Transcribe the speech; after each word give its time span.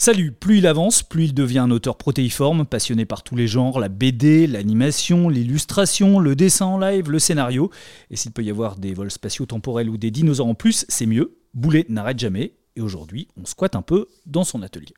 Salut, 0.00 0.30
plus 0.30 0.58
il 0.58 0.68
avance, 0.68 1.02
plus 1.02 1.24
il 1.24 1.34
devient 1.34 1.58
un 1.58 1.72
auteur 1.72 1.96
protéiforme, 1.96 2.64
passionné 2.64 3.04
par 3.04 3.24
tous 3.24 3.34
les 3.34 3.48
genres, 3.48 3.80
la 3.80 3.88
BD, 3.88 4.46
l'animation, 4.46 5.28
l'illustration, 5.28 6.20
le 6.20 6.36
dessin 6.36 6.66
en 6.66 6.78
live, 6.78 7.10
le 7.10 7.18
scénario. 7.18 7.72
Et 8.08 8.14
s'il 8.14 8.30
peut 8.30 8.44
y 8.44 8.50
avoir 8.50 8.76
des 8.76 8.94
vols 8.94 9.10
spatio-temporels 9.10 9.90
ou 9.90 9.96
des 9.96 10.12
dinosaures 10.12 10.46
en 10.46 10.54
plus, 10.54 10.86
c'est 10.88 11.04
mieux. 11.04 11.36
Boulet 11.52 11.84
n'arrête 11.88 12.20
jamais, 12.20 12.54
et 12.76 12.80
aujourd'hui, 12.80 13.26
on 13.36 13.44
squatte 13.44 13.74
un 13.74 13.82
peu 13.82 14.06
dans 14.24 14.44
son 14.44 14.62
atelier. 14.62 14.94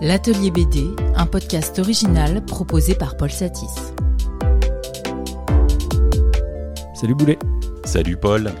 L'Atelier 0.00 0.52
BD, 0.52 0.90
un 1.16 1.26
podcast 1.26 1.80
original 1.80 2.44
proposé 2.44 2.94
par 2.94 3.16
Paul 3.16 3.32
Satis. 3.32 3.92
Salut 6.94 7.16
Boulet. 7.16 7.36
Salut 7.84 8.16
Paul. 8.16 8.52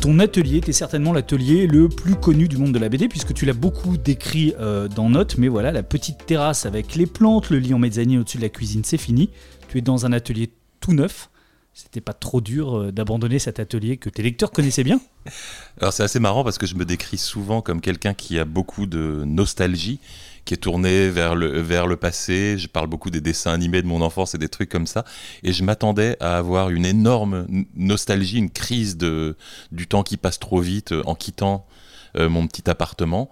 Ton 0.00 0.18
atelier 0.18 0.58
était 0.58 0.72
certainement 0.72 1.12
l'atelier 1.12 1.66
le 1.66 1.88
plus 1.88 2.14
connu 2.14 2.48
du 2.48 2.58
monde 2.58 2.72
de 2.72 2.78
la 2.78 2.88
BD 2.88 3.08
puisque 3.08 3.32
tu 3.32 3.46
l'as 3.46 3.52
beaucoup 3.54 3.96
décrit 3.96 4.54
euh, 4.60 4.88
dans 4.88 5.08
Notes, 5.08 5.38
mais 5.38 5.48
voilà, 5.48 5.72
la 5.72 5.82
petite 5.82 6.26
terrasse 6.26 6.66
avec 6.66 6.94
les 6.94 7.06
plantes, 7.06 7.50
le 7.50 7.58
lit 7.58 7.74
en 7.74 7.78
mezzanine 7.78 8.20
au-dessus 8.20 8.36
de 8.36 8.42
la 8.42 8.48
cuisine, 8.48 8.82
c'est 8.84 8.98
fini. 8.98 9.30
Tu 9.68 9.78
es 9.78 9.80
dans 9.80 10.04
un 10.04 10.12
atelier 10.12 10.50
tout 10.80 10.92
neuf. 10.92 11.30
C'était 11.72 12.00
pas 12.00 12.14
trop 12.14 12.40
dur 12.40 12.76
euh, 12.76 12.92
d'abandonner 12.92 13.38
cet 13.38 13.60
atelier 13.60 13.96
que 13.96 14.08
tes 14.08 14.22
lecteurs 14.22 14.50
connaissaient 14.50 14.84
bien 14.84 15.00
Alors 15.80 15.92
c'est 15.92 16.02
assez 16.02 16.20
marrant 16.20 16.42
parce 16.42 16.58
que 16.58 16.66
je 16.66 16.74
me 16.74 16.84
décris 16.84 17.18
souvent 17.18 17.60
comme 17.60 17.80
quelqu'un 17.80 18.14
qui 18.14 18.38
a 18.38 18.44
beaucoup 18.44 18.86
de 18.86 19.24
nostalgie 19.26 20.00
qui 20.46 20.54
est 20.54 20.58
tourné 20.58 21.10
vers 21.10 21.34
le, 21.34 21.60
vers 21.60 21.86
le 21.86 21.96
passé. 21.96 22.56
Je 22.56 22.68
parle 22.68 22.86
beaucoup 22.86 23.10
des 23.10 23.20
dessins 23.20 23.52
animés 23.52 23.82
de 23.82 23.86
mon 23.86 24.00
enfance 24.00 24.34
et 24.34 24.38
des 24.38 24.48
trucs 24.48 24.70
comme 24.70 24.86
ça. 24.86 25.04
Et 25.42 25.52
je 25.52 25.62
m'attendais 25.62 26.16
à 26.20 26.38
avoir 26.38 26.70
une 26.70 26.86
énorme 26.86 27.46
nostalgie, 27.74 28.38
une 28.38 28.50
crise 28.50 28.96
de, 28.96 29.36
du 29.72 29.86
temps 29.86 30.02
qui 30.02 30.16
passe 30.16 30.38
trop 30.38 30.60
vite 30.60 30.92
euh, 30.92 31.02
en 31.04 31.14
quittant 31.14 31.66
euh, 32.16 32.30
mon 32.30 32.46
petit 32.46 32.70
appartement. 32.70 33.28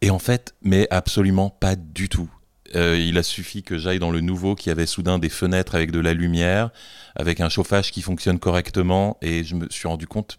Et 0.00 0.10
en 0.10 0.18
fait, 0.18 0.54
mais 0.62 0.88
absolument 0.90 1.50
pas 1.50 1.76
du 1.76 2.08
tout. 2.08 2.30
Euh, 2.74 2.98
il 2.98 3.16
a 3.18 3.22
suffi 3.22 3.62
que 3.62 3.78
j'aille 3.78 3.98
dans 3.98 4.10
le 4.10 4.20
nouveau 4.20 4.54
qui 4.54 4.70
avait 4.70 4.86
soudain 4.86 5.18
des 5.18 5.28
fenêtres 5.28 5.74
avec 5.74 5.90
de 5.90 6.00
la 6.00 6.14
lumière, 6.14 6.70
avec 7.14 7.40
un 7.40 7.48
chauffage 7.48 7.92
qui 7.92 8.02
fonctionne 8.02 8.38
correctement, 8.38 9.18
et 9.22 9.44
je 9.44 9.54
me 9.54 9.68
suis 9.70 9.86
rendu 9.86 10.06
compte, 10.06 10.38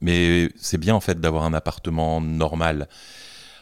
mais 0.00 0.48
c'est 0.56 0.78
bien 0.78 0.94
en 0.94 1.00
fait 1.00 1.20
d'avoir 1.20 1.44
un 1.44 1.54
appartement 1.54 2.20
normal. 2.20 2.88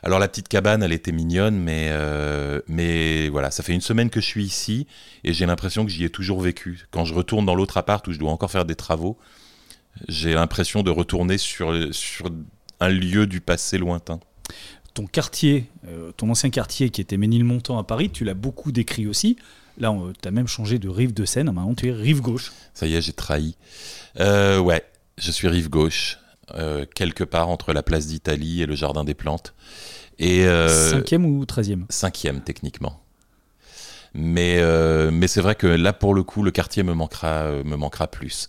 Alors 0.03 0.19
la 0.19 0.29
petite 0.29 0.49
cabane, 0.49 0.83
elle 0.83 0.93
était 0.93 1.13
mignonne, 1.13 1.57
mais, 1.57 1.89
euh, 1.91 2.61
mais 2.67 3.29
voilà, 3.29 3.51
ça 3.51 3.63
fait 3.63 3.73
une 3.73 3.81
semaine 3.81 4.11
que 4.11 4.21
je 4.21 4.27
suis 4.27 4.45
ici 4.45 4.87
et 5.23 5.33
j'ai 5.33 5.47
l'impression 5.47 5.85
que 5.85 5.91
j'y 5.91 6.05
ai 6.05 6.11
toujours 6.11 6.41
vécu. 6.41 6.87
Quand 6.91 7.05
je 7.05 7.15
retourne 7.15 7.47
dans 7.47 7.55
l'autre 7.55 7.77
appart 7.77 8.07
où 8.09 8.13
je 8.13 8.19
dois 8.19 8.31
encore 8.31 8.51
faire 8.51 8.65
des 8.65 8.75
travaux, 8.75 9.17
j'ai 10.09 10.35
l'impression 10.35 10.83
de 10.83 10.91
retourner 10.91 11.39
sur, 11.39 11.73
sur 11.95 12.31
un 12.81 12.89
lieu 12.89 13.27
du 13.27 13.41
passé 13.41 13.79
lointain. 13.79 14.19
Ton 14.95 15.07
quartier, 15.07 15.67
euh, 15.87 16.11
ton 16.13 16.29
ancien 16.31 16.51
quartier 16.51 16.91
qui 16.91 17.01
était 17.01 17.17
Ménilmontant 17.17 17.79
à 17.79 17.85
Paris, 17.85 18.11
tu 18.11 18.25
l'as 18.25 18.35
beaucoup 18.35 18.73
décrit 18.73 19.07
aussi. 19.07 19.37
Là, 19.79 19.97
tu 20.21 20.29
as 20.29 20.31
même 20.31 20.49
changé 20.49 20.79
de 20.79 20.89
rive 20.89 21.15
de 21.15 21.25
Seine, 21.25 21.47
maintenant 21.47 21.75
tu 21.75 21.89
es 21.89 21.93
rive 21.93 22.21
gauche. 22.21 22.53
Ça 22.75 22.87
y 22.87 22.95
est, 22.95 23.01
j'ai 23.01 23.13
trahi. 23.13 23.57
Euh, 24.21 24.59
ouais, 24.59 24.85
je 25.17 25.31
suis 25.31 25.49
rive 25.49 25.71
gauche. 25.71 26.19
Euh, 26.55 26.85
quelque 26.95 27.25
part 27.25 27.49
entre 27.49 27.73
la 27.73 27.83
place 27.83 28.07
d'Italie 28.07 28.61
et 28.63 28.67
le 28.67 28.75
jardin 28.75 29.05
des 29.05 29.15
plantes. 29.15 29.55
Et, 30.19 30.47
euh, 30.47 30.91
cinquième 30.91 31.25
ou 31.25 31.47
treizième? 31.47 31.87
Cinquième, 31.89 32.43
techniquement. 32.43 33.01
Mais, 34.13 34.59
euh, 34.59 35.11
mais 35.11 35.29
c'est 35.29 35.41
vrai 35.41 35.55
que 35.55 35.67
là, 35.67 35.95
pour 35.95 36.13
le 36.15 36.23
coup, 36.23 36.43
le 36.43 36.51
quartier 36.51 36.83
me 36.83 36.93
manquera, 36.93 37.51
me 37.65 37.77
manquera 37.77 38.07
plus. 38.07 38.49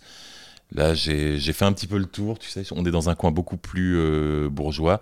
Là, 0.74 0.92
j'ai 0.94 1.38
fait 1.38 1.64
un 1.64 1.72
petit 1.72 1.86
peu 1.86 1.96
le 1.96 2.04
tour, 2.04 2.38
tu 2.38 2.50
sais, 2.50 2.62
on 2.72 2.84
est 2.84 2.90
dans 2.90 3.08
un 3.08 3.14
coin 3.14 3.30
beaucoup 3.30 3.56
plus 3.56 4.48
bourgeois. 4.50 5.00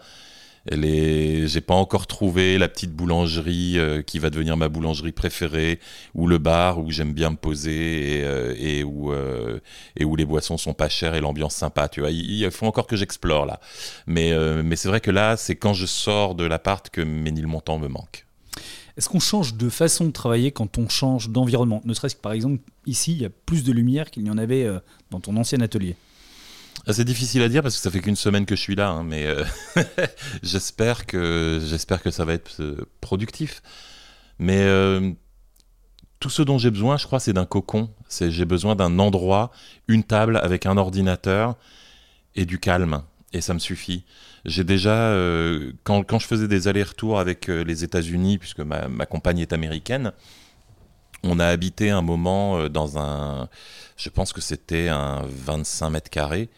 J'ai 0.71 1.61
pas 1.61 1.75
encore 1.75 2.07
trouvé 2.07 2.57
la 2.57 2.69
petite 2.69 2.93
boulangerie 2.93 3.79
euh, 3.79 4.03
qui 4.03 4.19
va 4.21 4.31
devenir 4.31 4.57
ma 4.57 4.69
boulangerie 4.69 5.13
préférée, 5.13 5.81
ou 6.15 6.27
le 6.29 6.39
bar 6.39 6.79
où 6.79 6.91
j'aime 6.91 7.13
bien 7.13 7.31
me 7.31 7.37
poser 7.37 8.21
et, 8.21 8.25
euh, 8.25 8.85
euh, 8.89 10.05
où 10.05 10.17
les 10.17 10.25
boissons 10.25 10.57
sont 10.59 10.75
pas 10.75 10.89
chères 10.89 11.15
et 11.15 11.21
l'ambiance 11.21 11.55
sympa. 11.55 11.89
Il, 11.97 12.49
faut 12.53 12.67
encore 12.67 12.87
que 12.87 12.97
j'explore 12.97 13.45
là. 13.45 13.61
Mais, 14.07 14.33
c'est 14.77 14.89
vrai 14.89 15.01
que 15.01 15.11
là, 15.11 15.37
c'est 15.37 15.57
quand 15.57 15.75
je 15.75 15.87
sors 15.87 16.35
de 16.35 16.45
l'appart 16.45 16.89
que 16.91 17.01
Ménilmontant 17.01 17.79
me 17.79 17.89
manque. 17.89 18.27
Est-ce 18.97 19.09
qu'on 19.09 19.21
change 19.21 19.55
de 19.55 19.69
façon 19.69 20.05
de 20.05 20.11
travailler 20.11 20.53
quand 20.53 20.79
on 20.79 20.89
change 20.89 21.31
d'environnement? 21.31 21.81
Ne 21.85 21.95
serait-ce 21.95 22.15
que 22.15 22.21
par 22.21 22.33
exemple, 22.33 22.61
ici, 22.87 23.13
il 23.13 23.23
y 23.23 23.25
a 23.25 23.31
plus 23.31 23.65
de 23.65 23.73
lumière 23.73 24.11
qu'il 24.11 24.23
n'y 24.23 24.31
en 24.31 24.39
avait 24.39 24.69
dans 25.11 25.19
ton 25.19 25.37
ancien 25.37 25.61
atelier. 25.61 25.97
C'est 26.91 27.05
difficile 27.05 27.43
à 27.43 27.49
dire 27.49 27.63
parce 27.63 27.77
que 27.77 27.81
ça 27.81 27.91
fait 27.91 28.01
qu'une 28.01 28.17
semaine 28.17 28.45
que 28.45 28.57
je 28.57 28.61
suis 28.61 28.75
là, 28.75 28.89
hein, 28.89 29.05
mais 29.05 29.27
euh, 29.27 29.45
j'espère 30.43 31.07
que 31.07 31.61
j'espère 31.65 32.03
que 32.03 32.11
ça 32.11 32.25
va 32.25 32.33
être 32.33 32.61
euh, 32.61 32.85
productif. 33.01 33.63
Mais 34.41 34.63
euh, 34.63 35.13
tout 36.19 36.31
ce 36.31 36.43
dont 36.43 36.59
j'ai 36.59 36.73
besoin, 36.73 36.97
je 36.97 37.07
crois, 37.07 37.21
c'est 37.21 37.33
d'un 37.33 37.47
cocon. 37.47 37.91
C'est 38.09 38.33
j'ai 38.33 38.45
besoin 38.45 38.75
d'un 38.75 38.99
endroit, 38.99 39.53
une 39.87 40.03
table 40.03 40.39
avec 40.39 40.67
un 40.67 40.77
ordinateur 40.77 41.57
et 42.35 42.47
du 42.47 42.59
calme. 42.59 43.03
Et 43.33 43.41
ça 43.41 43.55
me 43.55 43.61
suffit. 43.61 44.05
J'ai 44.45 44.65
déjà, 44.65 45.17
quand, 45.85 46.03
quand, 46.03 46.19
je 46.19 46.27
faisais 46.27 46.49
des 46.49 46.69
allers-retours 46.69 47.19
avec 47.19 47.47
les 47.47 47.83
États-Unis, 47.83 48.37
puisque 48.37 48.61
ma, 48.61 48.89
ma 48.89 49.07
compagne 49.07 49.39
est 49.39 49.55
américaine, 49.55 50.13
on 51.33 51.39
a 51.39 51.47
habité 51.47 51.91
un 51.91 52.03
moment 52.03 52.69
dans 52.69 52.99
un, 52.99 53.49
je 53.97 54.09
pense 54.09 54.33
que 54.33 54.41
c'était 54.41 54.89
un 54.89 55.23
25 55.27 55.91
mètres 55.91 56.11
carrés 56.11 56.49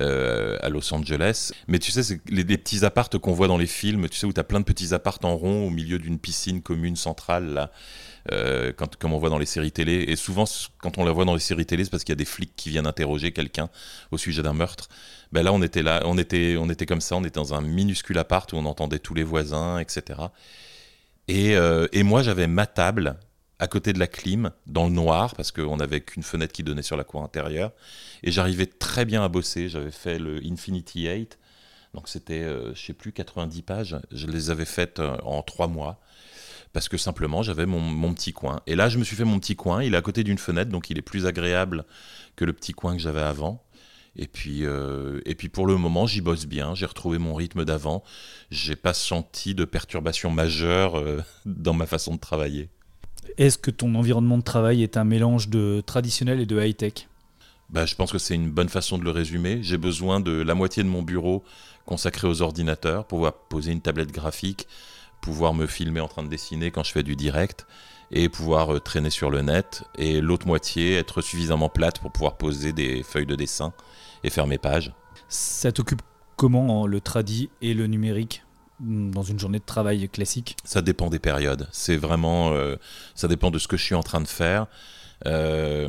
euh, 0.00 0.56
à 0.60 0.68
Los 0.68 0.94
Angeles. 0.94 1.50
Mais 1.66 1.78
tu 1.80 1.90
sais, 1.90 2.02
c'est 2.04 2.20
les, 2.28 2.44
petits 2.44 2.84
appartes 2.84 3.18
qu'on 3.18 3.32
voit 3.32 3.48
dans 3.48 3.58
les 3.58 3.66
films, 3.66 4.08
tu 4.08 4.16
sais, 4.16 4.26
où 4.26 4.32
tu 4.32 4.38
as 4.38 4.44
plein 4.44 4.60
de 4.60 4.64
petits 4.64 4.94
appartes 4.94 5.24
en 5.24 5.36
rond 5.36 5.66
au 5.66 5.70
milieu 5.70 5.98
d'une 5.98 6.18
piscine 6.20 6.62
commune 6.62 6.94
centrale, 6.94 7.52
là. 7.52 7.72
Euh, 8.30 8.72
comme 8.98 9.14
on 9.14 9.18
voit 9.18 9.30
dans 9.30 9.38
les 9.38 9.46
séries 9.46 9.72
télé. 9.72 10.04
Et 10.06 10.14
souvent, 10.14 10.44
quand 10.82 10.98
on 10.98 11.04
la 11.04 11.12
voit 11.12 11.24
dans 11.24 11.32
les 11.32 11.40
séries 11.40 11.64
télé, 11.64 11.84
c'est 11.84 11.90
parce 11.90 12.04
qu'il 12.04 12.12
y 12.12 12.16
a 12.16 12.16
des 12.16 12.26
flics 12.26 12.54
qui 12.56 12.68
viennent 12.68 12.86
interroger 12.86 13.32
quelqu'un 13.32 13.70
au 14.10 14.18
sujet 14.18 14.42
d'un 14.42 14.52
meurtre. 14.52 14.88
Ben 15.32 15.42
là, 15.42 15.52
on 15.52 15.62
était 15.62 15.82
là, 15.82 16.02
on 16.04 16.18
était, 16.18 16.56
on 16.58 16.68
était 16.68 16.84
comme 16.84 17.00
ça, 17.00 17.16
on 17.16 17.24
était 17.24 17.40
dans 17.40 17.54
un 17.54 17.62
minuscule 17.62 18.18
appart 18.18 18.52
où 18.52 18.56
on 18.56 18.66
entendait 18.66 18.98
tous 18.98 19.14
les 19.14 19.24
voisins, 19.24 19.78
etc. 19.78 20.20
Et, 21.26 21.56
euh, 21.56 21.88
et 21.92 22.02
moi, 22.02 22.22
j'avais 22.22 22.46
ma 22.46 22.66
table 22.66 23.16
à 23.58 23.66
côté 23.66 23.92
de 23.92 23.98
la 23.98 24.06
clim, 24.06 24.50
dans 24.66 24.84
le 24.84 24.92
noir, 24.92 25.34
parce 25.34 25.50
qu'on 25.50 25.76
n'avait 25.76 26.00
qu'une 26.00 26.22
fenêtre 26.22 26.52
qui 26.52 26.62
donnait 26.62 26.82
sur 26.82 26.96
la 26.96 27.04
cour 27.04 27.22
intérieure. 27.22 27.72
Et 28.22 28.30
j'arrivais 28.30 28.66
très 28.66 29.04
bien 29.04 29.22
à 29.24 29.28
bosser. 29.28 29.68
J'avais 29.68 29.90
fait 29.90 30.18
le 30.18 30.40
Infinity 30.44 31.08
8. 31.08 31.38
Donc 31.94 32.08
c'était, 32.08 32.42
euh, 32.42 32.74
je 32.74 32.80
sais 32.80 32.92
plus, 32.92 33.12
90 33.12 33.62
pages. 33.62 33.96
Je 34.12 34.26
les 34.26 34.50
avais 34.50 34.64
faites 34.64 35.00
euh, 35.00 35.16
en 35.24 35.42
trois 35.42 35.66
mois. 35.66 36.00
Parce 36.72 36.88
que 36.88 36.98
simplement, 36.98 37.42
j'avais 37.42 37.66
mon, 37.66 38.14
petit 38.14 38.32
coin. 38.32 38.60
Et 38.66 38.76
là, 38.76 38.88
je 38.88 38.98
me 38.98 39.04
suis 39.04 39.16
fait 39.16 39.24
mon 39.24 39.40
petit 39.40 39.56
coin. 39.56 39.82
Il 39.82 39.94
est 39.94 39.96
à 39.96 40.02
côté 40.02 40.22
d'une 40.22 40.38
fenêtre, 40.38 40.70
donc 40.70 40.90
il 40.90 40.98
est 40.98 41.02
plus 41.02 41.26
agréable 41.26 41.84
que 42.36 42.44
le 42.44 42.52
petit 42.52 42.74
coin 42.74 42.94
que 42.94 43.00
j'avais 43.00 43.22
avant. 43.22 43.64
Et 44.16 44.26
puis, 44.26 44.66
euh, 44.66 45.20
et 45.24 45.34
puis 45.34 45.48
pour 45.48 45.66
le 45.66 45.76
moment, 45.76 46.06
j'y 46.06 46.20
bosse 46.20 46.46
bien. 46.46 46.74
J'ai 46.74 46.86
retrouvé 46.86 47.18
mon 47.18 47.34
rythme 47.34 47.64
d'avant. 47.64 48.04
J'ai 48.50 48.76
pas 48.76 48.94
senti 48.94 49.54
de 49.54 49.64
perturbation 49.64 50.30
majeure 50.30 51.02
dans 51.46 51.72
ma 51.74 51.86
façon 51.86 52.14
de 52.14 52.20
travailler. 52.20 52.68
Est-ce 53.36 53.58
que 53.58 53.70
ton 53.70 53.94
environnement 53.94 54.38
de 54.38 54.42
travail 54.42 54.82
est 54.82 54.96
un 54.96 55.04
mélange 55.04 55.48
de 55.48 55.82
traditionnel 55.84 56.40
et 56.40 56.46
de 56.46 56.60
high-tech? 56.60 57.08
Bah, 57.70 57.84
Je 57.84 57.94
pense 57.94 58.12
que 58.12 58.18
c'est 58.18 58.34
une 58.34 58.50
bonne 58.50 58.68
façon 58.68 58.98
de 58.98 59.04
le 59.04 59.10
résumer. 59.10 59.60
J'ai 59.62 59.78
besoin 59.78 60.20
de 60.20 60.32
la 60.32 60.54
moitié 60.54 60.82
de 60.82 60.88
mon 60.88 61.02
bureau 61.02 61.44
consacré 61.84 62.26
aux 62.26 62.42
ordinateurs, 62.42 63.04
pour 63.04 63.18
pouvoir 63.18 63.32
poser 63.32 63.72
une 63.72 63.80
tablette 63.80 64.12
graphique, 64.12 64.66
pouvoir 65.20 65.54
me 65.54 65.66
filmer 65.66 66.00
en 66.00 66.08
train 66.08 66.22
de 66.22 66.28
dessiner 66.28 66.70
quand 66.70 66.82
je 66.82 66.92
fais 66.92 67.02
du 67.02 67.16
direct 67.16 67.66
et 68.10 68.28
pouvoir 68.28 68.74
euh, 68.74 68.80
traîner 68.80 69.10
sur 69.10 69.30
le 69.30 69.42
net. 69.42 69.84
Et 69.96 70.20
l'autre 70.20 70.46
moitié, 70.46 70.94
être 70.96 71.20
suffisamment 71.22 71.68
plate 71.68 71.98
pour 72.00 72.12
pouvoir 72.12 72.36
poser 72.36 72.72
des 72.72 73.02
feuilles 73.02 73.26
de 73.26 73.36
dessin 73.36 73.72
et 74.24 74.30
faire 74.30 74.46
mes 74.46 74.58
pages. 74.58 74.92
Ça 75.28 75.72
t'occupe 75.72 76.02
comment 76.36 76.86
le 76.86 77.00
tradi 77.00 77.50
et 77.62 77.74
le 77.74 77.86
numérique? 77.86 78.44
Dans 78.80 79.22
une 79.22 79.38
journée 79.38 79.58
de 79.58 79.64
travail 79.64 80.08
classique 80.08 80.56
Ça 80.64 80.82
dépend 80.82 81.10
des 81.10 81.18
périodes. 81.18 81.68
C'est 81.72 81.96
vraiment, 81.96 82.52
euh, 82.52 82.76
ça 83.14 83.28
dépend 83.28 83.50
de 83.50 83.58
ce 83.58 83.68
que 83.68 83.76
je 83.76 83.84
suis 83.84 83.94
en 83.94 84.02
train 84.02 84.20
de 84.20 84.28
faire. 84.28 84.66
Euh, 85.26 85.88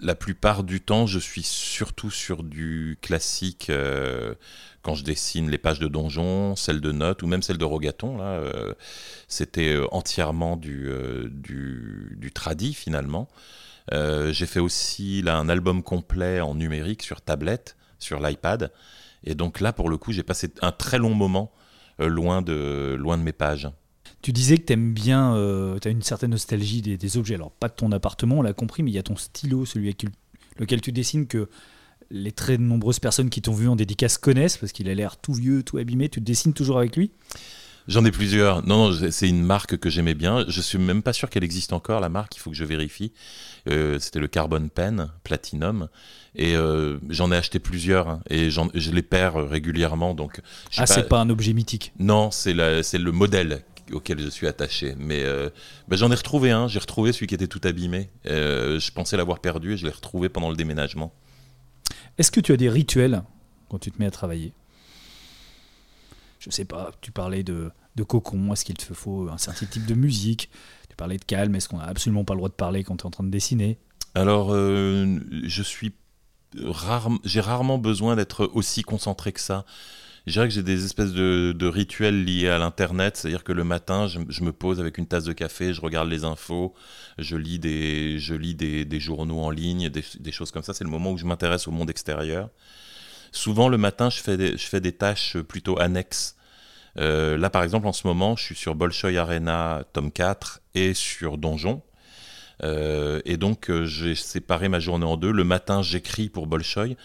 la 0.00 0.14
plupart 0.14 0.64
du 0.64 0.80
temps, 0.80 1.06
je 1.06 1.18
suis 1.18 1.42
surtout 1.42 2.10
sur 2.10 2.42
du 2.42 2.98
classique 3.02 3.68
euh, 3.68 4.34
quand 4.80 4.94
je 4.94 5.04
dessine 5.04 5.50
les 5.50 5.58
pages 5.58 5.78
de 5.78 5.88
donjon, 5.88 6.56
celles 6.56 6.80
de 6.80 6.90
notes 6.90 7.22
ou 7.22 7.26
même 7.26 7.42
celles 7.42 7.58
de 7.58 7.66
Rogaton. 7.66 8.16
Là, 8.16 8.42
c'était 9.28 9.78
entièrement 9.92 10.56
du, 10.56 10.90
du, 11.30 12.16
du 12.18 12.32
tradi 12.32 12.72
finalement. 12.72 13.28
J'ai 13.92 14.46
fait 14.46 14.60
aussi 14.60 15.22
un 15.26 15.50
album 15.50 15.82
complet 15.82 16.40
en 16.40 16.54
numérique 16.54 17.02
sur 17.02 17.20
tablette, 17.20 17.76
sur 17.98 18.20
l'iPad. 18.20 18.72
Et 19.24 19.34
donc 19.34 19.60
là, 19.60 19.74
pour 19.74 19.90
le 19.90 19.98
coup, 19.98 20.12
j'ai 20.12 20.22
passé 20.22 20.50
un 20.62 20.72
très 20.72 20.96
long 20.96 21.14
moment 21.14 21.52
loin, 22.08 22.42
de, 22.42 22.96
loin 22.98 23.18
de 23.18 23.22
mes 23.22 23.32
pages. 23.32 23.70
Tu 24.22 24.32
disais 24.32 24.58
que 24.58 24.66
tu 24.66 24.72
aimes 24.74 24.92
bien, 24.92 25.34
euh, 25.34 25.78
tu 25.78 25.88
as 25.88 25.90
une 25.90 26.02
certaine 26.02 26.32
nostalgie 26.32 26.82
des, 26.82 27.16
objets. 27.16 27.36
Alors, 27.36 27.50
pas 27.50 27.68
de 27.68 27.74
ton 27.74 27.90
appartement, 27.92 28.38
on 28.38 28.42
l'a 28.42 28.52
compris, 28.52 28.82
mais 28.82 28.90
il 28.90 28.94
y 28.94 28.98
a 28.98 29.02
ton 29.02 29.16
stylo, 29.16 29.64
celui 29.64 29.88
avec 29.88 30.04
lequel 30.58 30.80
tu 30.82 30.92
dessines, 30.92 31.26
que 31.26 31.48
les 32.10 32.32
très 32.32 32.58
nombreuses 32.58 32.98
personnes 32.98 33.30
qui 33.30 33.40
t'ont 33.40 33.54
vu 33.54 33.66
en 33.68 33.76
dédicace 33.76 34.18
connaissent, 34.18 34.58
parce 34.58 34.72
qu'il 34.72 34.88
a 34.88 34.94
l'air 34.94 35.16
tout 35.16 35.32
vieux, 35.32 35.62
tout 35.62 35.78
abîmé. 35.78 36.08
Tu 36.10 36.20
dessines 36.20 36.52
toujours 36.52 36.78
avec 36.78 36.96
lui? 36.96 37.12
J'en 37.90 38.04
ai 38.04 38.12
plusieurs. 38.12 38.64
Non, 38.64 38.92
non, 38.92 39.10
c'est 39.10 39.28
une 39.28 39.42
marque 39.42 39.76
que 39.76 39.90
j'aimais 39.90 40.14
bien. 40.14 40.44
Je 40.46 40.60
suis 40.60 40.78
même 40.78 41.02
pas 41.02 41.12
sûr 41.12 41.28
qu'elle 41.28 41.42
existe 41.42 41.72
encore, 41.72 41.98
la 41.98 42.08
marque. 42.08 42.36
Il 42.36 42.38
faut 42.38 42.50
que 42.50 42.56
je 42.56 42.64
vérifie. 42.64 43.12
Euh, 43.68 43.98
c'était 43.98 44.20
le 44.20 44.28
Carbon 44.28 44.68
Pen 44.68 45.08
Platinum. 45.24 45.88
Et 46.36 46.54
euh, 46.54 46.98
j'en 47.08 47.32
ai 47.32 47.36
acheté 47.36 47.58
plusieurs. 47.58 48.08
hein, 48.08 48.20
et 48.30 48.48
je 48.48 48.90
les 48.92 49.02
perds 49.02 49.34
régulièrement. 49.48 50.14
Donc, 50.14 50.40
ah, 50.76 50.86
c'est 50.86 51.08
pas 51.08 51.18
un 51.18 51.30
objet 51.30 51.52
mythique 51.52 51.92
Non, 51.98 52.30
c'est 52.30 52.54
le 52.54 53.10
modèle 53.10 53.64
auquel 53.90 54.20
je 54.20 54.28
suis 54.28 54.46
attaché. 54.46 54.94
Mais 54.96 55.24
euh, 55.24 55.50
ben, 55.88 55.96
j'en 55.96 56.12
ai 56.12 56.14
retrouvé 56.14 56.52
un. 56.52 56.68
J'ai 56.68 56.78
retrouvé 56.78 57.10
celui 57.12 57.26
qui 57.26 57.34
était 57.34 57.48
tout 57.48 57.60
abîmé. 57.64 58.08
je 58.24 58.90
pensais 58.92 59.16
l'avoir 59.16 59.40
perdu 59.40 59.72
et 59.72 59.76
je 59.76 59.84
l'ai 59.84 59.92
retrouvé 59.92 60.28
pendant 60.28 60.50
le 60.50 60.56
déménagement. 60.56 61.12
Est-ce 62.18 62.30
que 62.30 62.38
tu 62.38 62.52
as 62.52 62.56
des 62.56 62.70
rituels 62.70 63.24
quand 63.68 63.78
tu 63.80 63.90
te 63.90 63.98
mets 63.98 64.06
à 64.06 64.12
travailler? 64.12 64.52
Je 66.40 66.50
sais 66.50 66.64
pas, 66.64 66.90
tu 67.00 67.12
parlais 67.12 67.44
de, 67.44 67.70
cocon, 68.08 68.52
est-ce 68.52 68.64
qu'il 68.64 68.76
te 68.76 68.94
faut 68.94 69.28
un 69.28 69.36
certain 69.36 69.66
type 69.66 69.84
de 69.84 69.94
musique? 69.94 70.50
Tu 70.88 70.96
parlais 70.96 71.18
de 71.18 71.24
calme, 71.24 71.54
est-ce 71.54 71.68
qu'on 71.68 71.76
n'a 71.76 71.84
absolument 71.84 72.24
pas 72.24 72.32
le 72.32 72.38
droit 72.38 72.48
de 72.48 72.54
parler 72.54 72.82
quand 72.82 72.96
tu 72.96 73.02
es 73.02 73.06
en 73.06 73.10
train 73.10 73.24
de 73.24 73.30
dessiner? 73.30 73.78
Alors, 74.14 74.52
euh, 74.52 75.18
je 75.44 75.62
suis 75.62 75.92
rare, 76.64 77.10
j'ai 77.24 77.40
rarement 77.40 77.76
besoin 77.76 78.16
d'être 78.16 78.50
aussi 78.54 78.82
concentré 78.82 79.32
que 79.32 79.40
ça. 79.40 79.66
Je 80.26 80.32
dirais 80.32 80.48
que 80.48 80.54
j'ai 80.54 80.62
des 80.62 80.84
espèces 80.84 81.12
de, 81.12 81.66
rituels 81.66 82.24
liés 82.24 82.48
à 82.48 82.58
l'internet, 82.58 83.18
c'est-à-dire 83.18 83.44
que 83.44 83.52
le 83.52 83.64
matin, 83.64 84.06
je, 84.06 84.42
me 84.42 84.52
pose 84.52 84.80
avec 84.80 84.96
une 84.96 85.06
tasse 85.06 85.24
de 85.24 85.32
café, 85.32 85.74
je 85.74 85.80
regarde 85.82 86.08
les 86.08 86.24
infos, 86.24 86.74
je 87.18 87.36
lis 87.36 87.58
des, 87.58 88.18
je 88.18 88.34
lis 88.34 88.54
des, 88.54 89.00
journaux 89.00 89.40
en 89.40 89.50
ligne, 89.50 89.90
des 89.90 90.32
choses 90.32 90.50
comme 90.50 90.62
ça. 90.62 90.72
C'est 90.72 90.84
le 90.84 90.90
moment 90.90 91.12
où 91.12 91.18
je 91.18 91.26
m'intéresse 91.26 91.68
au 91.68 91.70
monde 91.70 91.90
extérieur. 91.90 92.48
Souvent, 93.32 93.68
le 93.68 93.78
matin, 93.78 94.10
je 94.10 94.20
fais 94.20 94.80
des, 94.80 94.92
tâches 94.92 95.38
plutôt 95.38 95.78
annexes. 95.78 96.36
Euh, 96.98 97.36
là, 97.36 97.50
par 97.50 97.62
exemple, 97.62 97.86
en 97.86 97.92
ce 97.92 98.06
moment, 98.06 98.36
je 98.36 98.44
suis 98.44 98.54
sur 98.54 98.74
Bolshoi 98.74 99.16
Arena, 99.16 99.84
tome 99.92 100.10
4, 100.10 100.60
et 100.74 100.94
sur 100.94 101.38
Donjon. 101.38 101.82
Euh, 102.62 103.20
et 103.24 103.36
donc, 103.36 103.70
euh, 103.70 103.86
j'ai 103.86 104.14
séparé 104.14 104.68
ma 104.68 104.80
journée 104.80 105.06
en 105.06 105.16
deux. 105.16 105.30
Le 105.30 105.44
matin, 105.44 105.82
j'écris 105.82 106.28
pour 106.28 106.46
Bolshoi. 106.46 106.96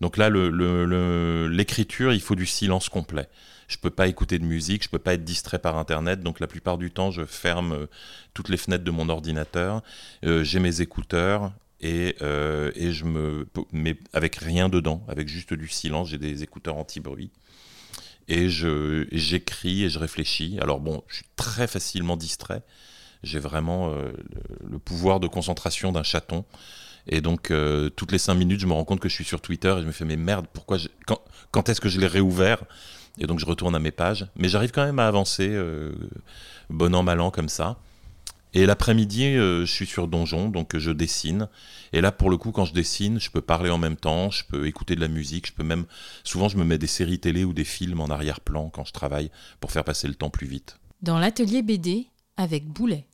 Donc 0.00 0.16
là, 0.16 0.30
l'écriture, 0.30 2.12
il 2.12 2.20
faut 2.20 2.34
du 2.34 2.46
silence 2.46 2.88
complet. 2.88 3.28
Je 3.68 3.78
peux 3.78 3.90
pas 3.90 4.08
écouter 4.08 4.38
de 4.38 4.44
musique, 4.44 4.84
je 4.84 4.90
peux 4.90 4.98
pas 4.98 5.14
être 5.14 5.24
distrait 5.24 5.58
par 5.58 5.78
Internet. 5.78 6.20
Donc 6.20 6.40
la 6.40 6.46
plupart 6.46 6.76
du 6.76 6.90
temps, 6.90 7.10
je 7.10 7.24
ferme 7.24 7.86
toutes 8.34 8.48
les 8.48 8.56
fenêtres 8.56 8.84
de 8.84 8.90
mon 8.90 9.08
ordinateur. 9.08 9.82
j'ai 10.22 10.58
mes 10.58 10.80
écouteurs, 10.82 11.52
et, 11.84 12.16
euh, 12.22 12.72
et, 12.74 12.92
je 12.92 13.04
me 13.04 13.46
mais 13.70 13.94
avec 14.14 14.36
rien 14.36 14.70
dedans, 14.70 15.04
avec 15.06 15.28
juste 15.28 15.52
du 15.52 15.68
silence, 15.68 16.08
j'ai 16.08 16.16
des 16.16 16.42
écouteurs 16.42 16.76
anti-bruit 16.76 17.30
et 18.26 18.48
j'écris 18.48 19.84
et 19.84 19.90
je 19.90 19.98
réfléchis. 19.98 20.56
Alors 20.62 20.80
bon, 20.80 21.04
je 21.08 21.16
suis 21.16 21.26
très 21.36 21.66
facilement 21.66 22.16
distrait. 22.16 22.62
J'ai 23.22 23.38
vraiment 23.38 23.90
euh, 23.90 24.12
le, 24.66 24.78
pouvoir 24.78 25.20
de 25.20 25.26
concentration 25.26 25.92
d'un 25.92 26.02
chaton. 26.02 26.46
Et 27.06 27.20
donc 27.20 27.50
euh, 27.50 27.90
toutes 27.90 28.12
les 28.12 28.18
cinq 28.18 28.36
minutes, 28.36 28.60
je 28.60 28.66
me 28.66 28.72
rends 28.72 28.86
compte 28.86 29.00
que 29.00 29.10
je 29.10 29.14
suis 29.14 29.24
sur 29.24 29.42
Twitter 29.42 29.74
et 29.76 29.82
je 29.82 29.86
me 29.86 29.92
fais 29.92 30.06
mais 30.06 30.16
merde, 30.16 30.46
pourquoi 30.50 30.78
quand, 31.52 31.68
est-ce 31.68 31.82
que 31.82 31.90
je 31.90 32.00
l'ai 32.00 32.06
réouvert? 32.06 32.62
Et 33.18 33.26
donc 33.26 33.40
je 33.40 33.44
retourne 33.44 33.74
à 33.74 33.78
mes 33.78 33.92
pages, 33.92 34.26
mais 34.36 34.48
j'arrive 34.48 34.70
quand 34.70 34.86
même 34.86 34.98
à 34.98 35.06
avancer 35.06 35.54
bon 36.70 36.94
an 36.94 37.02
mal 37.02 37.20
an 37.20 37.30
comme 37.30 37.50
ça. 37.50 37.78
Et 38.54 38.66
l'après-midi, 38.66 39.24
euh, 39.24 39.66
je 39.66 39.72
suis 39.72 39.86
sur 39.86 40.06
Donjon, 40.06 40.48
donc 40.48 40.78
je 40.78 40.92
dessine. 40.92 41.48
Et 41.92 42.00
là, 42.00 42.12
pour 42.12 42.30
le 42.30 42.36
coup, 42.36 42.52
quand 42.52 42.64
je 42.64 42.72
dessine, 42.72 43.18
je 43.18 43.30
peux 43.30 43.40
parler 43.40 43.68
en 43.68 43.78
même 43.78 43.96
temps, 43.96 44.30
je 44.30 44.44
peux 44.44 44.66
écouter 44.68 44.94
de 44.94 45.00
la 45.00 45.08
musique, 45.08 45.48
je 45.48 45.52
peux 45.52 45.64
même. 45.64 45.86
Souvent, 46.22 46.48
je 46.48 46.56
me 46.56 46.64
mets 46.64 46.78
des 46.78 46.86
séries 46.86 47.18
télé 47.18 47.44
ou 47.44 47.52
des 47.52 47.64
films 47.64 48.00
en 48.00 48.06
arrière-plan 48.06 48.70
quand 48.70 48.84
je 48.84 48.92
travaille 48.92 49.30
pour 49.58 49.72
faire 49.72 49.82
passer 49.82 50.06
le 50.06 50.14
temps 50.14 50.30
plus 50.30 50.46
vite. 50.46 50.78
Dans 51.02 51.18
l'atelier 51.18 51.62
BD 51.62 52.06
avec 52.36 52.66
Boulet. 52.66 53.06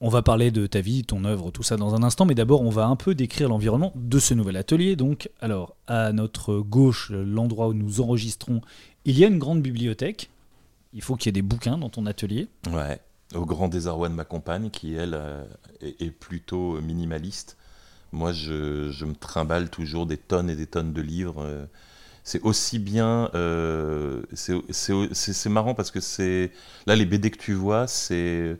On 0.00 0.08
va 0.08 0.22
parler 0.22 0.50
de 0.50 0.66
ta 0.66 0.80
vie, 0.80 1.04
ton 1.04 1.24
œuvre, 1.24 1.50
tout 1.50 1.62
ça 1.62 1.78
dans 1.78 1.94
un 1.94 2.02
instant, 2.02 2.26
mais 2.26 2.34
d'abord 2.34 2.60
on 2.60 2.68
va 2.68 2.86
un 2.86 2.96
peu 2.96 3.14
décrire 3.14 3.48
l'environnement 3.48 3.92
de 3.96 4.18
ce 4.18 4.34
nouvel 4.34 4.56
atelier. 4.56 4.94
Donc, 4.94 5.30
alors, 5.40 5.74
à 5.86 6.12
notre 6.12 6.58
gauche, 6.58 7.10
l'endroit 7.10 7.68
où 7.68 7.74
nous 7.74 8.00
enregistrons, 8.02 8.60
il 9.04 9.18
y 9.18 9.24
a 9.24 9.28
une 9.28 9.38
grande 9.38 9.62
bibliothèque. 9.62 10.30
Il 10.92 11.02
faut 11.02 11.16
qu'il 11.16 11.26
y 11.26 11.30
ait 11.30 11.32
des 11.32 11.42
bouquins 11.42 11.78
dans 11.78 11.88
ton 11.88 12.06
atelier. 12.06 12.48
Ouais 12.70 13.00
au 13.34 13.44
grand 13.44 13.68
désarroi 13.68 14.08
de 14.08 14.14
ma 14.14 14.24
compagne, 14.24 14.70
qui 14.70 14.94
elle 14.94 15.14
euh, 15.14 15.44
est, 15.82 16.10
plutôt 16.10 16.80
minimaliste. 16.80 17.56
Moi, 18.12 18.32
je, 18.32 19.04
me 19.04 19.14
trimballe 19.14 19.68
toujours 19.70 20.06
des 20.06 20.16
tonnes 20.16 20.48
et 20.50 20.56
des 20.56 20.66
tonnes 20.66 20.92
de 20.92 21.02
livres. 21.02 21.68
C'est 22.22 22.42
aussi 22.42 22.78
bien. 22.78 23.30
Euh, 23.34 24.22
c'est 24.32 25.48
marrant 25.48 25.74
parce 25.74 25.90
que 25.90 26.00
c'est. 26.00 26.50
Là, 26.86 26.96
les 26.96 27.04
BD 27.04 27.30
que 27.30 27.38
tu 27.38 27.54
vois, 27.54 27.86
c'est 27.86 28.56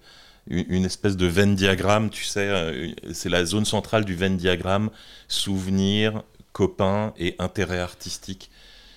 une, 0.49 0.85
espèce 0.85 1.17
de 1.17 1.27
Venn 1.27 1.55
diagramme, 1.55 2.11
tu 2.11 2.25
sais. 2.25 2.95
C'est 3.13 3.29
la 3.29 3.45
zone 3.45 3.65
centrale 3.65 4.05
du 4.05 4.15
Venn 4.15 4.37
diagramme 4.37 4.91
souvenir, 5.29 6.23
copain 6.53 7.13
et 7.19 7.35
intérêt 7.39 7.81
artistique. 7.81 8.51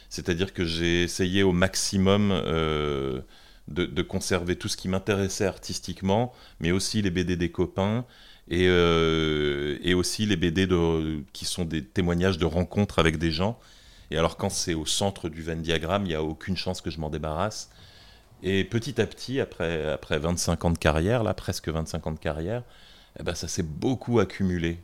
C'est-à-dire 0.09 0.53
que 0.53 0.65
j'ai 0.65 1.03
essayé 1.03 1.43
au 1.43 1.51
maximum. 1.51 2.31
Euh, 2.31 3.21
de, 3.69 4.01
conserver 4.01 4.55
tout 4.55 4.67
ce 4.67 4.77
qui 4.77 4.87
m'intéressait 4.87 5.45
artistiquement, 5.45 6.33
mais 6.59 6.71
aussi 6.71 7.01
les 7.01 7.11
BD 7.11 7.35
des 7.35 7.51
copains 7.51 8.05
et, 8.49 8.67
euh, 8.67 9.77
et 9.83 9.93
aussi 9.93 10.25
les 10.25 10.35
BD 10.35 10.67
de, 10.67 11.23
qui 11.33 11.45
sont 11.45 11.65
des 11.65 11.83
témoignages 11.83 12.37
de 12.37 12.45
rencontres 12.45 12.99
avec 12.99 13.17
des 13.17 13.31
gens. 13.31 13.59
Et 14.11 14.17
alors 14.17 14.37
quand 14.37 14.49
c'est 14.49 14.73
au 14.73 14.85
centre 14.85 15.29
du 15.29 15.43
Venn 15.43 15.61
diagramme, 15.61 16.05
il 16.05 16.09
n'y 16.09 16.15
a 16.15 16.23
aucune 16.23 16.57
chance 16.57 16.81
que 16.81 16.89
je 16.89 16.99
m'en 16.99 17.09
débarrasse. 17.09 17.69
Et 18.41 18.63
petit 18.63 18.99
à 19.01 19.05
petit, 19.05 19.39
après, 19.39 19.89
après 19.89 20.17
25 20.17 20.65
ans 20.65 20.71
de 20.71 20.77
carrière, 20.77 21.23
là, 21.23 21.33
presque 21.33 21.69
25 21.69 22.07
ans 22.07 22.11
de 22.11 22.19
carrière, 22.19 22.63
eh 23.19 23.23
ben, 23.23 23.35
ça 23.35 23.47
s'est 23.47 23.63
beaucoup 23.63 24.19
accumulé. 24.19 24.79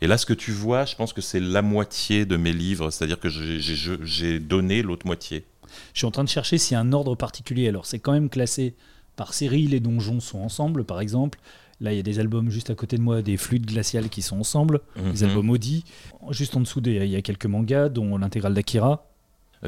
Et 0.00 0.06
là, 0.06 0.18
ce 0.18 0.26
que 0.26 0.32
tu 0.32 0.50
vois, 0.50 0.84
je 0.84 0.96
pense 0.96 1.12
que 1.12 1.20
c'est 1.20 1.40
la 1.40 1.62
moitié 1.62 2.26
de 2.26 2.36
mes 2.36 2.52
livres, 2.52 2.90
c'est-à-dire 2.90 3.20
que 3.20 3.28
j'ai 3.28 4.38
donné 4.40 4.82
l'autre 4.82 5.06
moitié. 5.06 5.44
Je 5.92 5.98
suis 5.98 6.06
en 6.06 6.10
train 6.10 6.24
de 6.24 6.28
chercher 6.28 6.58
s'il 6.58 6.74
y 6.74 6.76
a 6.76 6.80
un 6.80 6.92
ordre 6.92 7.14
particulier. 7.14 7.68
Alors, 7.68 7.86
c'est 7.86 7.98
quand 7.98 8.12
même 8.12 8.28
classé 8.28 8.74
par 9.16 9.34
série. 9.34 9.66
Les 9.66 9.80
donjons 9.80 10.20
sont 10.20 10.40
ensemble, 10.40 10.84
par 10.84 11.00
exemple. 11.00 11.38
Là, 11.80 11.92
il 11.92 11.96
y 11.96 12.00
a 12.00 12.02
des 12.02 12.18
albums 12.20 12.50
juste 12.50 12.70
à 12.70 12.74
côté 12.74 12.96
de 12.96 13.02
moi, 13.02 13.22
des 13.22 13.36
fluides 13.36 13.66
glaciales 13.66 14.08
qui 14.08 14.22
sont 14.22 14.38
ensemble, 14.38 14.80
mm 14.96 15.00
-hmm. 15.02 15.12
des 15.12 15.24
albums 15.24 15.50
Audi. 15.50 15.84
Juste 16.30 16.56
en 16.56 16.60
dessous, 16.60 16.80
il 16.84 17.06
y 17.06 17.16
a 17.16 17.22
quelques 17.22 17.46
mangas, 17.46 17.88
dont 17.88 18.16
l'intégrale 18.16 18.54
d'Akira. 18.54 19.06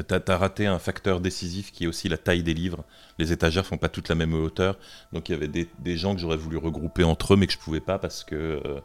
T'as 0.07 0.21
as 0.27 0.37
raté 0.37 0.67
un 0.67 0.77
facteur 0.79 1.19
décisif 1.21 1.71
qui 1.71 1.85
est 1.85 1.87
aussi 1.87 2.07
la 2.07 2.17
taille 2.17 2.43
des 2.43 2.53
livres. 2.53 2.83
Les 3.17 3.31
étagères 3.31 3.65
font 3.65 3.77
pas 3.77 3.89
toutes 3.89 4.09
la 4.09 4.15
même 4.15 4.33
hauteur, 4.33 4.77
donc 5.11 5.27
il 5.27 5.31
y 5.31 5.35
avait 5.35 5.47
des, 5.47 5.67
des 5.79 5.97
gens 5.97 6.13
que 6.13 6.21
j'aurais 6.21 6.37
voulu 6.37 6.57
regrouper 6.57 7.03
entre 7.03 7.33
eux, 7.33 7.37
mais 7.37 7.47
que 7.47 7.53
je 7.53 7.57
pouvais 7.57 7.79
pas 7.79 7.97
parce 7.97 8.23
que 8.23 8.35
euh, 8.35 8.79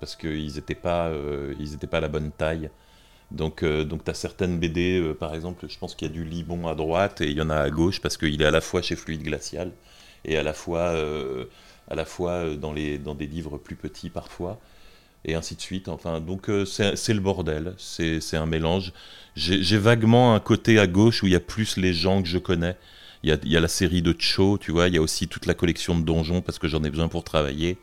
parce 0.00 0.16
qu'ils 0.16 0.54
n'étaient 0.54 0.74
pas 0.74 1.06
euh, 1.08 1.54
ils 1.60 1.74
étaient 1.74 1.86
pas 1.86 1.98
à 1.98 2.00
la 2.00 2.08
bonne 2.08 2.32
taille. 2.32 2.70
Donc, 3.32 3.62
euh, 3.62 3.84
donc 3.84 4.04
tu 4.04 4.10
as 4.10 4.14
certaines 4.14 4.58
BD, 4.58 5.00
euh, 5.00 5.14
par 5.14 5.34
exemple, 5.34 5.66
je 5.68 5.78
pense 5.78 5.94
qu'il 5.94 6.08
y 6.08 6.10
a 6.10 6.14
du 6.14 6.24
Libon 6.24 6.68
à 6.68 6.74
droite 6.74 7.20
et 7.20 7.26
il 7.26 7.36
y 7.36 7.42
en 7.42 7.50
a 7.50 7.56
à 7.56 7.70
gauche 7.70 8.00
parce 8.00 8.16
qu'il 8.16 8.40
est 8.40 8.46
à 8.46 8.50
la 8.50 8.60
fois 8.60 8.82
chez 8.82 8.94
Fluide 8.96 9.22
Glacial 9.22 9.72
et 10.24 10.36
à 10.36 10.42
la 10.42 10.52
fois, 10.52 10.90
euh, 10.94 11.46
à 11.90 11.94
la 11.96 12.04
fois 12.04 12.54
dans, 12.54 12.72
les, 12.72 12.98
dans 12.98 13.14
des 13.14 13.26
livres 13.26 13.58
plus 13.58 13.76
petits 13.76 14.10
parfois 14.10 14.60
et 15.24 15.34
ainsi 15.34 15.56
de 15.56 15.60
suite. 15.60 15.88
Enfin, 15.88 16.20
donc 16.20 16.50
c'est 16.66 17.14
le 17.14 17.20
bordel, 17.20 17.74
c'est 17.78 18.36
un 18.36 18.46
mélange. 18.46 18.92
J'ai 19.34 19.78
vaguement 19.78 20.34
un 20.34 20.40
côté 20.40 20.78
à 20.78 20.86
gauche 20.86 21.22
où 21.22 21.26
il 21.26 21.32
y 21.32 21.36
a 21.36 21.40
plus 21.40 21.76
les 21.76 21.92
gens 21.92 22.22
que 22.22 22.28
je 22.28 22.38
connais. 22.38 22.76
Il 23.22 23.30
y 23.30 23.32
a, 23.32 23.38
il 23.42 23.50
y 23.50 23.56
a 23.56 23.60
la 23.60 23.68
série 23.68 24.02
de 24.02 24.14
Cho, 24.16 24.56
tu 24.58 24.70
vois, 24.70 24.88
il 24.88 24.94
y 24.94 24.98
a 24.98 25.02
aussi 25.02 25.26
toute 25.26 25.46
la 25.46 25.54
collection 25.54 25.98
de 25.98 26.04
donjons 26.04 26.42
parce 26.42 26.58
que 26.60 26.68
j'en 26.68 26.84
ai 26.84 26.90
besoin 26.90 27.08
pour 27.08 27.24
travailler. 27.24 27.78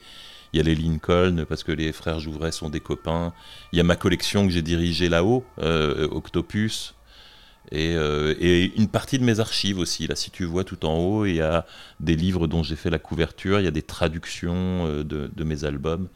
Il 0.53 0.57
y 0.57 0.59
a 0.59 0.63
les 0.63 0.75
Lincoln 0.75 1.45
parce 1.49 1.63
que 1.63 1.71
les 1.71 1.91
frères 1.91 2.19
Jouvray 2.19 2.51
sont 2.51 2.69
des 2.69 2.79
copains. 2.79 3.33
Il 3.71 3.77
y 3.77 3.79
a 3.79 3.83
ma 3.83 3.95
collection 3.95 4.45
que 4.45 4.53
j'ai 4.53 4.61
dirigée 4.61 5.09
là-haut, 5.09 5.43
euh, 5.59 6.07
Octopus. 6.11 6.93
Et, 7.71 7.95
euh, 7.95 8.35
et, 8.39 8.71
une 8.77 8.87
partie 8.87 9.17
de 9.17 9.23
mes 9.23 9.39
archives 9.39 9.79
aussi. 9.79 10.05
Là, 10.05 10.15
si 10.15 10.29
tu 10.29 10.45
vois 10.45 10.63
tout 10.63 10.85
en 10.85 10.95
haut, 10.95 11.25
il 11.25 11.35
y 11.35 11.41
a 11.41 11.65
des 11.99 12.15
livres 12.15 12.45
dont 12.45 12.61
j'ai 12.61 12.75
fait 12.75 12.91
la 12.91 12.99
couverture, 12.99 13.59
il 13.59 13.63
y 13.63 13.67
a 13.67 13.71
des 13.71 13.81
traductions 13.81 14.85
euh, 14.85 15.03
de, 15.03 15.31
de, 15.33 15.43
mes 15.43 15.63
albums. 15.63 16.07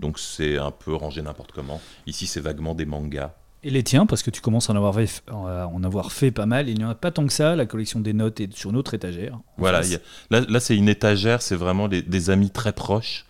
Donc 0.00 0.18
c'est 0.18 0.58
un 0.58 0.72
peu 0.72 0.94
rangé 0.94 1.22
n'importe 1.22 1.52
comment. 1.52 1.80
Ici, 2.08 2.26
c'est 2.26 2.40
vaguement 2.40 2.74
des 2.74 2.86
mangas. 2.86 3.34
Et 3.62 3.70
les 3.70 3.84
tiens, 3.84 4.06
parce 4.06 4.24
que 4.24 4.30
tu 4.30 4.40
commences 4.40 4.68
à 4.68 4.72
en 4.72 4.76
avoir 4.76 4.94
fait, 4.94 5.22
en 5.30 5.82
avoir 5.84 6.10
fait 6.10 6.32
pas 6.32 6.46
mal. 6.46 6.68
Il 6.68 6.78
n'y 6.78 6.84
en 6.84 6.90
a 6.90 6.94
pas 6.94 7.12
tant 7.12 7.26
que 7.26 7.32
ça. 7.32 7.54
La 7.54 7.66
collection 7.66 8.00
des 8.00 8.12
notes 8.12 8.40
est 8.40 8.52
sur 8.52 8.70
une 8.70 8.76
autre 8.76 8.94
étagère. 8.94 9.38
Voilà. 9.58 9.78
A, 9.78 9.82
là, 10.30 10.40
là 10.48 10.60
c'est 10.60 10.76
une 10.76 10.88
étagère. 10.88 11.40
C'est 11.40 11.56
vraiment 11.56 11.88
des 11.88 12.30
amis 12.30 12.50
très 12.50 12.72
proches. 12.72 13.26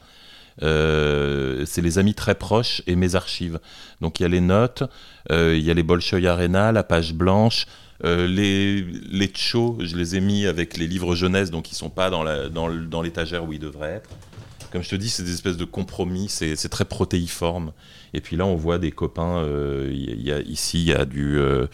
Euh, 0.63 1.65
c'est 1.67 1.83
les 1.83 1.99
amis 1.99 2.15
très 2.15 2.35
proches 2.35 2.83
et 2.87 2.97
mes 2.97 3.15
archives. 3.15 3.59
Donc 4.01 4.21
il 4.21 4.23
y 4.23 4.27
a 4.27 4.29
les 4.29 4.41
notes, 4.41 4.83
euh, 5.31 5.55
il 5.57 5.65
y 5.65 5.71
a 5.71 5.75
les 5.75 5.83
Bolshoi 5.83 6.27
Arena, 6.27 6.73
la 6.73 6.83
page 6.83 7.13
blanche, 7.13 7.67
euh, 8.05 8.27
les, 8.27 8.83
les 8.83 9.31
Cho, 9.35 9.79
je 9.81 9.97
les 9.97 10.17
ai 10.17 10.21
mis 10.21 10.47
avec 10.47 10.77
les 10.77 10.87
livres 10.87 11.15
jeunesse, 11.15 11.51
donc 11.51 11.71
ils 11.71 11.75
sont 11.75 11.91
pas 11.91 12.11
dans 12.11 12.23
l'étagère 13.03 13.43
dans 13.43 13.47
où 13.47 13.53
ils 13.53 13.59
devraient 13.59 13.95
être. 13.95 14.11
Comme 14.73 14.83
je 14.83 14.91
te 14.91 14.97
dis, 14.97 15.09
c'est 15.09 15.23
des 15.23 15.33
espèces 15.33 15.57
de 15.57 15.65
compromis, 15.65 16.29
c'est 16.29 16.69
très 16.69 16.85
protéiforme. 16.85 17.73
Et 18.15 18.21
puis 18.21 18.37
là, 18.37 18.47
on 18.47 18.57
voit 18.57 18.79
des 18.79 18.91
copains. 18.91 19.39
euh, 19.39 19.91
y 19.93 20.33
a, 20.33 20.41
ici, 20.41 20.81
il 20.81 20.89
y 20.89 20.93
a 20.93 21.05
du, 21.05 21.39
euh, 21.39 21.67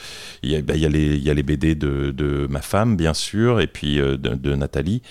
il 0.43 0.51
y, 0.51 0.57
a, 0.57 0.63
bah, 0.63 0.77
y 0.77 0.85
a 0.87 0.89
les, 0.89 1.17
y 1.17 1.43
BD 1.43 1.75
de, 1.75 2.11
de 2.11 2.47
ma 2.51 2.63
femme, 2.63 2.97
bien 2.97 3.15
sûr, 3.15 3.61
et 3.61 3.67
puis 3.67 4.01
euh, 4.01 4.17
de, 4.17 4.55
Nathalie. 4.55 5.03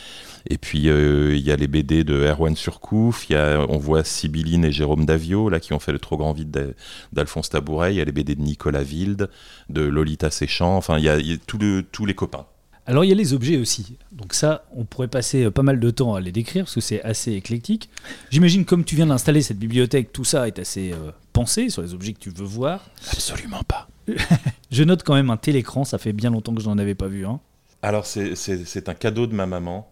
Et 0.50 0.58
puis 0.58 0.90
euh, 0.90 1.36
il 1.36 1.42
y 1.42 1.51
a 1.51 1.56
les 1.56 1.68
BD 1.68 2.04
de 2.04 2.16
Erwan 2.16 2.56
Surcouf. 2.56 3.30
Y 3.30 3.36
a, 3.36 3.66
on 3.70 3.78
voit 3.78 4.04
Sibylline 4.04 4.66
et 4.66 4.72
Jérôme 4.72 5.06
Davio 5.06 5.50
là 5.50 5.60
qui 5.60 5.74
ont 5.74 5.80
fait 5.80 5.92
le 5.92 6.00
trop 6.00 6.18
grand 6.18 6.34
vide 6.34 6.51
d'A- 6.51 6.74
d'Alphonse 7.13 7.50
Tabouret. 7.50 7.94
Il 7.94 7.98
y 7.98 8.01
a 8.01 8.06
les 8.06 8.12
BD 8.12 8.36
de 8.36 8.42
Nicolas 8.42 8.82
Wilde, 8.84 9.30
de 9.70 9.82
Lolita 9.82 10.32
Séchant. 10.32 10.75
Enfin, 10.78 10.98
il 10.98 11.04
y 11.06 11.10
a, 11.10 11.18
y 11.20 11.40
tous 11.40 12.06
les 12.06 12.16
copains. 12.16 12.46
Alors 12.88 13.06
il 13.06 13.10
y 13.10 13.12
a 13.12 13.16
les 13.16 13.34
objets 13.34 13.58
aussi. 13.58 13.98
Donc 14.12 14.34
ça, 14.34 14.66
on 14.76 14.86
pourrait 14.86 15.08
passer 15.08 15.44
euh, 15.46 15.52
pas 15.52 15.62
mal 15.64 15.80
de 15.80 15.90
temps 15.92 16.16
à 16.16 16.20
les 16.22 16.32
décrire 16.32 16.66
parce 16.66 16.76
que 16.76 16.82
c'est 16.82 17.02
assez 17.04 17.32
éclectique. 17.34 17.90
J'imagine 18.32 18.66
comme 18.66 18.84
tu 18.84 18.96
viens 18.96 19.06
d'installer 19.08 19.42
cette 19.42 19.60
bibliothèque, 19.60 20.12
tout 20.12 20.24
ça 20.24 20.48
est 20.48 20.58
assez 20.60 20.92
euh, 20.92 21.12
pensé 21.34 21.70
sur 21.70 21.82
les 21.84 21.94
objets 21.94 22.14
que 22.14 22.20
tu 22.20 22.32
veux 22.32 22.44
voir. 22.46 22.90
Absolument 23.12 23.64
pas. 23.64 23.88
Je 24.72 24.84
note 24.84 25.04
quand 25.04 25.14
même 25.14 25.30
un 25.30 25.38
télécran, 25.38 25.84
ça 25.86 25.98
fait 25.98 26.12
bien 26.14 26.32
longtemps 26.32 26.54
que 26.56 26.62
je 26.62 26.68
n'en 26.70 26.78
avais 26.78 26.96
pas 26.96 27.08
vu 27.08 27.26
un. 27.26 27.40
Alors, 27.84 28.06
c'est- 28.06 28.90
un 28.90 28.94
cadeau 28.94 29.28
de 29.28 29.34
ma 29.34 29.46
maman. 29.46 29.88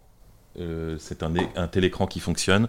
Euh, 0.58 0.96
c'est 0.98 1.22
un, 1.22 1.32
un 1.56 1.68
télécran 1.68 2.06
qui 2.06 2.18
fonctionne. 2.18 2.66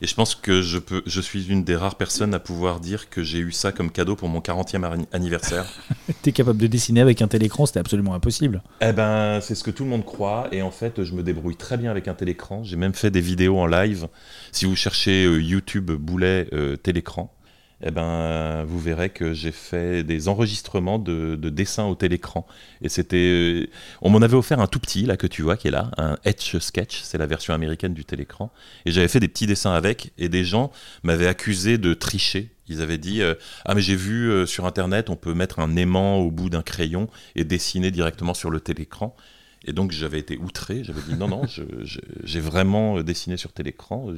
Et 0.00 0.06
je 0.06 0.14
pense 0.14 0.34
que 0.36 0.62
je, 0.62 0.78
peux, 0.78 1.02
je 1.04 1.20
suis 1.20 1.46
une 1.48 1.64
des 1.64 1.74
rares 1.74 1.96
personnes 1.96 2.32
à 2.32 2.38
pouvoir 2.38 2.78
dire 2.78 3.10
que 3.10 3.24
j'ai 3.24 3.38
eu 3.38 3.50
ça 3.50 3.72
comme 3.72 3.90
cadeau 3.90 4.14
pour 4.14 4.28
mon 4.28 4.38
40e 4.40 4.84
ani- 4.84 5.06
anniversaire. 5.12 5.66
T'es 6.22 6.30
capable 6.32 6.58
de 6.58 6.68
dessiner 6.68 7.00
avec 7.00 7.22
un 7.22 7.28
télécran, 7.28 7.66
c'était 7.66 7.80
absolument 7.80 8.14
impossible. 8.14 8.62
eh 8.80 8.92
ben, 8.92 9.40
c'est 9.40 9.56
ce 9.56 9.64
que 9.64 9.72
tout 9.72 9.82
le 9.84 9.90
monde 9.90 10.04
croit. 10.04 10.48
Et 10.52 10.62
en 10.62 10.70
fait, 10.70 11.02
je 11.02 11.12
me 11.12 11.22
débrouille 11.24 11.56
très 11.56 11.76
bien 11.76 11.90
avec 11.90 12.06
un 12.06 12.14
télécran. 12.14 12.62
J'ai 12.62 12.76
même 12.76 12.94
fait 12.94 13.10
des 13.10 13.20
vidéos 13.20 13.58
en 13.58 13.66
live. 13.66 14.06
Si 14.52 14.64
vous 14.64 14.76
cherchez 14.76 15.24
euh, 15.24 15.42
YouTube 15.42 15.90
Boulet 15.90 16.48
euh, 16.52 16.76
télécran, 16.76 17.34
eh 17.86 17.90
ben, 17.90 18.64
vous 18.64 18.80
verrez 18.80 19.10
que 19.10 19.34
j'ai 19.34 19.52
fait 19.52 20.02
des 20.02 20.28
enregistrements 20.28 20.98
de, 20.98 21.36
de 21.36 21.50
dessins 21.50 21.84
au 21.84 21.94
télécran. 21.94 22.46
Et 22.80 22.88
c'était, 22.88 23.16
euh, 23.16 23.66
on 24.00 24.08
m'en 24.08 24.22
avait 24.22 24.36
offert 24.36 24.58
un 24.60 24.66
tout 24.66 24.80
petit 24.80 25.02
là 25.04 25.18
que 25.18 25.26
tu 25.26 25.42
vois 25.42 25.58
qui 25.58 25.68
est 25.68 25.70
là, 25.70 25.90
un 25.98 26.16
Etch 26.24 26.56
Sketch, 26.56 27.02
c'est 27.02 27.18
la 27.18 27.26
version 27.26 27.52
américaine 27.52 27.92
du 27.92 28.06
télécran. 28.06 28.50
Et 28.86 28.90
j'avais 28.90 29.08
fait 29.08 29.20
des 29.20 29.28
petits 29.28 29.46
dessins 29.46 29.74
avec, 29.74 30.12
et 30.16 30.30
des 30.30 30.44
gens 30.44 30.72
m'avaient 31.02 31.26
accusé 31.26 31.76
de 31.76 31.92
tricher. 31.92 32.50
Ils 32.68 32.80
avaient 32.80 32.96
dit 32.96 33.20
euh, 33.20 33.34
ah 33.66 33.74
mais 33.74 33.82
j'ai 33.82 33.96
vu 33.96 34.30
euh, 34.30 34.46
sur 34.46 34.64
internet 34.64 35.10
on 35.10 35.16
peut 35.16 35.34
mettre 35.34 35.58
un 35.58 35.76
aimant 35.76 36.16
au 36.16 36.30
bout 36.30 36.48
d'un 36.48 36.62
crayon 36.62 37.10
et 37.36 37.44
dessiner 37.44 37.90
directement 37.90 38.32
sur 38.32 38.48
le 38.48 38.60
télécran. 38.60 39.14
Et 39.66 39.74
donc 39.74 39.92
j'avais 39.92 40.18
été 40.18 40.38
outré, 40.38 40.84
j'avais 40.84 41.02
dit 41.02 41.14
non 41.14 41.28
non, 41.28 41.42
j'ai 42.24 42.40
vraiment 42.40 43.02
dessiné 43.02 43.36
sur 43.36 43.52
télécran. 43.52 44.14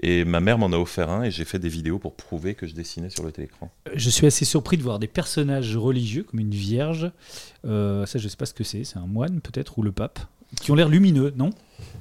Et 0.00 0.24
ma 0.24 0.40
mère 0.40 0.58
m'en 0.58 0.72
a 0.72 0.78
offert 0.78 1.10
un 1.10 1.24
et 1.24 1.30
j'ai 1.30 1.44
fait 1.44 1.58
des 1.58 1.68
vidéos 1.68 1.98
pour 1.98 2.14
prouver 2.14 2.54
que 2.54 2.66
je 2.66 2.74
dessinais 2.74 3.10
sur 3.10 3.24
le 3.24 3.32
télécran. 3.32 3.70
Je 3.94 4.10
suis 4.10 4.26
assez 4.26 4.44
surpris 4.44 4.76
de 4.76 4.82
voir 4.82 4.98
des 4.98 5.06
personnages 5.06 5.76
religieux 5.76 6.22
comme 6.22 6.40
une 6.40 6.50
vierge. 6.54 7.10
Euh, 7.66 8.06
ça, 8.06 8.18
je 8.18 8.28
sais 8.28 8.36
pas 8.36 8.46
ce 8.46 8.54
que 8.54 8.64
c'est. 8.64 8.84
C'est 8.84 8.98
un 8.98 9.06
moine 9.06 9.40
peut-être 9.40 9.78
ou 9.78 9.82
le 9.82 9.92
pape 9.92 10.20
qui 10.60 10.70
ont 10.70 10.74
l'air 10.74 10.88
lumineux, 10.88 11.32
non? 11.36 11.50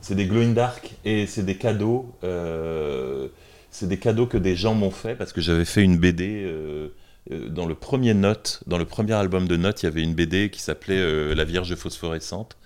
C'est 0.01 0.15
des 0.15 0.25
glow 0.25 0.41
in 0.41 0.51
dark 0.51 0.91
et 1.05 1.25
c'est 1.27 1.43
des 1.43 1.55
cadeaux. 1.57 2.13
euh, 2.23 3.27
c'est 3.73 3.87
des 3.87 3.97
cadeaux 3.97 4.27
que 4.27 4.37
des 4.37 4.55
gens 4.55 4.73
m'ont 4.75 4.91
fait 4.91 5.15
parce 5.15 5.31
que 5.31 5.39
j'avais 5.41 5.65
fait 5.65 5.83
une 5.83 5.97
BD. 5.97 6.43
euh, 6.45 6.89
euh, 7.31 7.49
dans 7.49 7.65
le 7.65 7.75
premier 7.75 8.13
note, 8.13 8.63
dans 8.67 8.77
le 8.77 8.85
premier 8.85 9.13
album 9.13 9.47
de 9.47 9.55
notes, 9.55 9.83
il 9.83 9.85
y 9.85 9.87
avait 9.87 10.01
une 10.03 10.15
BD 10.15 10.49
qui 10.49 10.59
s'appelait 10.61 10.97
euh, 10.97 11.35
La 11.35 11.43
Vierge 11.43 11.75
phosphorescente. 11.75 12.57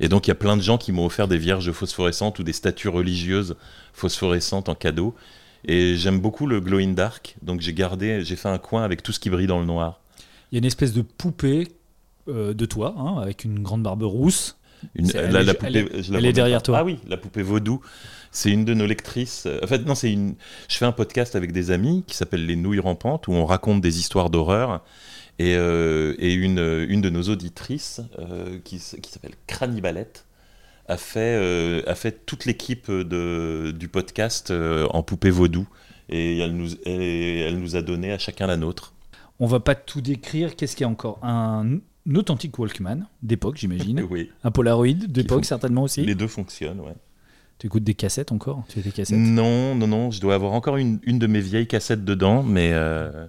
Et 0.00 0.08
donc 0.08 0.26
il 0.26 0.30
y 0.30 0.32
a 0.32 0.36
plein 0.36 0.56
de 0.56 0.62
gens 0.62 0.78
qui 0.78 0.92
m'ont 0.92 1.06
offert 1.06 1.28
des 1.28 1.38
vierges 1.38 1.70
phosphorescentes 1.72 2.38
ou 2.38 2.42
des 2.42 2.52
statues 2.52 2.88
religieuses 2.88 3.56
phosphorescentes 3.92 4.68
en 4.68 4.74
cadeau. 4.74 5.14
Et 5.64 5.96
j'aime 5.96 6.18
beaucoup 6.20 6.46
le 6.46 6.60
glow 6.60 6.78
in 6.78 6.88
dark, 6.92 7.36
donc 7.42 7.60
j'ai 7.60 7.72
gardé, 7.72 8.24
j'ai 8.24 8.34
fait 8.36 8.48
un 8.48 8.58
coin 8.58 8.82
avec 8.82 9.02
tout 9.02 9.12
ce 9.12 9.20
qui 9.20 9.30
brille 9.30 9.46
dans 9.46 9.60
le 9.60 9.66
noir. 9.66 10.00
Il 10.50 10.56
y 10.56 10.58
a 10.58 10.58
une 10.58 10.64
espèce 10.64 10.92
de 10.92 11.02
poupée 11.02 11.68
euh, 12.28 12.52
de 12.52 12.66
toi, 12.66 12.94
hein, 12.98 13.20
avec 13.22 13.44
une 13.44 13.60
grande 13.62 13.82
barbe 13.84 14.02
rousse. 14.02 14.58
Une- 14.96 15.10
elle 15.14 15.30
la, 15.30 15.40
est- 15.42 15.44
la 15.44 15.52
elle 15.52 15.56
poupée, 15.56 15.78
est- 15.98 16.02
je 16.02 16.12
la 16.12 16.18
elle 16.18 16.22
vois 16.24 16.30
est 16.30 16.32
derrière 16.32 16.58
pas. 16.58 16.64
toi. 16.64 16.78
Ah 16.78 16.84
oui, 16.84 16.98
la 17.08 17.16
poupée 17.16 17.42
vaudou. 17.42 17.80
C'est 18.32 18.50
une 18.50 18.64
de 18.64 18.74
nos 18.74 18.86
lectrices. 18.86 19.46
En 19.62 19.66
fait, 19.66 19.86
non, 19.86 19.94
c'est 19.94 20.10
une. 20.12 20.34
Je 20.68 20.76
fais 20.78 20.84
un 20.86 20.92
podcast 20.92 21.36
avec 21.36 21.52
des 21.52 21.70
amis 21.70 22.02
qui 22.06 22.16
s'appelle 22.16 22.44
Les 22.46 22.56
Nouilles 22.56 22.80
Rampantes 22.80 23.28
où 23.28 23.32
on 23.32 23.44
raconte 23.46 23.80
des 23.82 23.98
histoires 24.00 24.30
d'horreur. 24.30 24.82
Et, 25.42 25.56
euh, 25.56 26.14
et 26.18 26.32
une, 26.34 26.86
une 26.88 27.00
de 27.00 27.10
nos 27.10 27.22
auditrices 27.24 28.00
euh, 28.20 28.58
qui, 28.62 28.76
qui 28.78 29.10
s'appelle 29.10 29.34
Cranibalette 29.48 30.24
a 30.86 30.96
fait, 30.96 31.36
euh, 31.40 31.82
a 31.88 31.96
fait 31.96 32.24
toute 32.26 32.44
l'équipe 32.44 32.90
du 32.90 33.88
podcast 33.88 34.52
en 34.52 35.02
poupée 35.02 35.30
vaudou. 35.30 35.66
Et 36.08 36.38
elle 36.38 36.52
nous, 36.52 36.68
elle 36.86 37.58
nous 37.58 37.74
a 37.74 37.82
donné 37.82 38.12
à 38.12 38.18
chacun 38.18 38.46
la 38.46 38.56
nôtre. 38.56 38.94
On 39.40 39.46
va 39.46 39.58
pas 39.60 39.74
tout 39.74 40.00
décrire. 40.00 40.54
Qu'est-ce 40.54 40.76
qu'il 40.76 40.84
y 40.84 40.86
a 40.86 40.90
encore? 40.90 41.18
Un, 41.24 41.78
un 42.08 42.14
authentique 42.14 42.56
Walkman 42.58 43.06
d'époque, 43.22 43.56
j'imagine. 43.56 44.06
Oui, 44.10 44.30
Un 44.44 44.50
Polaroid 44.52 44.92
d'époque, 45.08 45.44
certainement 45.44 45.82
aussi. 45.84 46.02
les 46.04 46.14
deux 46.14 46.28
fonctionnent, 46.28 46.80
ouais. 46.80 46.94
Tu 47.58 47.66
écoutes 47.66 47.84
des 47.84 47.94
cassettes 47.94 48.30
encore? 48.32 48.64
Tu 48.68 48.78
as 48.78 48.82
des 48.82 48.90
cassettes? 48.92 49.18
Non, 49.18 49.74
non, 49.74 49.86
non, 49.86 50.10
je 50.10 50.20
dois 50.20 50.34
avoir 50.34 50.52
encore 50.52 50.76
une, 50.76 50.98
une 51.04 51.18
de 51.18 51.26
mes 51.26 51.40
vieilles 51.40 51.66
cassettes 51.68 52.04
dedans, 52.04 52.42
mais, 52.42 52.70
euh, 52.72 53.26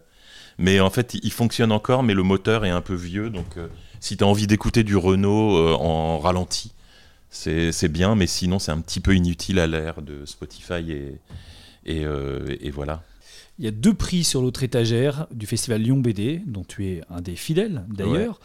mais 0.58 0.80
en 0.80 0.90
fait, 0.90 1.16
il 1.22 1.32
fonctionne 1.32 1.72
encore, 1.72 2.04
mais 2.04 2.14
le 2.14 2.24
moteur 2.24 2.66
est 2.66 2.70
un 2.70 2.82
peu 2.82 2.96
vieux, 2.96 3.30
donc 3.30 3.58
euh, 3.58 3.68
si 4.00 4.18
tu 4.18 4.24
as 4.24 4.28
envie 4.28 4.48
d'écouter 4.48 4.84
du 4.84 4.96
Renault 4.98 5.58
euh, 5.58 5.74
en 5.74 6.20
ralenti, 6.20 6.74
c'est 7.30 7.88
bien, 7.88 8.16
mais 8.16 8.28
sinon, 8.28 8.60
c'est 8.60 8.72
un 8.72 8.80
petit 8.80 9.00
peu 9.00 9.16
inutile 9.16 9.58
à 9.60 9.66
l'ère 9.66 10.02
de 10.02 10.26
Spotify 10.26 10.92
et, 10.92 11.20
et, 11.86 12.06
euh, 12.06 12.56
et 12.62 12.70
voilà. 12.70 13.02
Il 13.60 13.66
y 13.66 13.68
a 13.68 13.72
deux 13.72 13.94
prix 13.94 14.24
sur 14.24 14.42
l'autre 14.42 14.64
étagère 14.64 15.28
du 15.32 15.46
festival 15.46 15.82
Lyon 15.82 15.98
BD, 15.98 16.42
dont 16.46 16.64
tu 16.64 16.88
es 16.88 17.02
un 17.10 17.22
des 17.22 17.36
fidèles 17.36 17.86
d'ailleurs. 17.88 18.40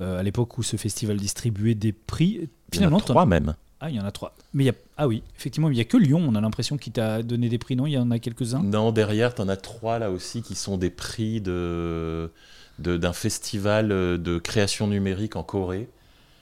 Euh, 0.00 0.18
à 0.18 0.22
l'époque 0.22 0.56
où 0.58 0.62
ce 0.62 0.76
festival 0.76 1.16
distribuait 1.18 1.74
des 1.74 1.92
prix, 1.92 2.32
Il 2.32 2.40
y 2.40 2.44
en 2.44 2.48
finalement, 2.72 2.98
a 2.98 3.02
trois 3.02 3.26
même. 3.26 3.54
Ah 3.80 3.90
il 3.90 3.96
y 3.96 4.00
en 4.00 4.04
a 4.04 4.12
trois. 4.12 4.34
Mais 4.52 4.72
ah 4.96 5.06
oui, 5.06 5.22
effectivement, 5.36 5.68
il 5.70 5.76
y 5.76 5.80
a 5.80 5.84
que 5.84 5.96
Lyon. 5.96 6.24
On 6.26 6.34
a 6.34 6.40
l'impression 6.40 6.76
qu'il 6.76 6.92
t'a 6.92 7.22
donné 7.22 7.48
des 7.48 7.58
prix, 7.58 7.76
non? 7.76 7.86
Il 7.86 7.92
y 7.92 7.98
en 7.98 8.10
a 8.10 8.18
quelques-uns? 8.18 8.62
Non, 8.62 8.92
derrière, 8.92 9.34
tu 9.34 9.42
en 9.42 9.48
as 9.48 9.56
trois 9.56 9.98
là 9.98 10.10
aussi 10.10 10.42
qui 10.42 10.54
sont 10.54 10.76
des 10.76 10.90
prix 10.90 11.40
de 11.40 12.30
d'un 12.78 13.12
festival 13.12 13.92
euh, 13.92 14.18
de 14.18 14.38
création 14.38 14.88
numérique 14.88 15.36
en 15.36 15.44
Corée. 15.44 15.88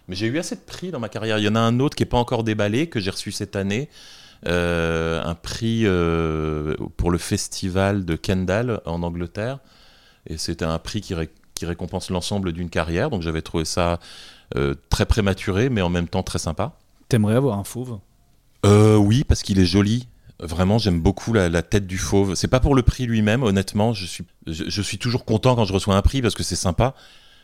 Mais 0.09 0.15
j'ai 0.15 0.27
eu 0.27 0.39
assez 0.39 0.57
de 0.57 0.61
prix 0.61 0.91
dans 0.91 1.01
ma 1.01 1.09
carrière. 1.09 1.39
Il 1.39 1.45
y 1.45 1.49
en 1.49 1.55
a 1.55 1.61
un 1.61 1.79
autre 1.79 1.95
qui 1.95 2.03
n'est 2.03 2.09
pas 2.09 2.19
encore 2.19 2.43
déballé, 2.43 2.89
que 2.89 3.01
j'ai 3.01 3.11
reçu 3.11 3.33
cette 3.33 3.55
année. 3.55 3.91
Euh, 4.47 5.23
un 5.23 5.35
prix 5.35 5.83
euh, 5.85 6.75
pour 6.97 7.11
le 7.11 7.19
festival 7.19 8.05
de 8.05 8.17
Kendall 8.17 8.81
en 8.87 9.03
Angleterre. 9.03 9.59
Et 10.27 10.39
c'était 10.39 10.65
un 10.65 10.79
prix 10.79 11.01
qui, 11.01 11.15
ré- 11.15 11.31
qui 11.55 11.67
récompense 11.67 12.11
l'ensemble 12.11 12.53
d'une 12.53 12.71
carrière. 12.71 13.11
Donc 13.11 13.23
j'avais 13.23 13.43
trouvé 13.43 13.65
ça 13.65 14.01
très 14.91 15.07
prématuré, 15.07 15.71
mais 15.71 15.81
en 15.81 15.89
même 15.89 16.09
temps 16.09 16.23
très 16.23 16.39
sympa. 16.39 16.77
T'aimerais 17.13 17.35
avoir 17.35 17.59
un 17.59 17.65
fauve 17.65 17.99
Euh, 18.65 18.97
oui, 18.97 19.23
parce 19.23 19.43
qu'il 19.43 19.59
est 19.59 19.67
joli. 19.67 20.09
Vraiment, 20.41 20.79
j'aime 20.79 20.99
beaucoup 20.99 21.35
la, 21.35 21.51
la 21.51 21.61
tête 21.61 21.87
du 21.87 21.99
fauve. 21.99 22.37
C'est 22.37 22.49
pas 22.49 22.59
pour 22.59 22.75
le 22.75 22.81
prix 22.81 23.05
lui-même, 23.05 23.43
honnêtement. 23.43 23.93
Je 23.93 24.07
suis, 24.07 24.25
je, 24.47 24.65
je 24.67 24.81
suis 24.81 24.97
toujours 24.97 25.27
content 25.27 25.55
quand 25.55 25.67
je 25.67 25.75
reçois 25.75 25.95
un 25.95 26.01
prix 26.01 26.23
parce 26.23 26.35
que 26.35 26.43
c'est 26.43 26.57
sympa. 26.57 26.95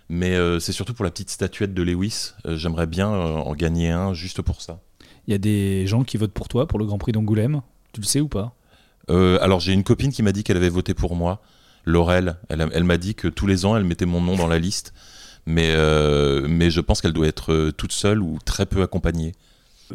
Mais 0.09 0.35
euh, 0.37 0.59
c'est 0.59 0.73
surtout 0.73 0.95
pour 0.95 1.05
la 1.05 1.11
petite 1.11 1.29
statuette 1.29 1.75
de 1.75 1.83
Lewis. 1.83 2.33
Euh, 2.47 2.57
J'aimerais 2.57 2.87
bien 2.87 3.13
euh, 3.13 3.35
en 3.35 3.55
gagner 3.55 3.91
un 3.91 4.15
juste 4.15 4.41
pour 4.41 4.63
ça. 4.63 4.81
Il 5.27 5.33
y 5.33 5.35
a 5.35 5.39
des 5.39 5.87
gens 5.87 6.03
qui 6.03 6.17
votent 6.17 6.33
pour 6.33 6.49
toi 6.49 6.67
pour 6.67 6.79
le 6.79 6.87
Grand 6.87 6.97
Prix 6.97 7.13
d'Angoulême? 7.13 7.61
Tu 7.93 8.01
le 8.01 8.07
sais 8.07 8.23
ou 8.23 8.29
pas? 8.29 8.55
Euh, 9.11 9.39
alors, 9.43 9.61
j'ai 9.61 9.75
une 9.75 9.85
copine 9.85 10.13
qui 10.13 10.23
m'a 10.23 10.33
dit 10.33 10.45
qu'elle 10.45 10.57
avait 10.57 10.71
voté 10.71 10.95
pour 10.95 11.15
moi, 11.15 11.43
Laurel. 11.85 12.39
Elle, 12.49 12.85
m'a 12.85 12.97
dit 12.97 13.15
que 13.15 13.29
tous 13.29 13.47
les 13.47 13.67
ans, 13.67 13.77
elle 13.77 13.85
mettait 13.85 14.07
mon 14.07 14.23
nom 14.23 14.35
dans 14.35 14.49
la 14.49 14.59
liste. 14.59 14.95
Mais, 15.45 15.75
euh, 15.77 16.47
mais 16.49 16.71
je 16.71 16.81
pense 16.81 17.03
qu'elle 17.03 17.13
doit 17.13 17.27
être 17.27 17.69
toute 17.77 17.93
seule 17.93 18.23
ou 18.23 18.39
très 18.47 18.65
peu 18.65 18.81
accompagnée. 18.81 19.35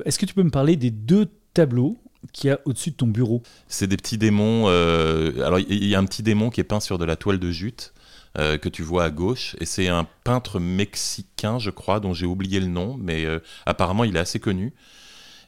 Est-ce 0.05 0.19
que 0.19 0.25
tu 0.25 0.33
peux 0.33 0.43
me 0.43 0.51
parler 0.51 0.75
des 0.75 0.91
deux 0.91 1.29
tableaux 1.53 1.97
qu'il 2.31 2.49
y 2.49 2.51
a 2.51 2.59
au-dessus 2.65 2.91
de 2.91 2.95
ton 2.95 3.07
bureau? 3.07 3.43
C'est 3.67 3.87
des 3.87 3.97
petits 3.97 4.17
démons. 4.17 4.65
euh, 4.67 5.45
alors, 5.45 5.59
il 5.59 5.85
y 5.85 5.95
a 5.95 5.99
un 5.99 6.05
petit 6.05 6.23
démon 6.23 6.49
qui 6.49 6.61
est 6.61 6.65
peint 6.65 6.79
sur 6.79 6.97
de 6.97 7.05
la 7.05 7.15
toile 7.15 7.39
de 7.39 7.51
jute 7.51 7.93
euh, 8.37 8.57
que 8.57 8.69
tu 8.69 8.81
vois 8.81 9.05
à 9.05 9.09
gauche. 9.09 9.55
Et 9.59 9.65
c'est 9.65 9.87
un 9.87 10.07
peintre 10.23 10.59
mexicain, 10.59 11.59
je 11.59 11.69
crois, 11.69 11.99
dont 11.99 12.13
j'ai 12.13 12.25
oublié 12.25 12.59
le 12.59 12.67
nom, 12.67 12.97
mais 12.99 13.25
euh, 13.25 13.39
apparemment, 13.65 14.03
il 14.03 14.15
est 14.15 14.19
assez 14.19 14.39
connu. 14.39 14.73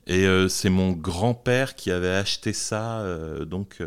Et 0.07 0.27
c'est 0.49 0.69
mon 0.69 0.91
grand-père 0.91 1.73
qui 1.73 1.89
avait 1.89 2.13
acheté 2.13 2.53
ça. 2.53 3.03
donc, 3.47 3.79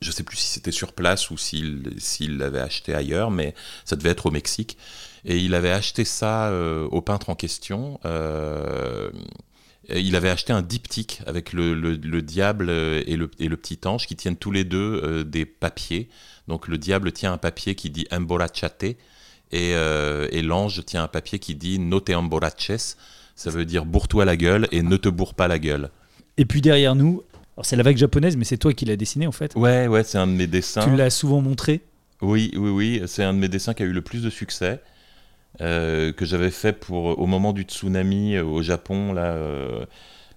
je 0.00 0.10
sais 0.12 0.22
plus 0.22 0.36
si 0.36 0.46
c'était 0.46 0.70
sur 0.70 0.92
place 0.92 1.30
ou 1.30 1.36
s'il 1.36 2.38
l'avait 2.38 2.60
acheté 2.60 2.94
ailleurs, 2.94 3.32
mais 3.32 3.52
ça 3.84 3.96
devait 3.96 4.10
être 4.10 4.26
au 4.26 4.30
Mexique. 4.30 4.78
Et 5.24 5.38
il 5.38 5.56
avait 5.56 5.72
acheté 5.72 6.04
ça 6.04 6.52
au 6.92 7.02
peintre 7.02 7.28
en 7.30 7.34
question. 7.34 7.98
Euh, 9.90 9.98
il 10.00 10.16
avait 10.16 10.30
acheté 10.30 10.52
un 10.52 10.62
diptyque 10.62 11.20
avec 11.26 11.52
le, 11.52 11.74
le- 11.74 11.96
le 11.96 12.22
diable 12.22 12.70
et 12.70 13.16
le, 13.16 13.30
et 13.38 13.48
le 13.48 13.56
petit 13.56 13.78
ange 13.86 14.06
qui 14.06 14.16
tiennent 14.16 14.36
tous 14.36 14.50
les 14.52 14.64
deux 14.64 15.00
euh, 15.02 15.24
des 15.24 15.44
papiers. 15.46 16.08
Donc 16.48 16.68
le 16.68 16.78
diable 16.78 17.12
tient 17.12 17.32
un 17.32 17.38
papier 17.38 17.74
qui 17.74 17.90
dit 17.90 18.06
emborrachate 18.12 18.82
et, 18.84 18.96
euh, 19.54 20.28
et 20.32 20.42
l'ange 20.42 20.84
tient 20.84 21.02
un 21.04 21.08
papier 21.08 21.38
qui 21.38 21.54
dit 21.54 21.78
no 21.78 22.00
te 22.00 22.12
emborraches. 22.12 22.96
Ça 23.34 23.50
veut 23.50 23.64
dire 23.64 23.84
bourre-toi 23.84 24.24
la 24.24 24.36
gueule 24.36 24.66
et 24.72 24.82
ne 24.82 24.96
te 24.96 25.08
bourre 25.08 25.34
pas 25.34 25.48
la 25.48 25.58
gueule. 25.58 25.90
Et 26.38 26.44
puis 26.44 26.60
derrière 26.60 26.94
nous, 26.94 27.22
Alors 27.56 27.66
c'est 27.66 27.76
la 27.76 27.82
vague 27.82 27.96
japonaise, 27.96 28.36
mais 28.36 28.44
c'est 28.44 28.58
toi 28.58 28.72
qui 28.72 28.84
l'as 28.84 28.96
dessiné 28.96 29.26
en 29.26 29.32
fait. 29.32 29.54
Ouais, 29.56 29.86
ouais, 29.88 30.04
c'est 30.04 30.18
un 30.18 30.26
de 30.26 30.32
mes 30.32 30.46
dessins. 30.46 30.84
Tu 30.88 30.94
l'as 30.96 31.10
souvent 31.10 31.40
montré 31.40 31.80
Oui, 32.22 32.50
oui, 32.56 32.70
oui. 32.70 33.02
C'est 33.06 33.22
un 33.24 33.32
de 33.34 33.38
mes 33.38 33.48
dessins 33.48 33.74
qui 33.74 33.82
a 33.82 33.86
eu 33.86 33.92
le 33.92 34.02
plus 34.02 34.22
de 34.22 34.30
succès. 34.30 34.80
Euh, 35.62 36.12
que 36.12 36.26
j'avais 36.26 36.50
fait 36.50 36.74
pour 36.74 37.18
au 37.18 37.24
moment 37.24 37.54
du 37.54 37.62
tsunami 37.62 38.38
au 38.38 38.60
Japon 38.60 39.14
là 39.14 39.38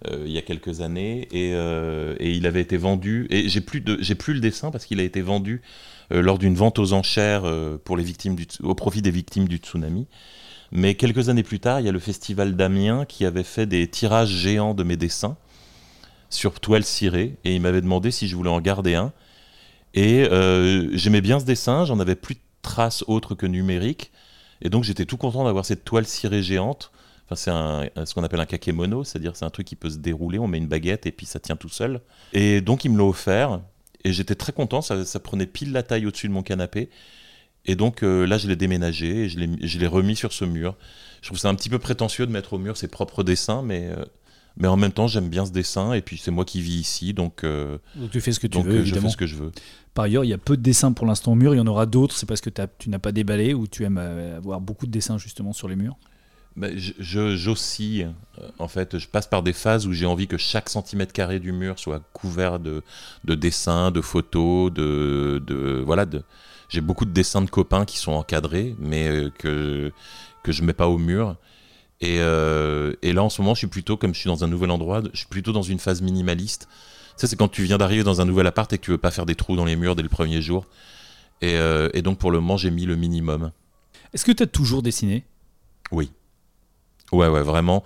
il 0.08 0.32
y 0.32 0.38
a 0.38 0.42
quelques 0.42 0.80
années. 0.80 1.28
Et, 1.32 1.52
et, 1.52 2.32
il 2.32 2.48
avait 2.48 2.62
été 2.62 2.78
vendu. 2.78 3.28
Et 3.30 3.50
j'ai 3.50 3.60
plus 3.60 3.82
de 3.82 4.14
plus 4.14 4.34
le 4.34 4.40
dessin 4.40 4.72
parce 4.72 4.86
qu'il 4.86 5.02
a 5.02 5.04
été 5.04 5.22
vendu 5.22 5.62
lors 6.10 6.38
d'une 6.38 6.56
vente 6.56 6.80
aux 6.80 6.94
enchères 6.94 7.44
pour 7.84 7.98
les 7.98 8.04
victimes 8.04 8.38
au 8.64 8.76
profit 8.76 9.02
des 9.02 9.12
victimes 9.12 9.50
du 9.50 9.58
tsunami. 9.58 10.08
Mais 10.72 10.96
quelques 10.96 11.30
années 11.30 11.44
plus 11.44 11.60
tard, 11.60 11.80
il 11.80 11.86
y 11.86 11.90
a 11.90 11.92
le 11.92 12.00
festival 12.00 12.56
d'Amiens 12.56 13.06
qui 13.06 13.26
avait 13.26 13.44
fait 13.44 13.66
des 13.66 13.88
tirages 13.88 14.30
géants 14.30 14.74
de 14.74 14.84
mes 14.84 14.98
dessins 14.98 15.38
sur 16.30 16.60
toile 16.60 16.84
cirée. 16.84 17.36
Et 17.44 17.56
il 17.56 17.62
m'avait 17.62 17.82
demandé 17.82 18.12
si 18.12 18.28
je 18.28 18.36
voulais 18.36 18.50
en 18.50 18.62
garder 18.62 18.96
un. 18.96 19.12
Et 19.96 20.24
euh, 20.24 20.90
j'aimais 20.94 21.22
bien 21.22 21.40
ce 21.40 21.46
dessin, 21.46 21.86
j'en 21.86 22.00
avais 22.00 22.16
plus 22.16 22.36
de 22.36 22.40
traces 22.62 23.04
autres 23.08 23.34
que 23.34 23.48
numériques. 23.48 24.12
Et 24.62 24.70
donc 24.70 24.84
j'étais 24.84 25.06
tout 25.06 25.18
content 25.18 25.44
d'avoir 25.44 25.66
cette 25.66 25.86
toile 25.86 26.06
cirée 26.06 26.44
géante. 26.44 26.92
Enfin, 27.30 27.86
c'est 27.96 28.06
ce 28.06 28.14
qu'on 28.14 28.24
appelle 28.24 28.40
un 28.40 28.46
kakemono, 28.46 29.04
c'est-à-dire 29.04 29.36
c'est 29.36 29.46
un 29.46 29.52
truc 29.52 29.68
qui 29.68 29.76
peut 29.76 29.90
se 29.90 29.98
dérouler, 29.98 30.40
on 30.40 30.48
met 30.48 30.58
une 30.58 30.68
baguette 30.68 31.06
et 31.06 31.12
puis 31.12 31.26
ça 31.26 31.40
tient 31.40 31.56
tout 31.56 31.70
seul. 31.70 32.02
Et 32.34 32.62
donc 32.62 32.86
il 32.86 32.92
me 32.92 32.98
l'a 32.98 33.06
offert 33.06 33.62
et 34.04 34.14
j'étais 34.14 34.36
très 34.36 34.52
content, 34.52 34.82
ça, 34.82 35.06
ça 35.06 35.20
prenait 35.20 35.46
pile 35.46 35.72
la 35.72 35.84
taille 35.84 36.06
au-dessus 36.06 36.28
de 36.28 36.34
mon 36.34 36.44
canapé. 36.44 36.90
Et 37.66 37.76
donc 37.76 38.04
euh, 38.04 38.26
là, 38.26 38.38
je 38.38 38.48
l'ai 38.48 38.56
déménagé 38.56 39.26
et 39.26 39.30
je 39.30 39.80
l'ai 39.80 39.88
remis 39.88 40.16
sur 40.16 40.34
ce 40.34 40.46
mur. 40.46 40.76
Je 41.22 41.28
trouve 41.28 41.38
ça 41.38 41.50
un 41.50 41.56
petit 41.56 41.70
peu 41.70 41.80
prétentieux 41.80 42.26
de 42.26 42.32
mettre 42.32 42.54
au 42.54 42.58
mur 42.58 42.78
ses 42.78 42.88
propres 42.88 43.24
dessins, 43.24 43.62
mais, 43.62 43.90
euh, 43.90 44.06
mais 44.60 44.68
en 44.68 44.78
même 44.78 44.92
temps, 44.92 45.08
j'aime 45.08 45.30
bien 45.30 45.46
ce 45.46 45.52
dessin 45.52 45.94
et 45.94 46.02
puis 46.02 46.18
c'est 46.18 46.32
moi 46.32 46.46
qui 46.46 46.62
vis 46.62 46.80
ici, 46.80 47.14
donc, 47.14 47.44
euh, 47.44 47.78
donc 47.96 48.12
tu 48.12 48.22
fais 48.22 48.32
ce 48.32 48.40
que 48.40 48.48
tu 48.48 48.58
donc, 48.58 48.66
veux. 48.68 48.74
je 48.74 48.78
évidemment. 48.80 49.08
fais 49.08 49.12
ce 49.14 49.18
que 49.18 49.28
je 49.28 49.36
veux. 49.36 49.52
Par 49.94 50.06
ailleurs, 50.06 50.24
il 50.26 50.30
y 50.30 50.34
a 50.34 50.38
peu 50.38 50.56
de 50.58 50.62
dessins 50.62 50.92
pour 50.94 51.08
l'instant 51.08 51.32
au 51.32 51.36
mur. 51.36 51.54
Il 51.56 51.58
y 51.58 51.62
en 51.62 51.68
aura 51.68 51.86
d'autres. 51.86 52.16
C'est 52.16 52.26
parce 52.26 52.42
que 52.42 52.50
tu 52.78 52.90
n'as 52.90 53.00
pas 53.00 53.12
déballé 53.12 53.54
ou 53.54 53.68
tu 53.68 53.84
aimes 53.84 53.98
avoir 53.98 54.62
beaucoup 54.62 54.86
de 54.86 54.92
dessins 54.92 55.18
justement 55.18 55.52
sur 55.54 55.68
les 55.68 55.76
murs? 55.76 55.98
Ben, 56.56 56.78
J'oscille. 56.78 58.12
En 58.60 58.68
fait, 58.68 58.98
je 58.98 59.08
passe 59.08 59.28
par 59.28 59.44
des 59.44 59.54
phases 59.54 59.88
où 59.88 59.94
j'ai 59.94 60.06
envie 60.06 60.28
que 60.28 60.38
chaque 60.38 60.70
centimètre 60.70 61.14
carré 61.14 61.40
du 61.40 61.52
mur 61.52 61.80
soit 61.80 62.02
couvert 62.14 62.60
de, 62.60 62.84
de 63.24 63.36
dessins, 63.36 63.92
de 63.92 64.02
photos, 64.02 64.72
de, 64.74 65.42
de 65.46 65.82
voilà, 65.86 66.06
de, 66.06 66.24
j'ai 66.70 66.82
beaucoup 66.82 67.06
de 67.06 67.12
dessins 67.12 67.42
de 67.42 67.50
copains 67.50 67.86
qui 67.86 67.98
sont 67.98 68.12
encadrés, 68.12 68.76
mais 68.80 69.08
euh, 69.08 69.30
que, 69.38 69.92
que 70.44 70.52
je 70.52 70.64
mets 70.64 70.74
pas 70.74 70.88
au 70.88 70.98
mur. 70.98 71.36
Et, 72.02 72.18
euh, 72.20 72.94
et, 73.02 73.14
là, 73.14 73.24
en 73.24 73.30
ce 73.30 73.42
moment, 73.42 73.54
je 73.54 73.60
suis 73.60 73.68
plutôt, 73.68 73.98
comme 73.98 74.14
je 74.14 74.20
suis 74.20 74.30
dans 74.30 74.44
un 74.44 74.48
nouvel 74.48 74.72
endroit, 74.72 75.02
je 75.14 75.18
suis 75.18 75.28
plutôt 75.28 75.52
dans 75.52 75.62
une 75.62 75.80
phase 75.80 76.02
minimaliste. 76.02 76.68
Sais, 77.18 77.28
c'est 77.28 77.36
quand 77.36 77.50
tu 77.50 77.64
viens 77.64 77.78
d'arriver 77.78 78.04
dans 78.04 78.22
un 78.22 78.26
nouvel 78.26 78.48
appart 78.48 78.72
et 78.72 78.78
que 78.78 78.86
tu 78.86 78.92
veux 78.92 78.98
pas 78.98 79.12
faire 79.12 79.26
des 79.26 79.36
trous 79.36 79.58
dans 79.58 79.66
les 79.66 79.76
murs 79.76 79.96
dès 79.96 80.04
le 80.04 80.10
premier 80.10 80.42
jour. 80.42 80.66
Et, 81.42 81.56
euh, 81.56 81.90
et 81.94 82.02
donc, 82.02 82.18
pour 82.18 82.32
le 82.32 82.40
moment, 82.40 82.58
j'ai 82.58 82.72
mis 82.72 82.86
le 82.86 82.96
minimum. 82.96 83.52
Est-ce 84.14 84.24
que 84.24 84.32
tu 84.32 84.44
as 84.44 84.48
toujours 84.48 84.82
dessiné? 84.82 85.26
Oui. 85.92 86.12
Ouais, 87.12 87.28
ouais, 87.28 87.44
vraiment. 87.44 87.84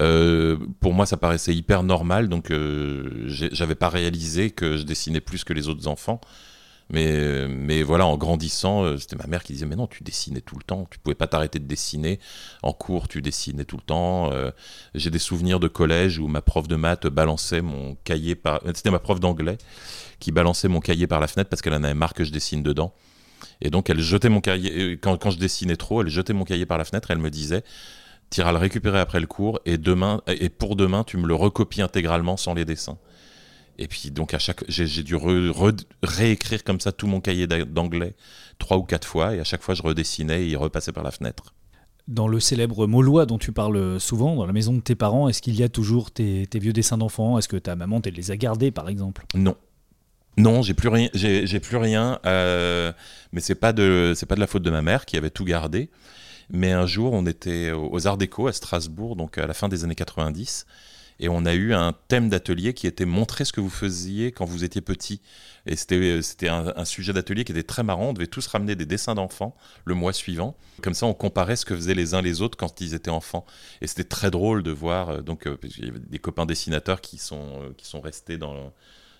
Euh, 0.00 0.58
pour 0.80 0.92
moi, 0.92 1.06
ça 1.06 1.16
paraissait 1.16 1.54
hyper 1.54 1.82
normal, 1.82 2.28
donc 2.28 2.52
j'avais 3.26 3.74
pas 3.74 3.88
réalisé 3.88 4.50
que 4.50 4.76
je 4.76 4.82
dessinais 4.82 5.20
plus 5.20 5.44
que 5.44 5.54
les 5.54 5.68
autres 5.68 5.88
enfants. 5.88 6.20
Mais, 6.88 7.48
mais 7.48 7.82
voilà, 7.82 8.06
en 8.06 8.16
grandissant, 8.16 8.84
euh, 8.84 8.96
c'était 8.96 9.16
ma 9.16 9.26
mère 9.26 9.42
qui 9.42 9.52
disait 9.52 9.66
Mais 9.66 9.74
non, 9.74 9.88
tu 9.88 10.04
dessinais 10.04 10.40
tout 10.40 10.56
le 10.56 10.62
temps, 10.62 10.86
tu 10.90 10.98
pouvais 10.98 11.16
pas 11.16 11.26
t'arrêter 11.26 11.58
de 11.58 11.66
dessiner. 11.66 12.20
En 12.62 12.72
cours, 12.72 13.08
tu 13.08 13.22
dessinais 13.22 13.64
tout 13.64 13.76
le 13.76 13.82
temps. 13.82 14.30
Euh, 14.32 14.52
j'ai 14.94 15.10
des 15.10 15.18
souvenirs 15.18 15.58
de 15.58 15.68
collège 15.68 16.18
où 16.18 16.28
ma 16.28 16.42
prof 16.42 16.68
de 16.68 16.76
maths 16.76 17.06
balançait 17.08 17.60
mon 17.60 17.96
cahier 18.04 18.36
par. 18.36 18.60
C'était 18.74 18.92
ma 18.92 19.00
prof 19.00 19.18
d'anglais 19.18 19.58
qui 20.20 20.30
balançait 20.30 20.68
mon 20.68 20.80
cahier 20.80 21.06
par 21.06 21.20
la 21.20 21.26
fenêtre 21.26 21.50
parce 21.50 21.60
qu'elle 21.60 21.74
en 21.74 21.82
avait 21.82 21.94
marre 21.94 22.14
que 22.14 22.24
je 22.24 22.30
dessine 22.30 22.62
dedans. 22.62 22.94
Et 23.60 23.70
donc, 23.70 23.90
elle 23.90 24.00
jetait 24.00 24.28
mon 24.28 24.40
cahier. 24.40 24.72
Euh, 24.76 24.92
quand, 25.00 25.16
quand 25.16 25.30
je 25.30 25.38
dessinais 25.38 25.76
trop, 25.76 26.02
elle 26.02 26.08
jetait 26.08 26.34
mon 26.34 26.44
cahier 26.44 26.66
par 26.66 26.78
la 26.78 26.84
fenêtre 26.84 27.10
et 27.10 27.14
elle 27.14 27.18
me 27.18 27.30
disait 27.30 27.64
Tu 28.30 28.40
iras 28.40 28.52
le 28.52 28.58
récupérer 28.58 29.00
après 29.00 29.18
le 29.18 29.26
cours 29.26 29.58
et, 29.66 29.76
demain, 29.76 30.22
et 30.28 30.50
pour 30.50 30.76
demain, 30.76 31.02
tu 31.02 31.16
me 31.16 31.26
le 31.26 31.34
recopies 31.34 31.82
intégralement 31.82 32.36
sans 32.36 32.54
les 32.54 32.64
dessins. 32.64 32.98
Et 33.78 33.88
puis 33.88 34.10
donc 34.10 34.34
à 34.34 34.38
chaque, 34.38 34.64
j'ai 34.68 35.02
dû 35.02 35.16
réécrire 36.02 36.64
comme 36.64 36.80
ça 36.80 36.92
tout 36.92 37.06
mon 37.06 37.20
cahier 37.20 37.46
d'anglais 37.46 38.14
trois 38.58 38.78
ou 38.78 38.82
quatre 38.82 39.06
fois, 39.06 39.34
et 39.34 39.40
à 39.40 39.44
chaque 39.44 39.62
fois 39.62 39.74
je 39.74 39.82
redessinais 39.82 40.44
et 40.44 40.48
il 40.48 40.56
repassait 40.56 40.92
par 40.92 41.04
la 41.04 41.10
fenêtre. 41.10 41.54
Dans 42.08 42.28
le 42.28 42.38
célèbre 42.38 42.86
Maulois 42.86 43.26
dont 43.26 43.38
tu 43.38 43.52
parles 43.52 44.00
souvent, 44.00 44.36
dans 44.36 44.46
la 44.46 44.52
maison 44.52 44.72
de 44.72 44.80
tes 44.80 44.94
parents, 44.94 45.28
est-ce 45.28 45.42
qu'il 45.42 45.56
y 45.56 45.62
a 45.62 45.68
toujours 45.68 46.10
tes, 46.10 46.48
vieux 46.54 46.72
dessins 46.72 46.98
d'enfants? 46.98 47.38
Est-ce 47.38 47.48
que 47.48 47.56
ta 47.56 47.74
maman 47.76 48.00
elle 48.04 48.14
les 48.14 48.30
a 48.30 48.36
gardés 48.36 48.70
par 48.70 48.88
exemple? 48.88 49.26
Non. 49.34 49.56
Non, 50.38 50.62
j'ai 50.62 50.74
plus 50.74 50.88
rien. 50.88 51.08
J'ai 51.14 51.60
plus 51.60 51.78
rien. 51.78 52.20
Euh, 52.26 52.92
mais 53.32 53.40
c'est 53.40 53.54
pas 53.54 53.72
de 53.72 54.12
c'est 54.14 54.26
pas 54.26 54.34
de 54.34 54.40
la 54.40 54.46
faute 54.46 54.62
de 54.62 54.70
ma 54.70 54.82
mère 54.82 55.06
qui 55.06 55.16
avait 55.16 55.30
tout 55.30 55.44
gardé. 55.44 55.90
Mais 56.50 56.72
un 56.72 56.86
jour, 56.86 57.12
on 57.12 57.26
était 57.26 57.72
aux 57.72 58.06
Arts 58.06 58.18
Déco 58.18 58.46
à 58.46 58.52
Strasbourg, 58.52 59.16
donc 59.16 59.38
à 59.38 59.46
la 59.46 59.54
fin 59.54 59.68
des 59.68 59.82
années 59.82 59.96
90, 59.96 60.66
et 61.18 61.28
on 61.28 61.44
a 61.46 61.54
eu 61.54 61.72
un 61.72 61.94
thème 62.08 62.28
d'atelier 62.28 62.74
qui 62.74 62.86
était 62.86 63.04
montrer 63.04 63.44
ce 63.44 63.52
que 63.52 63.60
vous 63.60 63.70
faisiez 63.70 64.32
quand 64.32 64.44
vous 64.44 64.64
étiez 64.64 64.80
petit. 64.80 65.20
Et 65.64 65.76
c'était 65.76 66.48
un, 66.48 66.72
un 66.76 66.84
sujet 66.84 67.12
d'atelier 67.12 67.44
qui 67.44 67.52
était 67.52 67.62
très 67.62 67.82
marrant. 67.82 68.10
On 68.10 68.12
devait 68.12 68.26
tous 68.26 68.46
ramener 68.46 68.76
des 68.76 68.86
dessins 68.86 69.14
d'enfants 69.14 69.56
le 69.84 69.94
mois 69.94 70.12
suivant. 70.12 70.56
Comme 70.82 70.94
ça, 70.94 71.06
on 71.06 71.14
comparait 71.14 71.56
ce 71.56 71.64
que 71.64 71.74
faisaient 71.74 71.94
les 71.94 72.14
uns 72.14 72.22
les 72.22 72.42
autres 72.42 72.58
quand 72.58 72.80
ils 72.80 72.94
étaient 72.94 73.10
enfants. 73.10 73.46
Et 73.80 73.86
c'était 73.86 74.04
très 74.04 74.30
drôle 74.30 74.62
de 74.62 74.70
voir. 74.70 75.08
Euh, 75.08 75.20
donc, 75.22 75.46
euh, 75.46 75.56
il 75.78 75.86
y 75.86 75.88
avait 75.88 75.98
des 75.98 76.18
copains 76.18 76.46
dessinateurs 76.46 77.00
qui 77.00 77.18
sont, 77.18 77.62
euh, 77.62 77.72
qui 77.76 77.86
sont 77.86 78.00
restés 78.00 78.36
dans 78.36 78.72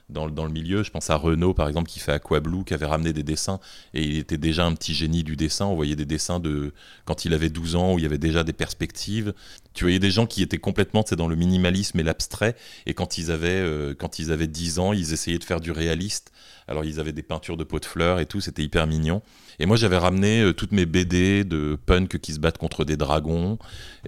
dans, 0.09 0.29
dans, 0.29 0.45
le 0.45 0.53
milieu. 0.53 0.83
Je 0.83 0.91
pense 0.91 1.11
à 1.11 1.17
Renault, 1.17 1.55
par 1.55 1.69
exemple, 1.69 1.89
qui 1.89 1.99
fait 1.99 2.13
Aquablue, 2.13 2.65
qui 2.65 2.75
avait 2.75 2.87
ramené 2.87 3.13
des 3.13 3.23
dessins, 3.23 3.61
et 3.95 4.03
il 4.03 4.19
était 4.19 4.39
déjà 4.39 4.65
un 4.65 4.75
petit 4.75 4.95
génie 4.95 5.25
du 5.25 5.37
dessin. 5.37 5.67
On 5.67 5.75
voyait 5.75 5.97
des 5.97 6.05
dessins 6.05 6.41
de 6.41 6.73
quand 7.05 7.25
il 7.25 7.35
avait 7.35 7.51
12 7.51 7.77
ans, 7.77 7.95
où 7.95 7.99
il 7.99 8.03
y 8.03 8.07
avait 8.07 8.19
déjà 8.19 8.45
des 8.45 8.53
perspectives. 8.53 9.35
Tu 9.75 9.85
voyais 9.85 9.99
des 9.99 10.11
gens 10.11 10.27
qui 10.27 10.43
étaient 10.43 10.59
complètement 10.59 11.05
dans 11.17 11.29
le 11.29 11.37
minimalisme 11.37 12.01
et 12.01 12.03
l'abstrait, 12.03 12.57
et 12.87 12.95
quand 12.95 13.19
ils, 13.19 13.31
avaient, 13.31 13.49
euh, 13.49 13.95
quand 13.95 14.19
ils 14.19 14.33
avaient 14.33 14.47
10 14.47 14.79
ans, 14.79 14.93
ils 14.93 15.13
essayaient 15.13 15.39
de 15.39 15.45
faire 15.45 15.61
du 15.61 15.71
réaliste. 15.71 16.33
Alors 16.69 16.85
ils 16.85 16.99
avaient 16.99 17.13
des 17.13 17.23
peintures 17.23 17.57
de 17.57 17.65
pots 17.65 17.79
de 17.79 17.85
fleurs 17.85 18.19
et 18.19 18.27
tout, 18.27 18.41
c'était 18.41 18.63
hyper 18.63 18.87
mignon. 18.87 19.23
Et 19.59 19.67
moi 19.67 19.77
j'avais 19.77 19.97
ramené 19.97 20.43
euh, 20.43 20.53
toutes 20.53 20.73
mes 20.73 20.87
BD 20.87 21.45
de 21.45 21.79
punk 21.87 22.19
qui 22.19 22.33
se 22.33 22.41
battent 22.41 22.59
contre 22.59 22.85
des 22.85 22.97
dragons. 22.97 23.59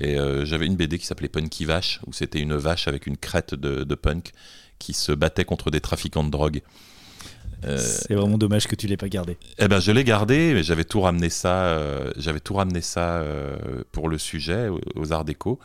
Et 0.01 0.19
euh, 0.19 0.45
j'avais 0.45 0.67
une 0.67 0.77
BD 0.77 0.99
qui 0.99 1.07
s'appelait 1.07 1.29
Punky 1.29 1.65
Vache, 1.65 2.01
où 2.07 2.13
c'était 2.13 2.41
une 2.41 2.57
vache 2.57 2.89
avec 2.89 3.07
une 3.07 3.17
crête 3.17 3.55
de, 3.55 3.85
de 3.85 3.95
punk 3.95 4.33
qui 4.79 4.93
se 4.93 5.13
battait 5.13 5.45
contre 5.45 5.71
des 5.71 5.81
trafiquants 5.81 6.25
de 6.25 6.31
drogue. 6.31 6.63
Euh, 7.65 7.79
c'est 7.79 8.15
vraiment 8.15 8.39
dommage 8.39 8.67
que 8.69 8.77
tu 8.77 8.87
l'aies 8.87 8.97
pas 8.97 9.09
gardé. 9.09 9.37
Eh 9.59 9.69
ben, 9.69 9.81
je 9.81 9.91
l'ai 9.91 10.05
gardé, 10.05 10.53
mais 10.55 10.63
j'avais 10.63 10.85
tout 10.85 11.01
ramené 11.01 11.29
ça, 11.29 11.67
euh, 11.67 12.13
j'avais 12.17 12.41
tout 12.41 12.55
ramené 12.55 12.81
ça 12.81 13.17
euh, 13.17 13.83
pour 13.91 14.09
le 14.09 14.19
sujet 14.19 14.69
aux, 14.95 15.13
Arts 15.13 15.25
Déco. 15.25 15.59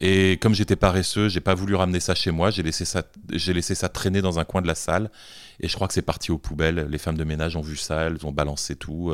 Et 0.00 0.38
comme 0.40 0.54
j'étais 0.54 0.76
paresseux, 0.76 1.28
j'ai 1.28 1.40
pas 1.40 1.54
voulu 1.54 1.74
ramener 1.74 2.00
ça 2.00 2.14
chez 2.14 2.30
moi. 2.30 2.50
J'ai 2.50 2.62
laissé 2.62 2.86
ça, 2.86 3.02
j'ai 3.30 3.52
laissé 3.52 3.74
ça 3.74 3.90
traîner 3.90 4.22
dans 4.22 4.38
un 4.38 4.44
coin 4.44 4.62
de 4.62 4.66
la 4.66 4.74
salle. 4.74 5.10
Et 5.60 5.68
je 5.68 5.74
crois 5.74 5.88
que 5.88 5.94
c'est 5.94 6.00
parti 6.00 6.30
aux 6.32 6.38
poubelles. 6.38 6.86
Les 6.88 6.96
femmes 6.96 7.18
de 7.18 7.24
ménage 7.24 7.54
ont 7.54 7.60
vu 7.60 7.76
ça, 7.76 8.04
elles 8.04 8.24
ont 8.24 8.32
balancé 8.32 8.76
tout. 8.76 9.12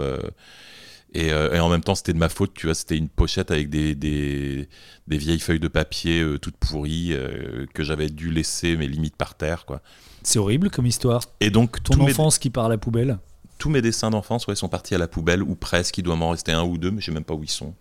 Euh, 1.16 1.54
et, 1.54 1.60
en 1.60 1.68
même 1.68 1.82
temps, 1.82 1.94
c'était 1.94 2.12
de 2.12 2.18
ma 2.18 2.28
faute, 2.28 2.52
tu 2.54 2.66
vois. 2.66 2.74
C'était 2.74 2.96
une 2.96 3.08
pochette 3.08 3.50
avec 3.50 3.70
des, 3.70 3.94
des, 3.94 4.68
vieilles 5.08 5.38
feuilles 5.38 5.60
de 5.60 5.68
papier 5.68 6.20
euh, 6.20 6.38
toutes 6.38 6.56
pourries 6.56 7.12
euh, 7.12 7.66
que 7.74 7.82
j'avais 7.82 8.08
dû 8.08 8.30
laisser, 8.30 8.76
mes 8.76 8.88
limites 8.88 9.16
par 9.16 9.34
terre, 9.34 9.64
quoi. 9.64 9.80
C'est 10.22 10.38
horrible 10.38 10.70
comme 10.70 10.86
histoire. 10.86 11.22
Et 11.40 11.50
donc, 11.50 11.82
ton 11.82 12.00
enfance 12.00 12.38
qui 12.38 12.50
part 12.50 12.66
à 12.66 12.68
la 12.68 12.78
poubelle 12.78 13.18
Tous 13.58 13.70
mes 13.70 13.80
dessins 13.80 14.10
d'enfance, 14.10 14.46
ouais, 14.46 14.56
sont 14.56 14.68
partis 14.68 14.94
à 14.94 14.98
la 14.98 15.08
poubelle, 15.08 15.42
ou 15.42 15.54
presque. 15.54 15.96
Il 15.98 16.02
doit 16.02 16.16
m'en 16.16 16.30
rester 16.30 16.52
un 16.52 16.64
ou 16.64 16.78
deux, 16.78 16.90
mais 16.90 17.00
je 17.00 17.06
sais 17.06 17.12
même 17.12 17.24
pas 17.24 17.34
où 17.34 17.44
ils 17.44 17.50
sont. 17.50 17.74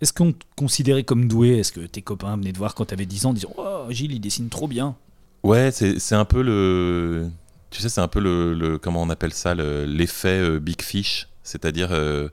Est-ce 0.00 0.12
qu'on 0.12 0.32
te 0.32 0.44
considérait 0.56 1.04
comme 1.04 1.28
doué? 1.28 1.58
Est-ce 1.58 1.72
que 1.72 1.80
tes 1.80 2.02
copains 2.02 2.36
venaient 2.36 2.52
te 2.52 2.58
voir 2.58 2.74
quand 2.74 2.86
tu 2.86 2.94
avais 2.94 3.06
10 3.06 3.26
ans 3.26 3.32
disant 3.34 3.52
Oh, 3.56 3.84
Gilles, 3.90 4.12
il 4.12 4.20
dessine 4.20 4.48
trop 4.48 4.66
bien? 4.66 4.96
Ouais, 5.42 5.70
c'est 5.70 6.14
un 6.14 6.24
peu 6.24 6.42
le. 6.42 7.28
Tu 7.70 7.80
sais, 7.80 7.88
c'est 7.88 8.00
un 8.00 8.08
peu 8.08 8.20
le, 8.20 8.54
le, 8.54 8.78
Comment 8.78 9.02
on 9.02 9.10
appelle 9.10 9.32
ça 9.32 9.54
L'effet 9.54 10.58
Big 10.58 10.82
Fish 10.82 11.28
c'est-à-dire, 11.42 11.88
euh, 11.92 12.28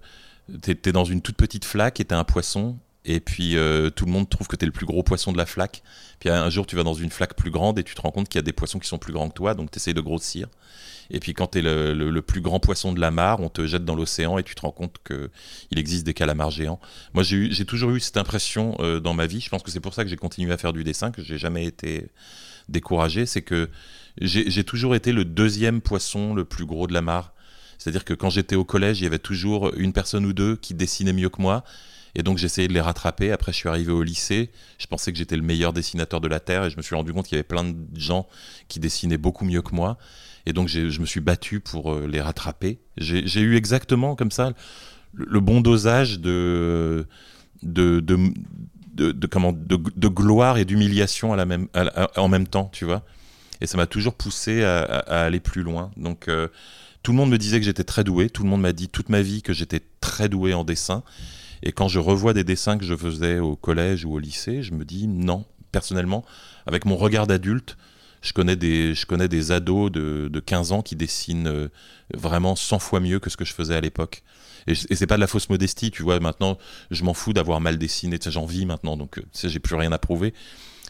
tu 0.64 0.72
es, 0.72 0.92
dans 0.92 1.06
une 1.06 1.22
toute 1.22 1.38
petite 1.38 1.66
flaque 1.66 2.00
et 2.00 2.06
tu 2.06 2.14
un 2.14 2.24
poisson, 2.24 2.78
et 3.06 3.20
puis 3.20 3.56
euh, 3.58 3.90
tout 3.90 4.06
le 4.06 4.12
monde 4.12 4.30
trouve 4.30 4.48
que 4.48 4.56
tu 4.56 4.64
es 4.64 4.68
le 4.68 4.72
plus 4.72 4.86
gros 4.86 5.04
poisson 5.04 5.32
de 5.32 5.38
la 5.38 5.46
flaque. 5.46 5.84
Puis 6.20 6.30
un 6.30 6.50
jour, 6.50 6.68
tu 6.68 6.76
vas 6.76 6.84
dans 6.84 6.94
une 6.94 7.10
flaque 7.10 7.36
plus 7.36 7.52
grande 7.52 7.80
et 7.80 7.84
tu 7.84 7.96
te 7.96 8.02
rends 8.02 8.12
compte 8.12 8.28
qu'il 8.28 8.38
y 8.38 8.44
a 8.44 8.44
des 8.44 8.54
poissons 8.54 8.80
qui 8.80 8.88
sont 8.88 8.98
plus 8.98 9.14
grands 9.14 9.30
que 9.30 9.34
toi, 9.34 9.54
donc 9.54 9.72
tu 9.72 9.78
essayes 9.78 9.94
de 9.94 10.02
grossir. 10.02 10.48
Et 11.10 11.20
puis 11.20 11.34
quand 11.34 11.48
tu 11.48 11.60
es 11.60 11.62
le, 11.62 12.22
plus 12.22 12.42
grand 12.42 12.60
poisson 12.60 12.94
de 12.94 13.00
la 13.00 13.10
mare, 13.10 13.40
on 13.40 13.50
te 13.50 13.66
jette 13.66 13.86
dans 13.86 13.96
l'océan 13.96 14.38
et 14.38 14.44
tu 14.44 14.54
te 14.54 14.62
rends 14.62 14.72
compte 14.72 14.98
qu'il 15.06 15.80
existe 15.80 16.06
des 16.06 16.14
calamars 16.14 16.52
géants. 16.52 16.80
Moi, 17.14 17.24
j'ai 17.24 17.66
toujours 17.66 17.92
eu 17.92 18.00
cette 18.00 18.18
impression 18.18 18.76
euh, 18.80 19.00
dans 19.00 19.14
ma 19.14 19.26
vie. 19.26 19.40
Je 19.40 19.50
pense 19.50 19.64
que 19.64 19.72
c'est 19.72 19.80
pour 19.80 19.94
ça 19.94 20.04
que 20.04 20.10
j'ai 20.10 20.18
continué 20.18 20.52
à 20.52 20.58
faire 20.58 20.74
du 20.74 20.84
dessin, 20.84 21.12
que 21.12 21.24
j'ai 21.24 21.38
jamais 21.38 21.66
été 21.66 22.10
découragé. 22.68 23.26
C'est 23.26 23.42
que 23.42 23.70
j'ai 24.22 24.64
toujours 24.64 24.94
été 24.96 25.12
le 25.14 25.26
deuxième 25.26 25.82
poisson 25.82 26.34
le 26.36 26.46
plus 26.46 26.66
gros 26.66 26.86
de 26.86 26.94
la 26.94 27.02
mare. 27.02 27.34
C'est-à-dire 27.80 28.06
que 28.06 28.14
quand 28.14 28.30
j'étais 28.30 28.56
au 28.56 28.66
collège, 28.66 29.00
il 29.00 29.06
y 29.06 29.08
avait 29.08 29.18
toujours 29.18 29.74
une 29.76 29.94
personne 29.94 30.26
ou 30.26 30.34
deux 30.34 30.56
qui 30.58 30.76
dessinaient 30.76 31.14
mieux 31.14 31.30
que 31.30 31.42
moi. 31.42 31.64
Et 32.14 32.24
donc 32.24 32.38
j'essayais 32.38 32.68
de 32.68 32.74
les 32.74 32.82
rattraper. 32.82 33.32
Après, 33.32 33.52
je 33.52 33.58
suis 33.58 33.70
arrivé 33.70 33.92
au 33.92 34.04
lycée. 34.04 34.52
Je 34.78 34.86
pensais 34.88 35.12
que 35.12 35.18
j'étais 35.18 35.38
le 35.38 35.42
meilleur 35.42 35.74
dessinateur 35.74 36.22
de 36.22 36.28
la 36.28 36.40
Terre 36.40 36.66
et 36.66 36.70
je 36.70 36.78
me 36.78 36.82
suis 36.82 36.96
rendu 36.96 37.14
compte 37.14 37.26
qu'il 37.26 37.36
y 37.36 37.40
avait 37.40 37.48
plein 37.48 37.64
de 37.64 37.76
gens 37.96 38.28
qui 38.68 38.80
dessinaient 38.80 39.18
beaucoup 39.18 39.46
mieux 39.46 39.62
que 39.62 39.74
moi. 39.74 39.98
Et 40.46 40.54
donc 40.54 40.68
je 40.68 41.00
me 41.00 41.06
suis 41.06 41.22
battu 41.22 41.60
pour 41.60 41.94
euh, 41.94 42.08
les 42.08 42.22
rattraper. 42.22 42.80
J'ai 42.98 43.42
eu 43.42 43.56
exactement 43.56 44.16
comme 44.16 44.32
ça 44.32 44.54
le, 45.14 45.40
bon 45.40 45.62
dosage 45.62 46.20
de, 46.20 47.08
de, 47.64 48.00
de, 48.00 49.28
comment, 49.28 49.54
de, 49.54 50.08
gloire 50.08 50.58
et 50.58 50.66
d'humiliation 50.66 51.36
même, 51.46 51.68
en 52.16 52.28
même 52.28 52.48
temps, 52.48 52.70
tu 52.74 52.86
vois. 52.86 53.04
Et 53.62 53.68
ça 53.68 53.78
m'a 53.78 53.88
toujours 53.88 54.16
poussé 54.16 54.64
à, 54.64 54.84
aller 55.08 55.40
plus 55.40 55.64
loin. 55.64 55.92
Donc 55.98 56.28
euh, 56.28 56.48
tout 57.04 57.12
le 57.12 57.18
monde 57.18 57.30
me 57.30 57.38
disait 57.38 57.60
que 57.60 57.66
j'étais 57.66 57.84
très 57.84 58.04
doué. 58.04 58.30
Tout 58.30 58.44
le 58.44 58.50
monde 58.50 58.62
m'a 58.62 58.74
dit 58.74 58.90
toute 58.90 59.10
ma 59.10 59.22
vie 59.22 59.42
que 59.42 59.54
j'étais 59.54 59.82
très 60.02 60.30
doué 60.30 60.54
en 60.54 60.64
dessin. 60.64 61.04
Et 61.64 61.72
quand 61.72 61.88
je 61.88 62.00
revois 62.00 62.34
des 62.34 62.44
dessins 62.44 62.78
que 62.78 62.86
je 62.86 62.96
faisais 62.96 63.40
au 63.40 63.56
collège 63.56 64.06
ou 64.06 64.14
au 64.14 64.20
lycée, 64.20 64.64
je 64.64 64.74
me 64.74 64.86
dis 64.86 65.08
non, 65.08 65.46
personnellement, 65.72 66.26
avec 66.66 66.86
mon 66.86 66.96
regard 66.96 67.28
d'adulte, 67.28 67.78
je 68.22 68.34
connais 68.34 68.56
des, 68.56 68.94
je 68.96 69.06
connais 69.06 69.28
des 69.28 69.52
ados 69.52 69.92
de, 69.92 70.30
de 70.32 70.40
15 70.40 70.72
ans 70.74 70.82
qui 70.82 70.96
dessinent 70.96 71.48
euh, 71.48 71.70
vraiment 72.14 72.56
100 72.56 72.80
fois 72.80 73.00
mieux 73.00 73.20
que 73.20 73.30
ce 73.30 73.38
que 73.38 73.46
je 73.46 73.54
faisais 73.54 73.76
à 73.76 73.82
l'époque. 73.82 74.24
Et, 74.68 74.74
et 74.74 74.96
c'est 74.96 75.08
pas 75.08 75.16
de 75.16 75.22
la 75.22 75.28
fausse 75.28 75.50
modestie, 75.50 75.90
tu 75.92 76.04
vois. 76.04 76.20
Maintenant, 76.20 76.58
je 76.92 77.04
m'en 77.04 77.14
fous 77.14 77.32
d'avoir 77.32 77.62
mal 77.62 77.78
dessiné, 77.78 78.20
j'en 78.26 78.46
vis 78.46 78.66
maintenant, 78.66 78.98
donc 78.98 79.20
euh, 79.20 79.24
j'ai 79.34 79.60
plus 79.60 79.76
rien 79.76 79.92
à 79.92 79.98
prouver. 79.98 80.34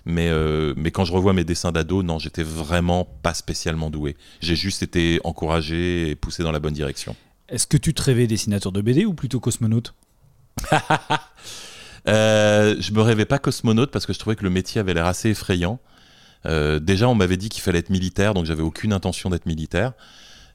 Mais, 0.05 0.29
euh, 0.29 0.73
mais 0.77 0.91
quand 0.91 1.05
je 1.05 1.11
revois 1.13 1.33
mes 1.33 1.43
dessins 1.43 1.71
d'ado, 1.71 2.03
non, 2.03 2.19
j'étais 2.19 2.43
vraiment 2.43 3.05
pas 3.05 3.33
spécialement 3.33 3.89
doué. 3.89 4.15
J'ai 4.41 4.55
juste 4.55 4.83
été 4.83 5.19
encouragé 5.23 6.09
et 6.09 6.15
poussé 6.15 6.43
dans 6.43 6.51
la 6.51 6.59
bonne 6.59 6.73
direction. 6.73 7.15
Est-ce 7.49 7.67
que 7.67 7.77
tu 7.77 7.93
te 7.93 8.01
rêvais 8.01 8.27
dessinateur 8.27 8.71
de 8.71 8.81
BD 8.81 9.05
ou 9.05 9.13
plutôt 9.13 9.39
cosmonaute? 9.39 9.93
Euh, 12.07 12.77
Je 12.79 12.93
me 12.93 13.01
rêvais 13.01 13.25
pas 13.25 13.39
cosmonaute 13.39 13.91
parce 13.91 14.05
que 14.05 14.13
je 14.13 14.19
trouvais 14.19 14.37
que 14.37 14.43
le 14.43 14.49
métier 14.49 14.79
avait 14.79 14.93
l'air 14.93 15.05
assez 15.05 15.29
effrayant. 15.31 15.79
Euh, 16.45 16.79
déjà, 16.79 17.09
on 17.09 17.13
m'avait 17.13 17.35
dit 17.37 17.49
qu'il 17.49 17.61
fallait 17.61 17.79
être 17.79 17.89
militaire, 17.89 18.33
donc 18.33 18.45
j'avais 18.45 18.63
aucune 18.63 18.93
intention 18.93 19.29
d'être 19.29 19.45
militaire. 19.45 19.91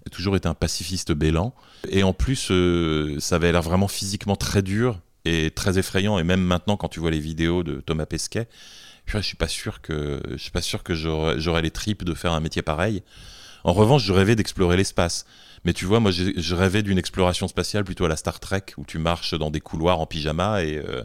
J'ai 0.07 0.11
toujours 0.11 0.37
été 0.37 0.49
un 0.49 0.55
pacifiste 0.55 1.13
bélan. 1.13 1.55
Et 1.89 2.03
en 2.03 2.13
plus, 2.13 2.49
euh, 2.51 3.19
ça 3.21 3.37
avait 3.37 3.53
l'air 3.53 3.63
vraiment 3.63 3.89
physiquement 3.89 4.37
très 4.37 4.63
dur 4.63 5.01
et 5.27 5.51
très 5.51 5.79
effrayant. 5.79 6.19
Et 6.19 6.25
même 6.25 6.43
maintenant, 6.43 6.77
quand 6.77 6.89
tu 6.89 6.99
vois 7.01 7.11
les 7.11 7.21
vidéos 7.21 7.63
de 7.63 7.81
Thomas 7.81 8.07
Pesquet, 8.07 8.49
je 9.07 9.21
suis 9.21 9.37
pas 9.37 9.49
sûr 9.49 9.81
que 9.81 10.21
je 10.31 10.37
suis 10.37 10.51
pas 10.51 10.63
sûr 10.63 10.83
que 10.83 10.95
j'aurais 10.95 11.63
les 11.63 11.71
tripes 11.71 12.05
de 12.05 12.15
faire 12.15 12.33
un 12.33 12.41
métier 12.41 12.63
pareil. 12.63 13.03
En 13.65 13.73
revanche, 13.73 14.05
je 14.05 14.13
rêvais 14.13 14.37
d'explorer 14.37 14.77
l'espace. 14.77 15.25
Mais 15.65 15.73
tu 15.73 15.87
vois, 15.87 15.99
moi, 15.99 16.11
je 16.11 16.55
rêvais 16.55 16.83
d'une 16.83 16.99
exploration 16.99 17.49
spatiale 17.49 17.85
plutôt 17.85 18.05
à 18.05 18.09
la 18.09 18.17
Star 18.17 18.39
Trek, 18.39 18.67
où 18.77 18.85
tu 18.85 18.99
marches 18.99 19.33
dans 19.33 19.51
des 19.51 19.61
couloirs 19.61 19.99
en 19.99 20.07
pyjama 20.07 20.63
et, 20.63 20.77
euh, 20.77 21.03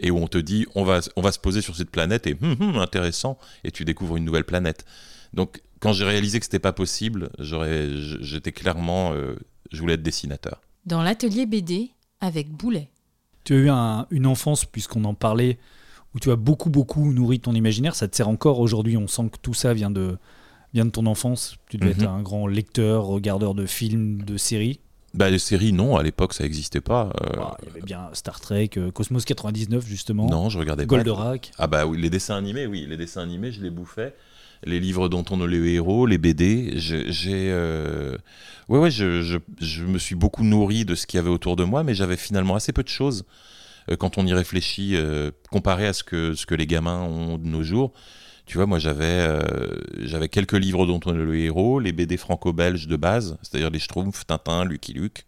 et 0.00 0.10
où 0.10 0.18
on 0.18 0.26
te 0.26 0.38
dit 0.38 0.66
on 0.74 0.82
va, 0.82 0.98
on 1.14 1.22
va 1.22 1.30
se 1.30 1.38
poser 1.38 1.60
sur 1.60 1.76
cette 1.76 1.90
planète 1.90 2.26
et 2.26 2.36
hum, 2.42 2.56
hum, 2.58 2.76
intéressant, 2.78 3.38
et 3.62 3.70
tu 3.70 3.84
découvres 3.84 4.16
une 4.16 4.24
nouvelle 4.24 4.44
planète. 4.44 4.84
Donc, 5.32 5.62
quand 5.78 5.92
j'ai 5.92 6.04
réalisé 6.04 6.40
que 6.40 6.44
c'était 6.44 6.58
pas 6.58 6.72
possible, 6.72 7.30
j'étais 7.38 8.52
clairement, 8.52 9.12
euh, 9.12 9.36
je 9.70 9.80
voulais 9.80 9.94
être 9.94 10.02
dessinateur. 10.02 10.60
Dans 10.86 11.02
l'atelier 11.02 11.46
BD 11.46 11.92
avec 12.20 12.48
Boulet. 12.50 12.90
Tu 13.44 13.54
as 13.70 14.06
eu 14.10 14.14
une 14.14 14.26
enfance, 14.26 14.64
puisqu'on 14.64 15.04
en 15.04 15.14
parlait, 15.14 15.58
où 16.14 16.18
tu 16.18 16.30
as 16.30 16.36
beaucoup, 16.36 16.70
beaucoup 16.70 17.12
nourri 17.12 17.40
ton 17.40 17.52
imaginaire. 17.52 17.94
Ça 17.94 18.08
te 18.08 18.16
sert 18.16 18.28
encore 18.28 18.60
aujourd'hui. 18.60 18.96
On 18.96 19.06
sent 19.06 19.30
que 19.30 19.38
tout 19.40 19.54
ça 19.54 19.74
vient 19.74 19.90
de, 19.90 20.18
vient 20.74 20.84
de 20.84 20.90
ton 20.90 21.06
enfance 21.06 21.56
Tu 21.68 21.78
devais 21.78 21.92
être 21.92 22.02
mhm. 22.02 22.08
un 22.08 22.22
grand 22.22 22.46
lecteur, 22.46 23.04
regardeur 23.04 23.54
de 23.54 23.66
films, 23.66 24.22
de 24.22 24.36
séries 24.36 24.80
bah, 25.12 25.28
les 25.28 25.40
séries, 25.40 25.72
non, 25.72 25.96
à 25.96 26.04
l'époque, 26.04 26.34
ça 26.34 26.44
n'existait 26.44 26.80
pas. 26.80 27.10
Euh. 27.20 27.34
Ah, 27.38 27.56
il 27.62 27.68
y 27.68 27.70
avait 27.72 27.80
bien 27.80 28.10
Star 28.12 28.40
Trek, 28.40 28.70
euh, 28.76 28.92
Cosmos 28.92 29.24
99, 29.24 29.84
justement. 29.84 30.28
Non, 30.28 30.48
je 30.48 30.58
regardais 30.58 30.86
Goldorak. 30.86 31.50
Ah, 31.58 31.66
bah 31.66 31.84
oui, 31.84 32.00
les 32.00 32.10
dessins 32.10 32.36
animés, 32.36 32.66
oui, 32.66 32.86
les 32.88 32.96
dessins 32.96 33.22
animés, 33.22 33.50
je 33.50 33.60
les 33.60 33.70
bouffais. 33.70 34.14
Les 34.62 34.78
livres 34.78 35.08
dont 35.08 35.24
on 35.30 35.42
est 35.42 35.48
le 35.48 35.66
héros, 35.66 36.06
les 36.06 36.18
BD, 36.18 36.74
j'ai. 36.76 37.50
Euh... 37.50 38.16
Ouais, 38.68 38.78
ouais, 38.78 38.90
je, 38.92 39.22
je, 39.22 39.38
je, 39.60 39.84
me 39.84 39.98
suis 39.98 40.14
beaucoup 40.14 40.44
nourri 40.44 40.84
de 40.84 40.94
ce 40.94 41.08
qu'il 41.08 41.18
y 41.18 41.20
avait 41.20 41.30
autour 41.30 41.56
de 41.56 41.64
moi, 41.64 41.82
mais 41.82 41.94
j'avais 41.94 42.16
finalement 42.16 42.54
assez 42.54 42.72
peu 42.72 42.84
de 42.84 42.88
choses 42.88 43.24
quand 43.98 44.18
on 44.18 44.26
y 44.26 44.32
réfléchit, 44.32 44.96
comparé 45.50 45.86
à 45.86 45.92
ce 45.92 46.04
que, 46.04 46.34
ce 46.34 46.46
que 46.46 46.54
les 46.54 46.66
gamins 46.66 47.02
ont 47.02 47.38
de 47.38 47.46
nos 47.46 47.62
jours. 47.62 47.92
Tu 48.50 48.56
vois, 48.56 48.66
moi 48.66 48.80
j'avais 48.80 49.04
euh, 49.04 50.26
quelques 50.26 50.54
livres 50.54 50.84
dont 50.84 50.98
on 51.06 51.14
est 51.14 51.24
le 51.24 51.38
héros, 51.38 51.78
les 51.78 51.92
BD 51.92 52.16
franco-belges 52.16 52.88
de 52.88 52.96
base, 52.96 53.38
c'est-à-dire 53.42 53.70
les 53.70 53.78
Schtroumpfs, 53.78 54.26
Tintin, 54.26 54.64
Lucky 54.64 54.92
Luke. 54.92 55.24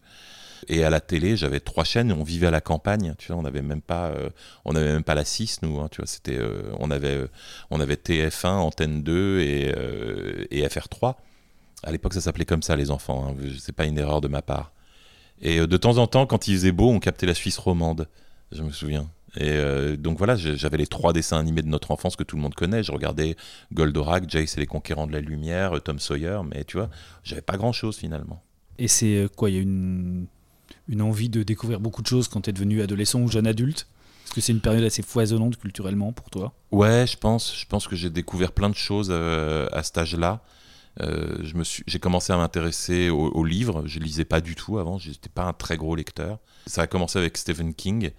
Et 0.66 0.82
à 0.82 0.90
la 0.90 0.98
télé, 0.98 1.36
j'avais 1.36 1.60
trois 1.60 1.84
chaînes. 1.84 2.10
On 2.10 2.24
vivait 2.24 2.48
à 2.48 2.50
la 2.50 2.60
campagne. 2.60 3.14
Tu 3.18 3.28
vois, 3.28 3.36
on 3.36 3.42
n'avait 3.42 3.62
même 3.62 3.80
pas, 3.80 4.08
euh, 4.08 4.28
on 4.64 4.72
même 4.72 5.04
pas 5.04 5.14
la 5.14 5.24
6 5.24 5.62
nous. 5.62 5.78
Hein, 5.78 5.86
tu 5.92 6.02
vois, 6.02 6.10
euh, 6.30 6.72
on 6.80 6.90
avait, 6.90 7.24
on 7.70 7.78
avait 7.78 7.94
TF1, 7.94 8.48
Antenne 8.48 9.04
2 9.04 9.38
et, 9.38 9.72
et 10.50 10.66
FR3. 10.66 11.14
À 11.84 11.92
l'époque, 11.92 12.14
ça 12.14 12.20
s'appelait 12.20 12.44
comme 12.44 12.62
ça, 12.62 12.74
les 12.74 12.90
enfants. 12.90 13.28
Hein, 13.28 13.36
c'est 13.60 13.74
pas 13.74 13.84
une 13.84 13.98
erreur 13.98 14.20
de 14.20 14.26
ma 14.26 14.42
part. 14.42 14.72
Et 15.40 15.64
de 15.64 15.76
temps 15.76 15.98
en 15.98 16.08
temps, 16.08 16.26
quand 16.26 16.48
il 16.48 16.54
faisait 16.56 16.72
beau, 16.72 16.90
on 16.90 16.98
captait 16.98 17.26
la 17.26 17.34
Suisse 17.34 17.58
romande. 17.58 18.08
Je 18.52 18.62
me 18.62 18.70
souviens. 18.70 19.08
Et 19.36 19.50
euh, 19.50 19.96
donc 19.96 20.18
voilà, 20.18 20.36
j'avais 20.36 20.76
les 20.76 20.86
trois 20.86 21.12
dessins 21.12 21.38
animés 21.38 21.62
de 21.62 21.68
notre 21.68 21.90
enfance 21.90 22.16
que 22.16 22.22
tout 22.22 22.36
le 22.36 22.42
monde 22.42 22.54
connaît. 22.54 22.82
Je 22.82 22.92
regardais 22.92 23.36
Goldorak, 23.72 24.28
Jace 24.28 24.56
et 24.56 24.60
les 24.60 24.66
Conquérants 24.66 25.06
de 25.06 25.12
la 25.12 25.20
Lumière, 25.20 25.80
Tom 25.82 25.98
Sawyer, 25.98 26.40
mais 26.48 26.64
tu 26.64 26.76
vois, 26.76 26.90
j'avais 27.24 27.40
pas 27.40 27.56
grand 27.56 27.72
chose 27.72 27.96
finalement. 27.96 28.42
Et 28.78 28.88
c'est 28.88 29.16
euh, 29.16 29.28
quoi 29.28 29.48
Il 29.48 29.56
y 29.56 29.58
a 29.58 29.62
une, 29.62 30.26
une 30.88 31.02
envie 31.02 31.30
de 31.30 31.42
découvrir 31.42 31.80
beaucoup 31.80 32.02
de 32.02 32.06
choses 32.06 32.28
quand 32.28 32.42
tu 32.42 32.50
es 32.50 32.52
devenu 32.52 32.82
adolescent 32.82 33.20
ou 33.20 33.28
jeune 33.28 33.46
adulte? 33.46 33.86
Est-ce 34.26 34.34
que 34.34 34.40
c'est 34.42 34.52
une 34.52 34.60
période 34.60 34.84
assez 34.84 35.02
foisonnante 35.02 35.56
culturellement 35.56 36.12
pour 36.12 36.28
toi? 36.28 36.52
Ouais, 36.70 37.06
je 37.06 37.16
pense. 37.16 37.56
Je 37.56 37.66
pense 37.66 37.88
que 37.88 37.96
j'ai 37.96 38.10
découvert 38.10 38.52
plein 38.52 38.68
de 38.68 38.74
choses 38.74 39.08
euh, 39.10 39.66
à 39.72 39.82
cet 39.82 39.96
âge-là. 39.98 40.42
j'ai 40.98 41.98
commencé 41.98 42.34
à 42.34 42.36
m'intéresser 42.36 43.08
aux, 43.08 43.44
livres. 43.44 43.84
Je 43.86 43.98
lisais 43.98 44.24
pas 44.26 44.42
du 44.42 44.54
tout 44.54 44.78
avant. 44.78 44.98
J'étais 44.98 45.30
pas 45.30 45.44
un 45.44 45.52
très 45.54 45.78
gros 45.78 45.96
lecteur. 45.96 46.38
Ça 46.66 46.82
a 46.82 46.86
commencé 46.86 47.18
avec 47.18 47.36
Stephen 47.36 47.74
King 47.74 48.12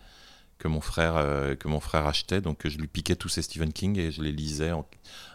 que 0.57 0.67
mon 0.67 0.81
frère 0.81 1.15
euh, 1.17 1.55
que 1.55 1.67
mon 1.67 1.79
frère 1.79 2.07
achetait. 2.07 2.41
Donc 2.41 2.67
je 2.67 2.77
lui 2.77 2.87
piquais 2.87 3.15
tous 3.15 3.29
ces 3.29 3.41
Stephen 3.41 3.73
King 3.73 3.97
et 3.99 4.11
je 4.11 4.21
les 4.21 4.31
lisais 4.31 4.71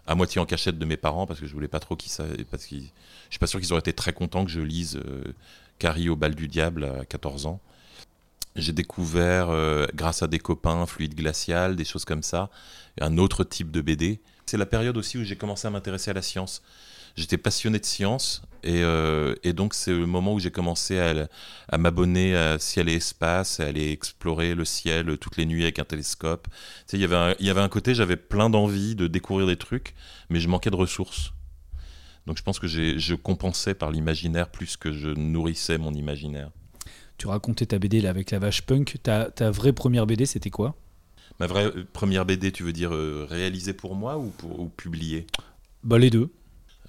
à 0.07 0.15
moitié 0.15 0.41
en 0.41 0.47
cachette 0.47 0.79
de 0.79 0.85
mes 0.85 0.97
parents 0.97 1.27
parce 1.27 1.41
que 1.41 1.47
je 1.47 1.53
voulais 1.53 1.69
pas 1.69 1.81
trop 1.81 1.97
qu'ils 1.97 2.13
parce 2.51 2.67
que 2.67 2.77
je 2.77 2.83
suis 3.31 3.39
pas 3.39 3.47
sûr 3.47 3.61
qu'ils 3.61 3.73
auraient 3.73 3.81
été 3.81 3.93
très 3.93 4.13
contents 4.13 4.45
que 4.45 4.51
je 4.51 4.61
lise 4.61 4.97
euh, 4.97 5.35
Carrie 5.79 6.09
au 6.09 6.17
bal 6.17 6.35
du 6.35 6.49
diable 6.49 6.85
à 6.85 7.05
14 7.05 7.47
ans. 7.47 7.61
J'ai 8.57 8.73
découvert 8.73 9.51
euh, 9.51 9.87
grâce 9.95 10.23
à 10.23 10.27
des 10.27 10.39
copains 10.39 10.87
Fluide 10.87 11.15
glacial 11.15 11.77
des 11.77 11.85
choses 11.85 12.05
comme 12.05 12.23
ça 12.23 12.51
un 13.01 13.19
autre 13.19 13.45
type 13.45 13.71
de 13.71 13.81
BD 13.81 14.21
c'est 14.49 14.57
la 14.57 14.67
période 14.67 14.97
aussi 14.97 15.19
où 15.19 15.25
j'ai 15.25 15.37
commencé 15.37 15.67
à 15.67 15.71
m'intéresser 15.71 16.11
à 16.11 16.15
la 16.15 16.23
science. 16.23 16.63
J'étais 17.17 17.37
passionné 17.37 17.79
de 17.79 17.85
science 17.85 18.43
euh, 18.67 19.35
et, 19.43 19.53
donc 19.53 19.75
c'est 19.75 19.93
le 19.93 20.07
moment 20.07 20.35
où 20.35 20.39
j'ai 20.41 20.51
commencé 20.51 20.99
à, 20.99 21.79
m'abonner 21.79 22.37
à 22.37 22.59
Ciel 22.59 22.89
et 22.89 22.95
Espace, 22.95 23.61
à 23.61 23.67
aller 23.67 23.91
explorer 23.91 24.55
le 24.55 24.65
ciel 24.65 25.17
toutes 25.19 25.37
les 25.37 25.47
nuits 25.47 25.63
avec 25.63 25.79
un 25.79 25.85
télescope. 25.85 26.49
Tu 26.89 26.97
sais, 26.97 26.99
y 26.99 27.05
il 27.41 27.47
y 27.47 27.51
avait 27.51 27.61
un 27.61 27.69
côté, 27.69 27.95
j'avais 27.95 28.17
plein 28.17 28.51
d'envie 28.51 28.95
de 28.95 29.07
découvrir 29.07 29.47
des 29.47 29.57
trucs, 29.57 29.95
mais 30.31 30.41
je 30.41 30.49
manquais 30.49 30.71
de 30.71 30.77
ressources. 30.77 31.33
Donc 32.27 32.37
je 32.37 32.43
pense 32.43 32.59
que 32.59 32.69
je 32.69 33.15
compensais 33.15 33.75
par 33.75 33.91
l'imaginaire 33.91 34.51
plus 34.51 34.77
que 34.77 34.93
je 34.93 35.09
nourrissais 35.09 35.79
mon 35.79 35.95
imaginaire. 35.95 36.51
Tu 37.19 37.27
racontais 37.27 37.67
ta 37.67 37.79
BD 37.79 38.01
là, 38.01 38.11
avec 38.11 38.31
la 38.31 38.39
vache 38.39 38.63
punk. 38.63 38.99
Ta, 39.03 39.31
ta 39.31 39.51
vraie 39.51 39.73
première 39.73 40.07
BD, 40.07 40.25
c'était 40.25 40.51
quoi? 40.51 40.77
Ma 41.41 41.47
vraie 41.47 41.67
euh, 41.67 41.85
première 41.93 42.25
BD, 42.25 42.53
tu 42.53 42.63
veux 42.63 42.73
dire 42.73 42.95
euh, 42.95 43.27
réalisée 43.29 43.73
pour 43.73 43.97
moi 43.97 44.19
ou, 44.19 44.31
pour, 44.31 44.61
ou 44.61 44.69
publiée? 44.69 45.27
Bah, 45.83 45.99
Les 45.99 46.11
deux. 46.11 46.31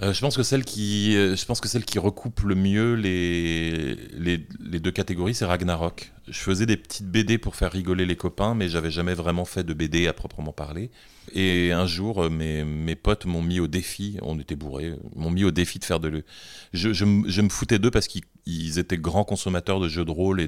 Euh, 0.01 0.13
je 0.13 0.21
pense 0.21 0.37
que 0.37 0.43
celle 0.43 0.63
qui, 0.63 1.17
euh, 1.17 1.35
je 1.35 1.45
pense 1.45 1.59
que 1.59 1.67
celle 1.67 1.83
qui 1.83 1.99
recoupe 1.99 2.39
le 2.41 2.55
mieux 2.55 2.93
les, 2.93 3.95
les, 4.17 4.79
deux 4.79 4.91
catégories, 4.91 5.35
c'est 5.35 5.43
Ragnarok. 5.43 6.13
Je 6.29 6.39
faisais 6.39 6.65
des 6.65 6.77
petites 6.77 7.07
BD 7.07 7.37
pour 7.37 7.57
faire 7.57 7.71
rigoler 7.71 8.05
les 8.05 8.15
copains, 8.15 8.55
mais 8.55 8.69
j'avais 8.69 8.91
jamais 8.91 9.13
vraiment 9.13 9.43
fait 9.43 9.65
de 9.65 9.73
BD 9.73 10.07
à 10.07 10.13
proprement 10.13 10.53
parler. 10.53 10.89
Et 11.33 11.73
un 11.73 11.85
jour, 11.85 12.23
euh, 12.23 12.29
mes, 12.29 12.63
mes 12.63 12.95
potes 12.95 13.25
m'ont 13.25 13.41
mis 13.41 13.59
au 13.59 13.67
défi, 13.67 14.17
on 14.21 14.39
était 14.39 14.55
bourrés, 14.55 14.93
m'ont 15.15 15.31
mis 15.31 15.43
au 15.43 15.51
défi 15.51 15.79
de 15.79 15.83
faire 15.83 15.99
de 15.99 16.07
le. 16.07 16.23
Je, 16.71 16.93
je, 16.93 17.05
je 17.27 17.41
me 17.41 17.49
foutais 17.49 17.77
d'eux 17.77 17.91
parce 17.91 18.07
qu'ils 18.07 18.79
étaient 18.79 18.97
grands 18.97 19.25
consommateurs 19.25 19.81
de 19.81 19.89
jeux 19.89 20.05
de 20.05 20.11
rôle 20.11 20.39
et 20.39 20.47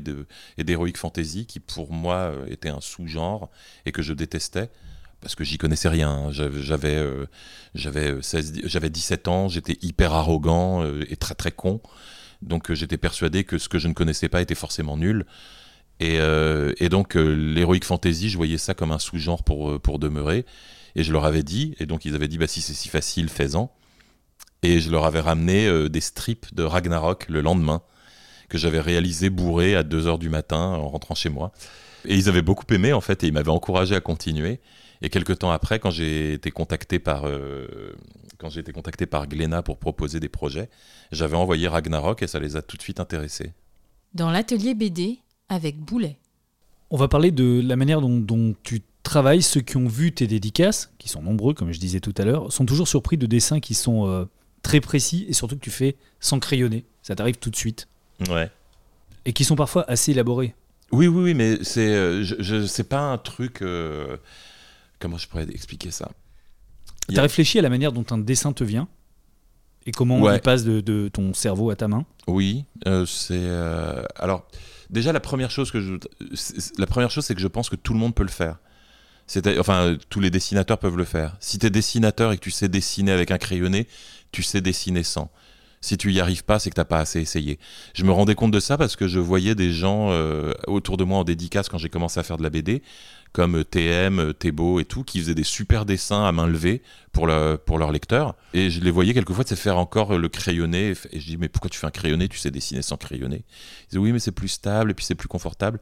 d'heroic 0.64 0.90
et 0.90 0.98
fantasy, 0.98 1.46
qui 1.46 1.60
pour 1.60 1.92
moi 1.92 2.34
était 2.48 2.70
un 2.70 2.80
sous-genre 2.80 3.50
et 3.86 3.92
que 3.92 4.02
je 4.02 4.14
détestais 4.14 4.70
parce 5.22 5.36
que 5.36 5.44
j'y 5.44 5.58
connaissais 5.58 5.90
rien. 5.90 6.10
Hein. 6.10 6.32
J'avais 6.32 6.96
euh, 6.96 7.26
j'avais 7.76 8.16
j'avais 8.64 8.90
17 8.90 9.28
ans, 9.28 9.48
j'étais 9.48 9.78
hyper 9.82 10.14
arrogant 10.14 10.84
euh, 10.84 11.04
et 11.10 11.16
très 11.16 11.36
très 11.36 11.52
con. 11.52 11.82
Donc 12.42 12.72
euh, 12.72 12.76
j'étais 12.76 12.98
persuadé 12.98 13.44
que 13.44 13.58
ce 13.58 13.70
que 13.70 13.80
je 13.80 13.88
ne 13.88 13.94
connaissais 13.94 14.30
pas 14.30 14.42
était 14.42 14.56
forcément 14.56 14.98
nul. 14.98 15.26
Et, 16.00 16.18
et 16.80 16.90
donc 16.90 17.14
l'heroic 17.14 17.82
fantasy, 17.84 18.32
je 18.32 18.36
voyais 18.36 18.58
ça 18.58 18.74
comme 18.74 18.92
un 18.92 18.98
sous-genre 18.98 19.44
pour 19.44 19.80
pour 19.80 20.00
demeurer. 20.00 20.48
Et 20.96 21.04
je 21.04 21.14
leur 21.14 21.26
avais 21.26 21.44
dit, 21.44 21.76
et 21.80 21.86
donc 21.86 22.06
ils 22.06 22.16
avaient 22.16 22.28
dit 22.28 22.40
bah 22.40 22.48
si 22.48 22.60
c'est 22.60 22.74
si 22.74 22.90
facile, 22.90 23.30
fais-en. 23.30 23.72
Et 24.64 24.80
je 24.80 24.90
leur 24.90 25.06
avais 25.06 25.20
ramené 25.20 25.88
des 25.90 26.02
strips 26.02 26.56
de 26.56 26.64
Ragnarok 26.64 27.30
le 27.30 27.42
lendemain 27.42 27.84
que 28.50 28.58
j'avais 28.58 28.80
réalisé 28.80 29.30
bourré 29.30 29.76
à 29.76 29.84
2h 29.84 30.18
du 30.18 30.30
matin 30.30 30.58
en 30.58 30.90
rentrant 30.90 31.14
chez 31.14 31.30
moi. 31.30 31.52
Et 32.06 32.16
ils 32.16 32.28
avaient 32.30 32.42
beaucoup 32.42 32.66
aimé 32.74 32.94
en 32.94 33.02
fait 33.02 33.24
et 33.24 33.28
ils 33.28 33.34
m'avaient 33.34 33.50
encouragé 33.50 33.96
à 33.96 34.02
continuer. 34.02 34.60
Et 35.02 35.10
quelques 35.10 35.40
temps 35.40 35.52
après, 35.52 35.80
quand 35.80 35.90
j'ai 35.90 36.34
été 36.34 36.52
contacté 36.52 37.00
par 37.00 37.24
euh, 37.26 37.94
quand 38.38 38.50
j'ai 38.50 38.60
été 38.60 38.72
contacté 38.72 39.06
par 39.06 39.28
Glénat 39.28 39.62
pour 39.64 39.78
proposer 39.78 40.20
des 40.20 40.30
projets, 40.30 40.70
j'avais 41.12 41.36
envoyé 41.38 41.68
Ragnarok 41.68 42.22
et 42.24 42.28
ça 42.28 42.40
les 42.40 42.56
a 42.56 42.62
tout 42.62 42.78
de 42.78 42.82
suite 42.82 43.00
intéressés. 43.00 43.52
Dans 44.14 44.30
l'atelier 44.32 44.74
BD 44.76 45.20
avec 45.50 45.78
Boulet. 45.80 46.18
On 46.90 46.98
va 46.98 47.08
parler 47.08 47.32
de 47.32 47.62
la 47.66 47.76
manière 47.76 48.02
dont, 48.02 48.20
dont 48.20 48.54
tu 48.64 48.82
travailles. 49.04 49.42
Ceux 49.42 49.62
qui 49.62 49.78
ont 49.78 49.88
vu 49.88 50.12
tes 50.12 50.28
dédicaces, 50.28 50.92
qui 50.98 51.08
sont 51.10 51.22
nombreux 51.22 51.54
comme 51.54 51.72
je 51.72 51.80
disais 51.80 52.00
tout 52.00 52.14
à 52.18 52.26
l'heure, 52.26 52.52
sont 52.52 52.66
toujours 52.66 52.88
surpris 52.88 53.18
de 53.18 53.26
dessins 53.26 53.60
qui 53.60 53.74
sont 53.74 54.08
euh, 54.08 54.26
très 54.62 54.82
précis 54.82 55.26
et 55.30 55.34
surtout 55.34 55.56
que 55.56 55.62
tu 55.64 55.70
fais 55.72 55.96
sans 56.20 56.40
crayonner. 56.40 56.86
Ça 57.02 57.16
t'arrive 57.16 57.38
tout 57.38 57.50
de 57.50 57.56
suite. 57.56 57.88
Ouais. 58.30 58.52
Et 59.26 59.34
qui 59.34 59.46
sont 59.46 59.56
parfois 59.56 59.90
assez 59.90 60.12
élaborés. 60.12 60.54
Oui, 60.92 61.08
oui, 61.08 61.24
oui, 61.24 61.34
mais 61.34 61.64
c'est 61.64 61.88
euh, 61.88 62.24
je, 62.24 62.36
je- 62.40 62.66
c'est 62.68 62.84
pas 62.84 63.00
un 63.00 63.18
truc. 63.18 63.62
euh, 63.62 64.18
comment 65.02 65.18
je 65.18 65.28
pourrais 65.28 65.44
expliquer 65.50 65.92
ça? 65.92 66.10
Tu 67.10 67.16
a- 67.18 67.20
as 67.20 67.24
réfléchi 67.24 67.60
à 67.60 67.62
la 67.62 67.70
manière 67.70 67.92
dont 67.92 68.06
un 68.12 68.18
dessin 68.18 68.54
te 68.54 68.64
vient? 68.64 68.88
Et 69.86 69.92
comment 69.92 70.20
Ouais. 70.22 70.36
il 70.36 70.42
passe 70.42 70.64
de, 70.64 70.80
de 70.80 71.10
ton 71.12 71.34
cerveau 71.34 71.72
à 71.72 71.76
ta 71.76 71.88
main? 71.88 72.06
Oui, 72.28 72.66
euh, 72.88 73.06
c'est 73.06 73.34
euh, 73.36 74.04
alors 74.16 74.48
déjà 74.92 75.12
la 75.12 75.20
première 75.20 75.50
chose 75.50 75.72
que 75.72 75.82
je 75.82 75.96
la 76.78 76.86
première 76.86 77.10
chose 77.10 77.26
c'est 77.26 77.34
que 77.36 77.42
je 77.42 77.48
pense 77.48 77.68
que 77.70 77.76
tout 77.76 77.94
le 77.94 78.00
monde 78.00 78.14
peut 78.14 78.24
le 78.24 78.30
faire. 78.30 78.60
C'est 79.26 79.58
enfin 79.60 79.98
tous 80.10 80.20
les 80.20 80.30
dessinateurs 80.30 80.78
peuvent 80.78 80.98
le 80.98 81.06
faire. 81.06 81.36
Si 81.40 81.58
tu 81.58 81.66
es 81.66 81.70
dessinateur 81.70 82.32
et 82.32 82.38
que 82.38 82.44
tu 82.44 82.52
sais 82.52 82.70
dessiner 82.70 83.12
avec 83.12 83.32
un 83.32 83.38
crayonné, 83.40 83.88
tu 84.32 84.44
sais 84.44 84.62
dessiner 84.62 85.04
sans. 85.04 85.32
Si 85.82 85.98
tu 85.98 86.12
y 86.12 86.20
arrives 86.20 86.44
pas, 86.44 86.60
c'est 86.60 86.70
que 86.70 86.76
t'as 86.76 86.86
pas 86.86 87.00
assez 87.00 87.20
essayé. 87.20 87.58
Je 87.96 88.04
me 88.04 88.12
rendais 88.12 88.36
compte 88.36 88.52
de 88.52 88.60
ça 88.60 88.78
parce 88.78 88.96
que 88.96 89.08
je 89.08 89.20
voyais 89.20 89.56
des 89.56 89.74
gens 89.74 90.12
euh, 90.12 90.54
autour 90.68 90.96
de 90.96 91.04
moi 91.04 91.18
en 91.18 91.24
dédicace 91.24 91.70
quand 91.70 91.80
j'ai 91.80 91.90
commencé 91.90 92.20
à 92.20 92.24
faire 92.24 92.38
de 92.38 92.44
la 92.44 92.52
BD, 92.52 92.84
comme 93.32 93.66
TM, 93.66 94.36
Thébault 94.36 94.80
et 94.80 94.86
tout, 94.86 95.04
qui 95.04 95.20
faisaient 95.20 95.34
des 95.34 95.44
super 95.44 95.86
dessins 95.86 96.24
à 96.24 96.32
main 96.32 96.46
levée 96.46 96.84
pour, 97.12 97.26
le, 97.26 97.58
pour 97.58 97.80
leurs 97.80 97.92
lecteurs. 97.92 98.36
Et 98.54 98.70
je 98.70 98.80
les 98.80 98.92
voyais 98.92 99.16
quelquefois 99.16 99.44
de 99.44 99.56
faire 99.56 99.80
encore 99.80 100.16
le 100.16 100.30
crayonné. 100.30 100.94
Et 101.12 101.20
je 101.20 101.26
dis, 101.26 101.38
mais 101.38 101.50
pourquoi 101.50 101.72
tu 101.72 101.80
fais 101.80 101.88
un 101.88 101.92
crayonné? 101.92 102.28
Tu 102.28 102.38
sais 102.38 102.52
dessiner 102.52 102.84
sans 102.84 102.98
crayonné. 102.98 103.38
Ils 103.38 103.90
disaient, 103.90 104.00
oui, 104.00 104.12
mais 104.12 104.20
c'est 104.20 104.32
plus 104.32 104.50
stable 104.50 104.92
et 104.92 104.94
puis 104.94 105.04
c'est 105.04 105.16
plus 105.16 105.28
confortable. 105.28 105.80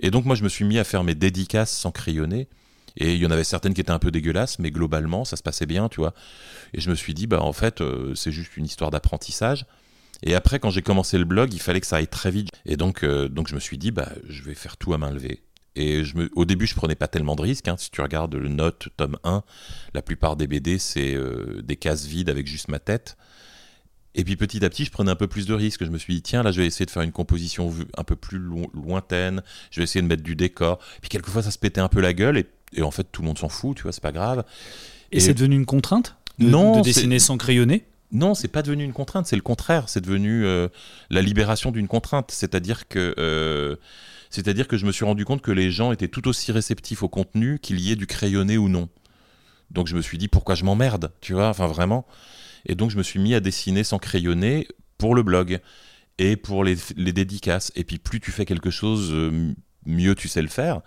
Et 0.00 0.10
donc, 0.10 0.24
moi, 0.24 0.34
je 0.34 0.42
me 0.42 0.48
suis 0.48 0.64
mis 0.64 0.78
à 0.78 0.84
faire 0.84 1.04
mes 1.04 1.14
dédicaces 1.14 1.70
sans 1.70 1.92
crayonné. 1.92 2.48
Et 2.96 3.14
il 3.14 3.20
y 3.20 3.26
en 3.26 3.30
avait 3.30 3.44
certaines 3.44 3.74
qui 3.74 3.80
étaient 3.80 3.90
un 3.90 3.98
peu 3.98 4.10
dégueulasses, 4.10 4.58
mais 4.58 4.70
globalement, 4.70 5.24
ça 5.24 5.36
se 5.36 5.42
passait 5.42 5.66
bien, 5.66 5.88
tu 5.88 6.00
vois. 6.00 6.14
Et 6.72 6.80
je 6.80 6.90
me 6.90 6.94
suis 6.94 7.14
dit, 7.14 7.26
bah, 7.26 7.42
en 7.42 7.52
fait, 7.52 7.80
euh, 7.80 8.14
c'est 8.14 8.32
juste 8.32 8.56
une 8.56 8.64
histoire 8.64 8.90
d'apprentissage. 8.90 9.66
Et 10.22 10.34
après, 10.34 10.58
quand 10.58 10.70
j'ai 10.70 10.82
commencé 10.82 11.18
le 11.18 11.24
blog, 11.24 11.52
il 11.52 11.60
fallait 11.60 11.80
que 11.80 11.86
ça 11.86 11.96
aille 11.96 12.08
très 12.08 12.30
vite. 12.30 12.48
Et 12.64 12.76
donc, 12.76 13.04
euh, 13.04 13.28
donc 13.28 13.48
je 13.48 13.54
me 13.54 13.60
suis 13.60 13.76
dit, 13.76 13.90
bah, 13.90 14.08
je 14.28 14.42
vais 14.42 14.54
faire 14.54 14.76
tout 14.76 14.94
à 14.94 14.98
main 14.98 15.10
levée. 15.10 15.42
Et 15.74 16.04
je 16.04 16.16
me, 16.16 16.30
au 16.34 16.46
début, 16.46 16.66
je 16.66 16.74
prenais 16.74 16.94
pas 16.94 17.06
tellement 17.06 17.36
de 17.36 17.42
risques. 17.42 17.68
hein. 17.68 17.76
Si 17.78 17.90
tu 17.90 18.00
regardes 18.00 18.34
le 18.34 18.48
Note, 18.48 18.88
tome 18.96 19.18
1, 19.24 19.42
la 19.92 20.00
plupart 20.02 20.36
des 20.36 20.46
BD, 20.46 20.78
c'est 20.78 21.14
euh, 21.14 21.60
des 21.62 21.76
cases 21.76 22.06
vides 22.06 22.30
avec 22.30 22.46
juste 22.46 22.68
ma 22.68 22.78
tête. 22.78 23.18
Et 24.18 24.24
puis 24.24 24.34
petit 24.36 24.64
à 24.64 24.68
petit, 24.70 24.84
je 24.84 24.90
prenais 24.90 25.10
un 25.10 25.14
peu 25.16 25.26
plus 25.28 25.46
de 25.46 25.54
risques. 25.54 25.84
Je 25.84 25.90
me 25.90 25.98
suis 25.98 26.14
dit, 26.14 26.22
tiens, 26.22 26.42
là, 26.42 26.50
je 26.50 26.60
vais 26.60 26.66
essayer 26.66 26.86
de 26.86 26.90
faire 26.90 27.02
une 27.02 27.12
composition 27.12 27.72
un 27.96 28.02
peu 28.02 28.16
plus 28.16 28.38
lo- 28.38 28.70
lointaine. 28.74 29.42
Je 29.70 29.78
vais 29.80 29.84
essayer 29.84 30.00
de 30.02 30.06
mettre 30.08 30.22
du 30.22 30.34
décor. 30.34 30.78
Puis 31.02 31.10
quelquefois, 31.10 31.42
ça 31.42 31.50
se 31.50 31.58
pétait 31.58 31.80
un 31.82 31.88
peu 31.88 32.00
la 32.00 32.14
gueule. 32.14 32.38
Et, 32.38 32.46
et 32.72 32.82
en 32.82 32.90
fait, 32.90 33.06
tout 33.12 33.20
le 33.22 33.26
monde 33.28 33.38
s'en 33.38 33.48
fout, 33.50 33.76
tu 33.76 33.82
vois, 33.84 33.92
c'est 33.92 34.02
pas 34.02 34.12
grave. 34.12 34.44
Et, 35.12 35.18
Et- 35.18 35.20
c'est 35.20 35.34
devenu 35.34 35.54
une 35.56 35.66
contrainte 35.66 36.16
de, 36.38 36.48
Non, 36.48 36.78
de 36.78 36.82
dessiner 36.82 37.18
sans 37.18 37.36
crayonner? 37.36 37.84
Non, 38.12 38.34
c'est 38.34 38.48
pas 38.48 38.62
devenu 38.62 38.84
une 38.84 38.92
contrainte, 38.92 39.26
c'est 39.26 39.36
le 39.36 39.42
contraire. 39.42 39.88
C'est 39.88 40.00
devenu 40.00 40.44
euh, 40.46 40.68
la 41.10 41.20
libération 41.22 41.70
d'une 41.70 41.88
contrainte. 41.88 42.30
C'est-à-dire 42.30 42.88
que, 42.88 43.14
euh, 43.18 43.76
c'est-à-dire 44.30 44.66
que 44.68 44.76
je 44.78 44.86
me 44.86 44.92
suis 44.92 45.04
rendu 45.04 45.24
compte 45.24 45.42
que 45.42 45.50
les 45.52 45.70
gens 45.70 45.92
étaient 45.92 46.08
tout 46.08 46.26
aussi 46.28 46.52
réceptifs 46.52 47.02
au 47.02 47.08
contenu 47.08 47.58
qu'il 47.58 47.80
y 47.80 47.92
ait 47.92 47.96
du 47.96 48.06
crayonné 48.06 48.56
ou 48.58 48.68
non. 48.68 48.88
Donc 49.72 49.88
je 49.88 49.96
me 49.96 50.00
suis 50.02 50.16
dit 50.18 50.28
pourquoi 50.28 50.54
je 50.54 50.64
m'emmerde, 50.64 51.10
tu 51.20 51.32
vois, 51.34 51.48
enfin 51.48 51.66
vraiment. 51.66 52.06
Et 52.66 52.74
donc 52.74 52.90
je 52.90 52.98
me 52.98 53.02
suis 53.02 53.18
mis 53.18 53.34
à 53.34 53.40
dessiner 53.40 53.84
sans 53.84 53.98
crayonner 53.98 54.68
pour 54.98 55.14
le 55.14 55.22
blog 55.22 55.60
et 56.18 56.36
pour 56.36 56.64
les, 56.64 56.76
les 56.96 57.12
dédicaces. 57.12 57.72
Et 57.76 57.84
puis 57.84 57.98
plus 57.98 58.20
tu 58.20 58.30
fais 58.30 58.44
quelque 58.44 58.70
chose, 58.70 59.10
euh, 59.12 59.54
mieux 59.86 60.14
tu 60.14 60.28
sais 60.28 60.42
le 60.42 60.48
faire. 60.48 60.80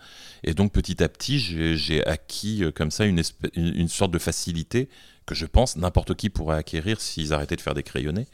Et 0.44 0.54
donc 0.54 0.72
petit 0.72 1.04
à 1.04 1.10
petit, 1.10 1.40
j'ai 1.40 2.06
acquis 2.06 2.64
euh, 2.64 2.72
comme 2.72 2.92
ça 2.92 3.06
une, 3.06 3.22
une, 3.56 3.88
sorte 3.88 4.12
de 4.12 4.20
facilité 4.20 4.90
que 5.26 5.36
je 5.36 5.46
pense 5.46 5.78
n'importe 5.78 6.16
qui 6.16 6.30
pourrait 6.30 6.58
acquérir 6.58 7.00
s'ils 7.02 7.34
arrêtaient 7.34 7.56
de 7.56 7.62
faire 7.62 7.76
des 7.76 7.84
crayonnés. 7.84 8.28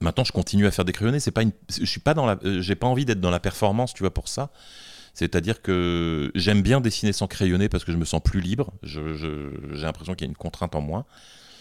Maintenant, 0.00 0.24
je 0.24 0.32
continue 0.32 0.66
à 0.66 0.70
faire 0.70 0.84
des 0.84 0.92
crayonnés. 0.92 1.20
C'est 1.20 1.30
pas 1.30 1.42
une, 1.42 1.52
je 1.70 1.84
suis 1.84 2.00
pas 2.00 2.14
dans 2.14 2.26
la, 2.26 2.38
euh, 2.44 2.60
j'ai 2.60 2.74
pas 2.74 2.86
envie 2.86 3.04
d'être 3.04 3.20
dans 3.20 3.30
la 3.30 3.40
performance, 3.40 3.94
tu 3.94 4.02
vois, 4.02 4.12
pour 4.12 4.28
ça. 4.28 4.50
C'est-à-dire 5.14 5.62
que 5.62 6.32
j'aime 6.34 6.62
bien 6.62 6.80
dessiner 6.80 7.12
sans 7.12 7.28
crayonner 7.28 7.68
parce 7.68 7.84
que 7.84 7.92
je 7.92 7.96
me 7.96 8.04
sens 8.04 8.20
plus 8.20 8.40
libre. 8.40 8.72
J'ai 8.82 9.00
l'impression 9.00 10.14
qu'il 10.14 10.26
y 10.26 10.28
a 10.28 10.30
une 10.30 10.36
contrainte 10.36 10.74
en 10.74 10.80
moins. 10.80 11.06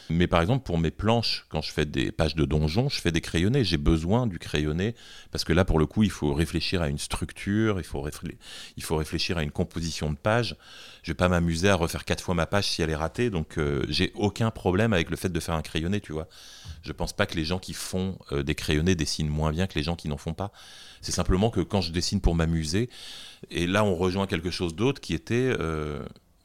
Mais 0.09 0.27
par 0.27 0.41
exemple, 0.41 0.63
pour 0.63 0.77
mes 0.77 0.91
planches, 0.91 1.45
quand 1.49 1.61
je 1.61 1.71
fais 1.71 1.85
des 1.85 2.11
pages 2.11 2.35
de 2.35 2.45
donjon, 2.45 2.89
je 2.89 2.99
fais 2.99 3.11
des 3.11 3.21
crayonnés. 3.21 3.63
J'ai 3.63 3.77
besoin 3.77 4.27
du 4.27 4.39
crayonné 4.39 4.95
parce 5.31 5.43
que 5.43 5.53
là, 5.53 5.65
pour 5.65 5.79
le 5.79 5.85
coup, 5.85 6.03
il 6.03 6.09
faut 6.09 6.33
réfléchir 6.33 6.81
à 6.81 6.89
une 6.89 6.97
structure, 6.97 7.79
il 7.79 7.85
faut, 7.85 8.01
réfléchir 8.95 9.37
à 9.37 9.43
une 9.43 9.51
composition 9.51 10.11
de 10.11 10.17
page. 10.17 10.55
Je 11.03 11.11
vais 11.11 11.15
pas 11.15 11.29
m'amuser 11.29 11.69
à 11.69 11.75
refaire 11.75 12.05
quatre 12.05 12.23
fois 12.23 12.35
ma 12.35 12.45
page 12.45 12.67
si 12.67 12.81
elle 12.81 12.89
est 12.89 12.95
ratée. 12.95 13.29
Donc, 13.29 13.57
euh, 13.57 13.85
j'ai 13.89 14.11
aucun 14.15 14.51
problème 14.51 14.93
avec 14.93 15.09
le 15.09 15.15
fait 15.15 15.29
de 15.29 15.39
faire 15.39 15.55
un 15.55 15.61
crayonné, 15.61 16.01
tu 16.01 16.11
vois. 16.11 16.27
Je 16.81 16.91
pense 16.91 17.13
pas 17.13 17.25
que 17.25 17.35
les 17.35 17.45
gens 17.45 17.59
qui 17.59 17.73
font 17.73 18.17
euh, 18.31 18.43
des 18.43 18.55
crayonnés 18.55 18.95
dessinent 18.95 19.29
moins 19.29 19.51
bien 19.51 19.67
que 19.67 19.75
les 19.75 19.83
gens 19.83 19.95
qui 19.95 20.09
n'en 20.09 20.17
font 20.17 20.33
pas. 20.33 20.51
C'est 21.01 21.11
simplement 21.11 21.49
que 21.49 21.61
quand 21.61 21.81
je 21.81 21.91
dessine 21.91 22.21
pour 22.21 22.35
m'amuser, 22.35 22.89
et 23.49 23.67
là, 23.67 23.83
on 23.83 23.95
rejoint 23.95 24.27
quelque 24.27 24.51
chose 24.51 24.75
d'autre 24.75 25.01
qui 25.01 25.13
était. 25.13 25.53
euh, 25.59 26.03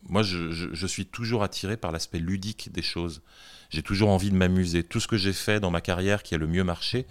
moi, 0.09 0.23
je, 0.23 0.87
suis 0.87 1.07
toujours 1.07 1.43
attiré 1.43 1.77
par 1.77 1.93
l'aspect 1.93 2.19
ludique 2.19 2.71
des 2.73 2.83
choses. 2.83 3.23
J'ai 3.71 3.83
toujours 3.83 4.11
envie 4.11 4.31
de 4.31 4.37
m'amuser. 4.37 4.83
Tout 4.83 5.01
ce 5.01 5.09
que 5.09 5.17
j'ai 5.17 5.33
fait 5.33 5.61
dans 5.61 5.71
ma 5.71 5.81
carrière 5.81 6.23
qui 6.23 6.35
a 6.35 6.39
le 6.39 6.47
mieux 6.47 6.65
marché, 6.65 7.07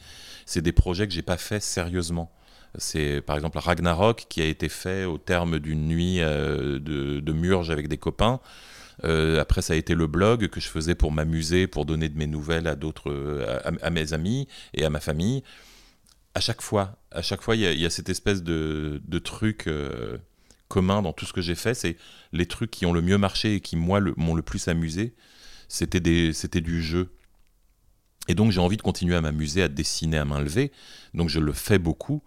c'est 0.45 0.61
des 0.61 0.71
projets 0.71 1.07
que 1.07 1.13
j'ai 1.13 1.21
pas 1.21 1.37
fait 1.37 1.59
sérieusement. 1.59 2.31
C'est 2.77 3.21
par 3.21 3.35
exemple 3.35 3.57
Ragnarok 3.59 4.25
qui 4.29 4.41
a 4.41 4.45
été 4.45 4.69
fait 4.69 5.05
au 5.05 5.17
terme 5.17 5.59
d'une 5.59 5.87
nuit 5.87 6.21
euh, 6.21 6.79
de, 6.79 7.19
de 7.19 7.33
murge 7.33 7.69
avec 7.69 7.87
des 7.87 7.97
copains. 7.97 8.39
Euh, 9.03 9.39
après, 9.39 9.61
ça 9.61 9.73
a 9.73 9.75
été 9.75 9.93
le 9.93 10.07
blog 10.07 10.47
que 10.47 10.59
je 10.59 10.67
faisais 10.67 10.95
pour 10.95 11.11
m'amuser, 11.11 11.67
pour 11.67 11.85
donner 11.85 12.09
de 12.09 12.17
mes 12.17 12.27
nouvelles 12.27 12.67
à 12.67 12.75
d'autres, 12.75 13.11
euh, 13.11 13.59
à, 13.81 13.89
mes 13.89 14.13
amis 14.13 14.47
et 14.73 14.85
à 14.85 14.89
ma 14.89 14.99
famille. 14.99 15.43
À 16.33 16.39
chaque 16.39 16.61
fois, 16.61 16.97
à 17.11 17.21
chaque 17.21 17.41
fois, 17.41 17.55
il 17.55 17.61
y 17.61 17.85
a, 17.85 17.89
cette 17.89 18.09
espèce 18.09 18.43
de, 18.43 19.01
truc 19.23 19.67
commun 20.67 21.01
dans 21.01 21.13
tout 21.13 21.25
ce 21.25 21.33
que 21.33 21.41
j'ai 21.41 21.55
fait. 21.55 21.73
C'est 21.73 21.97
les 22.33 22.45
trucs 22.45 22.71
qui 22.71 22.85
ont 22.85 22.93
le 22.93 23.01
mieux 23.01 23.17
marché 23.17 23.55
et 23.55 23.59
qui 23.61 23.75
moi 23.75 23.99
m'ont 24.17 24.35
le 24.35 24.41
plus 24.41 24.67
amusé. 24.67 25.15
C'était 25.67 25.99
du 25.99 26.81
jeu. 26.81 27.13
Et 28.27 28.35
donc 28.35 28.51
j'ai 28.51 28.59
envie 28.59 28.77
de 28.77 28.81
continuer 28.81 29.15
à 29.15 29.21
m'amuser 29.21 29.63
à 29.63 29.67
dessiner 29.67 30.17
à 30.17 30.25
main 30.25 30.41
levée. 30.41 30.71
Donc 31.13 31.29
je 31.29 31.39
le 31.39 31.53
fais 31.53 31.79
beaucoup, 31.79 32.21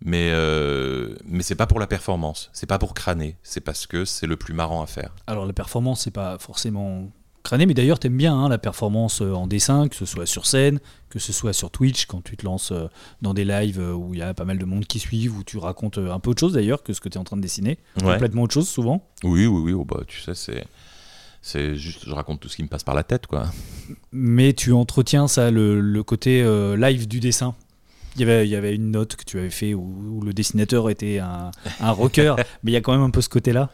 mais 0.00 0.30
euh, 0.32 1.14
mais 1.24 1.42
c'est 1.42 1.54
pas 1.54 1.66
pour 1.66 1.80
la 1.80 1.86
performance, 1.86 2.50
c'est 2.52 2.66
pas 2.66 2.78
pour 2.78 2.94
crâner, 2.94 3.36
c'est 3.42 3.62
parce 3.62 3.86
que 3.86 4.04
c'est 4.04 4.26
le 4.26 4.36
plus 4.36 4.54
marrant 4.54 4.82
à 4.82 4.86
faire. 4.86 5.14
Alors 5.26 5.46
la 5.46 5.52
performance, 5.52 6.02
c'est 6.02 6.10
pas 6.10 6.38
forcément 6.38 7.10
mais 7.52 7.74
d'ailleurs, 7.74 7.98
t'aimes 7.98 8.16
bien 8.16 8.34
hein, 8.34 8.48
la 8.48 8.58
performance 8.58 9.22
euh, 9.22 9.32
en 9.32 9.46
dessin, 9.46 9.88
que 9.88 9.96
ce 9.96 10.04
soit 10.06 10.26
sur 10.26 10.46
scène, 10.46 10.80
que 11.08 11.18
ce 11.18 11.32
soit 11.32 11.52
sur 11.52 11.70
Twitch, 11.70 12.06
quand 12.06 12.22
tu 12.22 12.36
te 12.36 12.44
lances 12.44 12.72
euh, 12.72 12.86
dans 13.22 13.34
des 13.34 13.44
lives 13.44 13.80
euh, 13.80 13.92
où 13.92 14.14
il 14.14 14.20
y 14.20 14.22
a 14.22 14.34
pas 14.34 14.44
mal 14.44 14.58
de 14.58 14.64
monde 14.64 14.86
qui 14.86 14.98
suivent, 14.98 15.36
où 15.36 15.44
tu 15.44 15.58
racontes 15.58 15.98
un 15.98 16.18
peu 16.18 16.30
autre 16.30 16.40
chose 16.40 16.52
d'ailleurs 16.54 16.82
que 16.82 16.92
ce 16.92 17.00
que 17.00 17.08
tu 17.08 17.16
es 17.16 17.20
en 17.20 17.24
train 17.24 17.36
de 17.36 17.42
dessiner. 17.42 17.78
Ouais. 18.02 18.12
Complètement 18.12 18.42
autre 18.42 18.54
chose 18.54 18.68
souvent. 18.68 19.06
Oui, 19.24 19.46
oui, 19.46 19.60
oui. 19.64 19.72
oh, 19.72 19.84
bah, 19.84 20.00
tu 20.06 20.20
sais, 20.20 20.34
c'est 20.34 20.64
c'est 21.46 21.76
juste, 21.76 22.00
je 22.04 22.12
raconte 22.12 22.40
tout 22.40 22.48
ce 22.48 22.56
qui 22.56 22.64
me 22.64 22.68
passe 22.68 22.82
par 22.82 22.96
la 22.96 23.04
tête, 23.04 23.28
quoi. 23.28 23.46
Mais 24.10 24.52
tu 24.52 24.72
entretiens 24.72 25.28
ça, 25.28 25.52
le, 25.52 25.80
le 25.80 26.02
côté 26.02 26.42
euh, 26.42 26.76
live 26.76 27.06
du 27.06 27.20
dessin. 27.20 27.54
Il 28.16 28.22
y, 28.22 28.24
avait, 28.24 28.48
il 28.48 28.50
y 28.50 28.56
avait 28.56 28.74
une 28.74 28.90
note 28.90 29.14
que 29.14 29.24
tu 29.24 29.38
avais 29.38 29.50
fait 29.50 29.72
où, 29.72 29.82
où 30.10 30.22
le 30.22 30.32
dessinateur 30.32 30.90
était 30.90 31.20
un, 31.20 31.52
un 31.78 31.90
rocker, 31.92 32.34
mais 32.64 32.72
il 32.72 32.74
y 32.74 32.76
a 32.76 32.80
quand 32.80 32.90
même 32.90 33.02
un 33.02 33.10
peu 33.10 33.20
ce 33.20 33.28
côté-là. 33.28 33.70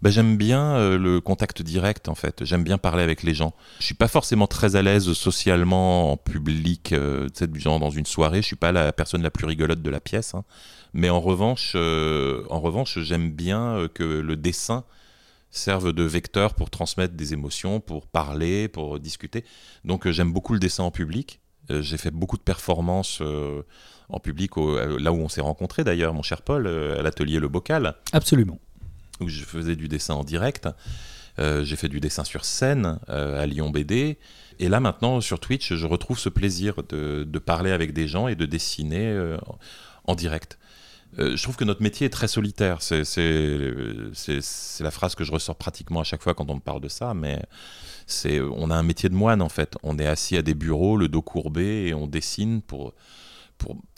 Bah, 0.00 0.10
j'aime 0.10 0.36
bien 0.36 0.76
euh, 0.76 0.96
le 0.98 1.20
contact 1.20 1.62
direct 1.62 2.08
en 2.08 2.14
fait. 2.14 2.44
J'aime 2.44 2.62
bien 2.62 2.78
parler 2.78 3.02
avec 3.02 3.22
les 3.22 3.34
gens. 3.34 3.54
Je 3.80 3.86
suis 3.86 3.94
pas 3.94 4.08
forcément 4.08 4.46
très 4.46 4.76
à 4.76 4.82
l'aise 4.82 5.12
socialement 5.12 6.12
en 6.12 6.16
public, 6.16 6.92
euh, 6.92 7.28
dans 7.64 7.90
une 7.90 8.06
soirée. 8.06 8.42
Je 8.42 8.46
suis 8.46 8.56
pas 8.56 8.72
la 8.72 8.92
personne 8.92 9.22
la 9.22 9.30
plus 9.30 9.46
rigolote 9.46 9.82
de 9.82 9.90
la 9.90 10.00
pièce. 10.00 10.34
hein. 10.34 10.44
Mais 10.92 11.10
en 11.10 11.20
revanche, 11.20 11.72
euh, 11.74 12.44
en 12.48 12.60
revanche, 12.60 12.98
j'aime 13.00 13.30
bien 13.30 13.76
euh, 13.76 13.88
que 13.88 14.04
le 14.04 14.36
dessin 14.36 14.84
serve 15.50 15.92
de 15.92 16.02
vecteur 16.04 16.54
pour 16.54 16.70
transmettre 16.70 17.14
des 17.14 17.32
émotions, 17.32 17.80
pour 17.80 18.06
parler, 18.06 18.68
pour 18.68 19.00
discuter. 19.00 19.44
Donc 19.84 20.08
j'aime 20.08 20.32
beaucoup 20.32 20.52
le 20.52 20.60
dessin 20.60 20.84
en 20.84 20.90
public. 20.90 21.40
J'ai 21.70 21.98
fait 21.98 22.10
beaucoup 22.10 22.38
de 22.38 22.42
performances 22.42 23.22
en 24.08 24.20
public, 24.20 24.52
là 24.56 25.12
où 25.12 25.16
on 25.16 25.28
s'est 25.28 25.42
rencontrés 25.42 25.84
d'ailleurs, 25.84 26.14
mon 26.14 26.22
cher 26.22 26.40
Paul, 26.40 26.66
à 26.66 27.02
l'atelier 27.02 27.40
Le 27.40 27.48
Bocal 27.48 27.94
Absolument. 28.12 28.58
Où 29.20 29.28
je 29.28 29.42
faisais 29.42 29.76
du 29.76 29.88
dessin 29.88 30.14
en 30.14 30.24
direct. 30.24 30.68
Euh, 31.38 31.62
j'ai 31.64 31.76
fait 31.76 31.88
du 31.88 32.00
dessin 32.00 32.24
sur 32.24 32.44
scène 32.44 32.98
euh, 33.08 33.40
à 33.40 33.46
Lyon 33.46 33.70
BD. 33.70 34.18
Et 34.58 34.68
là 34.68 34.80
maintenant 34.80 35.20
sur 35.20 35.38
Twitch, 35.38 35.72
je 35.74 35.86
retrouve 35.86 36.18
ce 36.18 36.28
plaisir 36.28 36.82
de, 36.88 37.38
parler 37.38 37.70
avec 37.70 37.92
des 37.92 38.08
gens 38.08 38.26
et 38.28 38.34
de 38.34 38.44
dessiner 38.44 39.06
euh, 39.06 39.38
en 40.04 40.14
direct. 40.14 40.58
Je 41.16 41.42
trouve 41.42 41.56
que 41.56 41.64
notre 41.64 41.82
métier 41.82 42.06
est 42.06 42.10
très 42.10 42.28
solitaire. 42.28 42.82
C'est 42.82 43.02
la 44.80 44.90
phrase 44.90 45.14
que 45.14 45.24
je 45.24 45.32
ressors 45.32 45.56
pratiquement 45.56 46.00
à 46.00 46.04
chaque 46.04 46.22
fois 46.22 46.34
quand 46.34 46.50
on 46.50 46.56
me 46.56 46.60
parle 46.60 46.82
de 46.82 46.88
ça, 46.88 47.14
mais 47.14 47.40
on 48.26 48.70
a 48.70 48.74
un 48.74 48.82
métier 48.82 49.08
de 49.08 49.14
moine 49.14 49.40
en 49.40 49.48
fait. 49.48 49.76
On 49.82 49.98
est 49.98 50.06
assis 50.06 50.36
à 50.36 50.42
des 50.42 50.54
bureaux, 50.54 50.98
le 50.98 51.08
dos 51.08 51.22
courbé, 51.22 51.86
et 51.86 51.94
on 51.94 52.06
dessine 52.06 52.60
pour, 52.60 52.92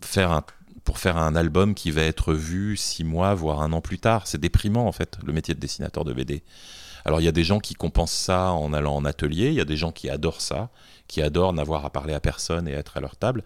faire, 0.02 0.30
un, 0.30 0.44
pour 0.84 0.98
faire 0.98 1.16
un 1.16 1.34
album 1.34 1.74
qui 1.74 1.90
va 1.90 2.02
être 2.02 2.34
vu 2.34 2.76
six 2.76 3.04
mois, 3.04 3.34
voire 3.34 3.62
un 3.62 3.72
an 3.72 3.80
plus 3.80 3.98
tard. 3.98 4.26
C'est 4.26 4.40
déprimant 4.40 4.86
en 4.86 4.92
fait, 4.92 5.18
le 5.24 5.32
métier 5.32 5.54
de 5.54 5.60
dessinateur 5.60 6.04
de 6.04 6.12
BD. 6.12 6.42
Alors 7.04 7.20
il 7.20 7.24
y 7.24 7.28
a 7.28 7.32
des 7.32 7.44
gens 7.44 7.60
qui 7.60 7.74
compensent 7.74 8.12
ça 8.12 8.52
en 8.52 8.72
allant 8.72 8.96
en 8.96 9.04
atelier, 9.04 9.48
il 9.48 9.54
y 9.54 9.60
a 9.60 9.64
des 9.64 9.76
gens 9.76 9.92
qui 9.92 10.10
adorent 10.10 10.40
ça, 10.40 10.70
qui 11.08 11.22
adorent 11.22 11.52
n'avoir 11.52 11.84
à 11.84 11.90
parler 11.90 12.14
à 12.14 12.20
personne 12.20 12.68
et 12.68 12.72
être 12.72 12.96
à 12.96 13.00
leur 13.00 13.16
table. 13.16 13.44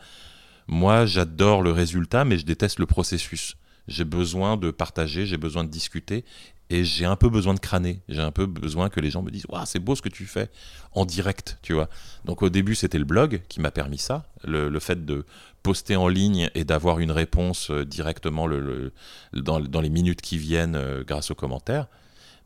Moi, 0.66 1.06
j'adore 1.06 1.62
le 1.62 1.70
résultat, 1.70 2.24
mais 2.24 2.38
je 2.38 2.46
déteste 2.46 2.78
le 2.78 2.86
processus. 2.86 3.56
J'ai 3.88 4.04
besoin 4.04 4.56
de 4.56 4.70
partager, 4.70 5.26
j'ai 5.26 5.36
besoin 5.36 5.64
de 5.64 5.68
discuter, 5.68 6.24
et 6.70 6.84
j'ai 6.84 7.04
un 7.04 7.16
peu 7.16 7.28
besoin 7.28 7.54
de 7.54 7.60
crâner. 7.60 8.00
J'ai 8.08 8.20
un 8.20 8.30
peu 8.30 8.46
besoin 8.46 8.88
que 8.88 9.00
les 9.00 9.10
gens 9.10 9.22
me 9.22 9.30
disent 9.30 9.46
Waouh, 9.48 9.66
c'est 9.66 9.78
beau 9.78 9.94
ce 9.94 10.02
que 10.02 10.08
tu 10.08 10.24
fais 10.24 10.50
en 10.92 11.04
direct, 11.04 11.58
tu 11.62 11.74
vois. 11.74 11.88
Donc 12.24 12.42
au 12.42 12.48
début, 12.48 12.74
c'était 12.74 12.98
le 12.98 13.04
blog 13.04 13.42
qui 13.48 13.60
m'a 13.60 13.70
permis 13.70 13.98
ça, 13.98 14.26
le, 14.44 14.78
fait 14.80 15.04
de 15.04 15.26
poster 15.62 15.96
en 15.96 16.08
ligne 16.08 16.50
et 16.54 16.64
d'avoir 16.64 16.98
une 17.00 17.10
réponse 17.10 17.70
euh, 17.70 17.84
directement 17.84 18.46
le, 18.46 18.92
dans, 19.34 19.58
les 19.58 19.88
minutes 19.90 20.20
qui 20.20 20.38
viennent 20.38 20.74
euh, 20.74 21.04
grâce 21.04 21.30
aux 21.30 21.34
commentaires. 21.34 21.86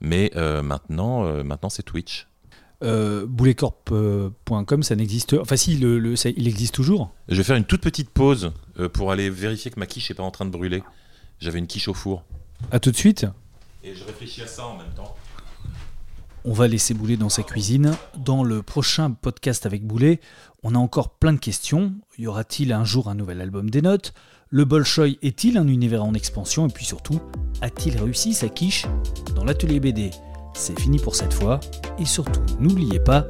Mais 0.00 0.30
euh, 0.36 0.62
maintenant, 0.62 1.42
maintenant 1.44 1.68
c'est 1.68 1.82
Twitch. 1.82 2.26
Euh, 2.84 3.26
bouletcorp.com, 3.26 4.82
ça 4.84 4.94
n'existe. 4.94 5.34
Enfin, 5.34 5.56
si, 5.56 5.76
le, 5.76 6.14
il 6.36 6.46
existe 6.46 6.74
toujours. 6.74 7.12
Je 7.28 7.36
vais 7.36 7.42
faire 7.42 7.56
une 7.56 7.64
toute 7.64 7.80
petite 7.80 8.10
pause 8.10 8.52
pour 8.92 9.10
aller 9.10 9.30
vérifier 9.30 9.70
que 9.72 9.80
ma 9.80 9.86
quiche 9.86 10.10
n'est 10.10 10.14
pas 10.14 10.22
en 10.22 10.30
train 10.30 10.44
de 10.44 10.50
brûler. 10.50 10.82
J'avais 11.40 11.58
une 11.58 11.66
quiche 11.66 11.88
au 11.88 11.94
four. 11.94 12.24
À 12.70 12.80
tout 12.80 12.90
de 12.90 12.96
suite. 12.96 13.26
Et 13.84 13.94
je 13.94 14.04
réfléchis 14.04 14.42
à 14.42 14.46
ça 14.46 14.66
en 14.66 14.76
même 14.76 14.92
temps. 14.96 15.14
On 16.44 16.52
va 16.52 16.68
laisser 16.68 16.94
Boulet 16.94 17.16
dans 17.16 17.28
sa 17.28 17.42
cuisine. 17.42 17.94
Dans 18.16 18.42
le 18.42 18.62
prochain 18.62 19.10
podcast 19.10 19.66
avec 19.66 19.84
Boulet, 19.84 20.20
on 20.62 20.74
a 20.74 20.78
encore 20.78 21.10
plein 21.10 21.32
de 21.32 21.38
questions. 21.38 21.92
Y 22.18 22.26
aura-t-il 22.26 22.72
un 22.72 22.84
jour 22.84 23.08
un 23.08 23.14
nouvel 23.14 23.40
album 23.40 23.70
des 23.70 23.82
notes? 23.82 24.14
Le 24.50 24.64
Bolshoi 24.64 25.18
est-il 25.22 25.58
un 25.58 25.68
univers 25.68 26.04
en 26.04 26.14
expansion? 26.14 26.66
Et 26.68 26.72
puis 26.72 26.84
surtout, 26.84 27.20
a-t-il 27.60 27.98
réussi 27.98 28.32
sa 28.32 28.48
quiche 28.48 28.86
dans 29.34 29.44
l'atelier 29.44 29.78
BD 29.78 30.10
c'est 30.58 30.78
fini 30.78 30.98
pour 30.98 31.14
cette 31.14 31.32
fois, 31.32 31.60
et 31.98 32.04
surtout 32.04 32.42
n'oubliez 32.58 32.98
pas, 32.98 33.24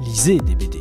lisez 0.00 0.38
des 0.38 0.54
BD. 0.54 0.80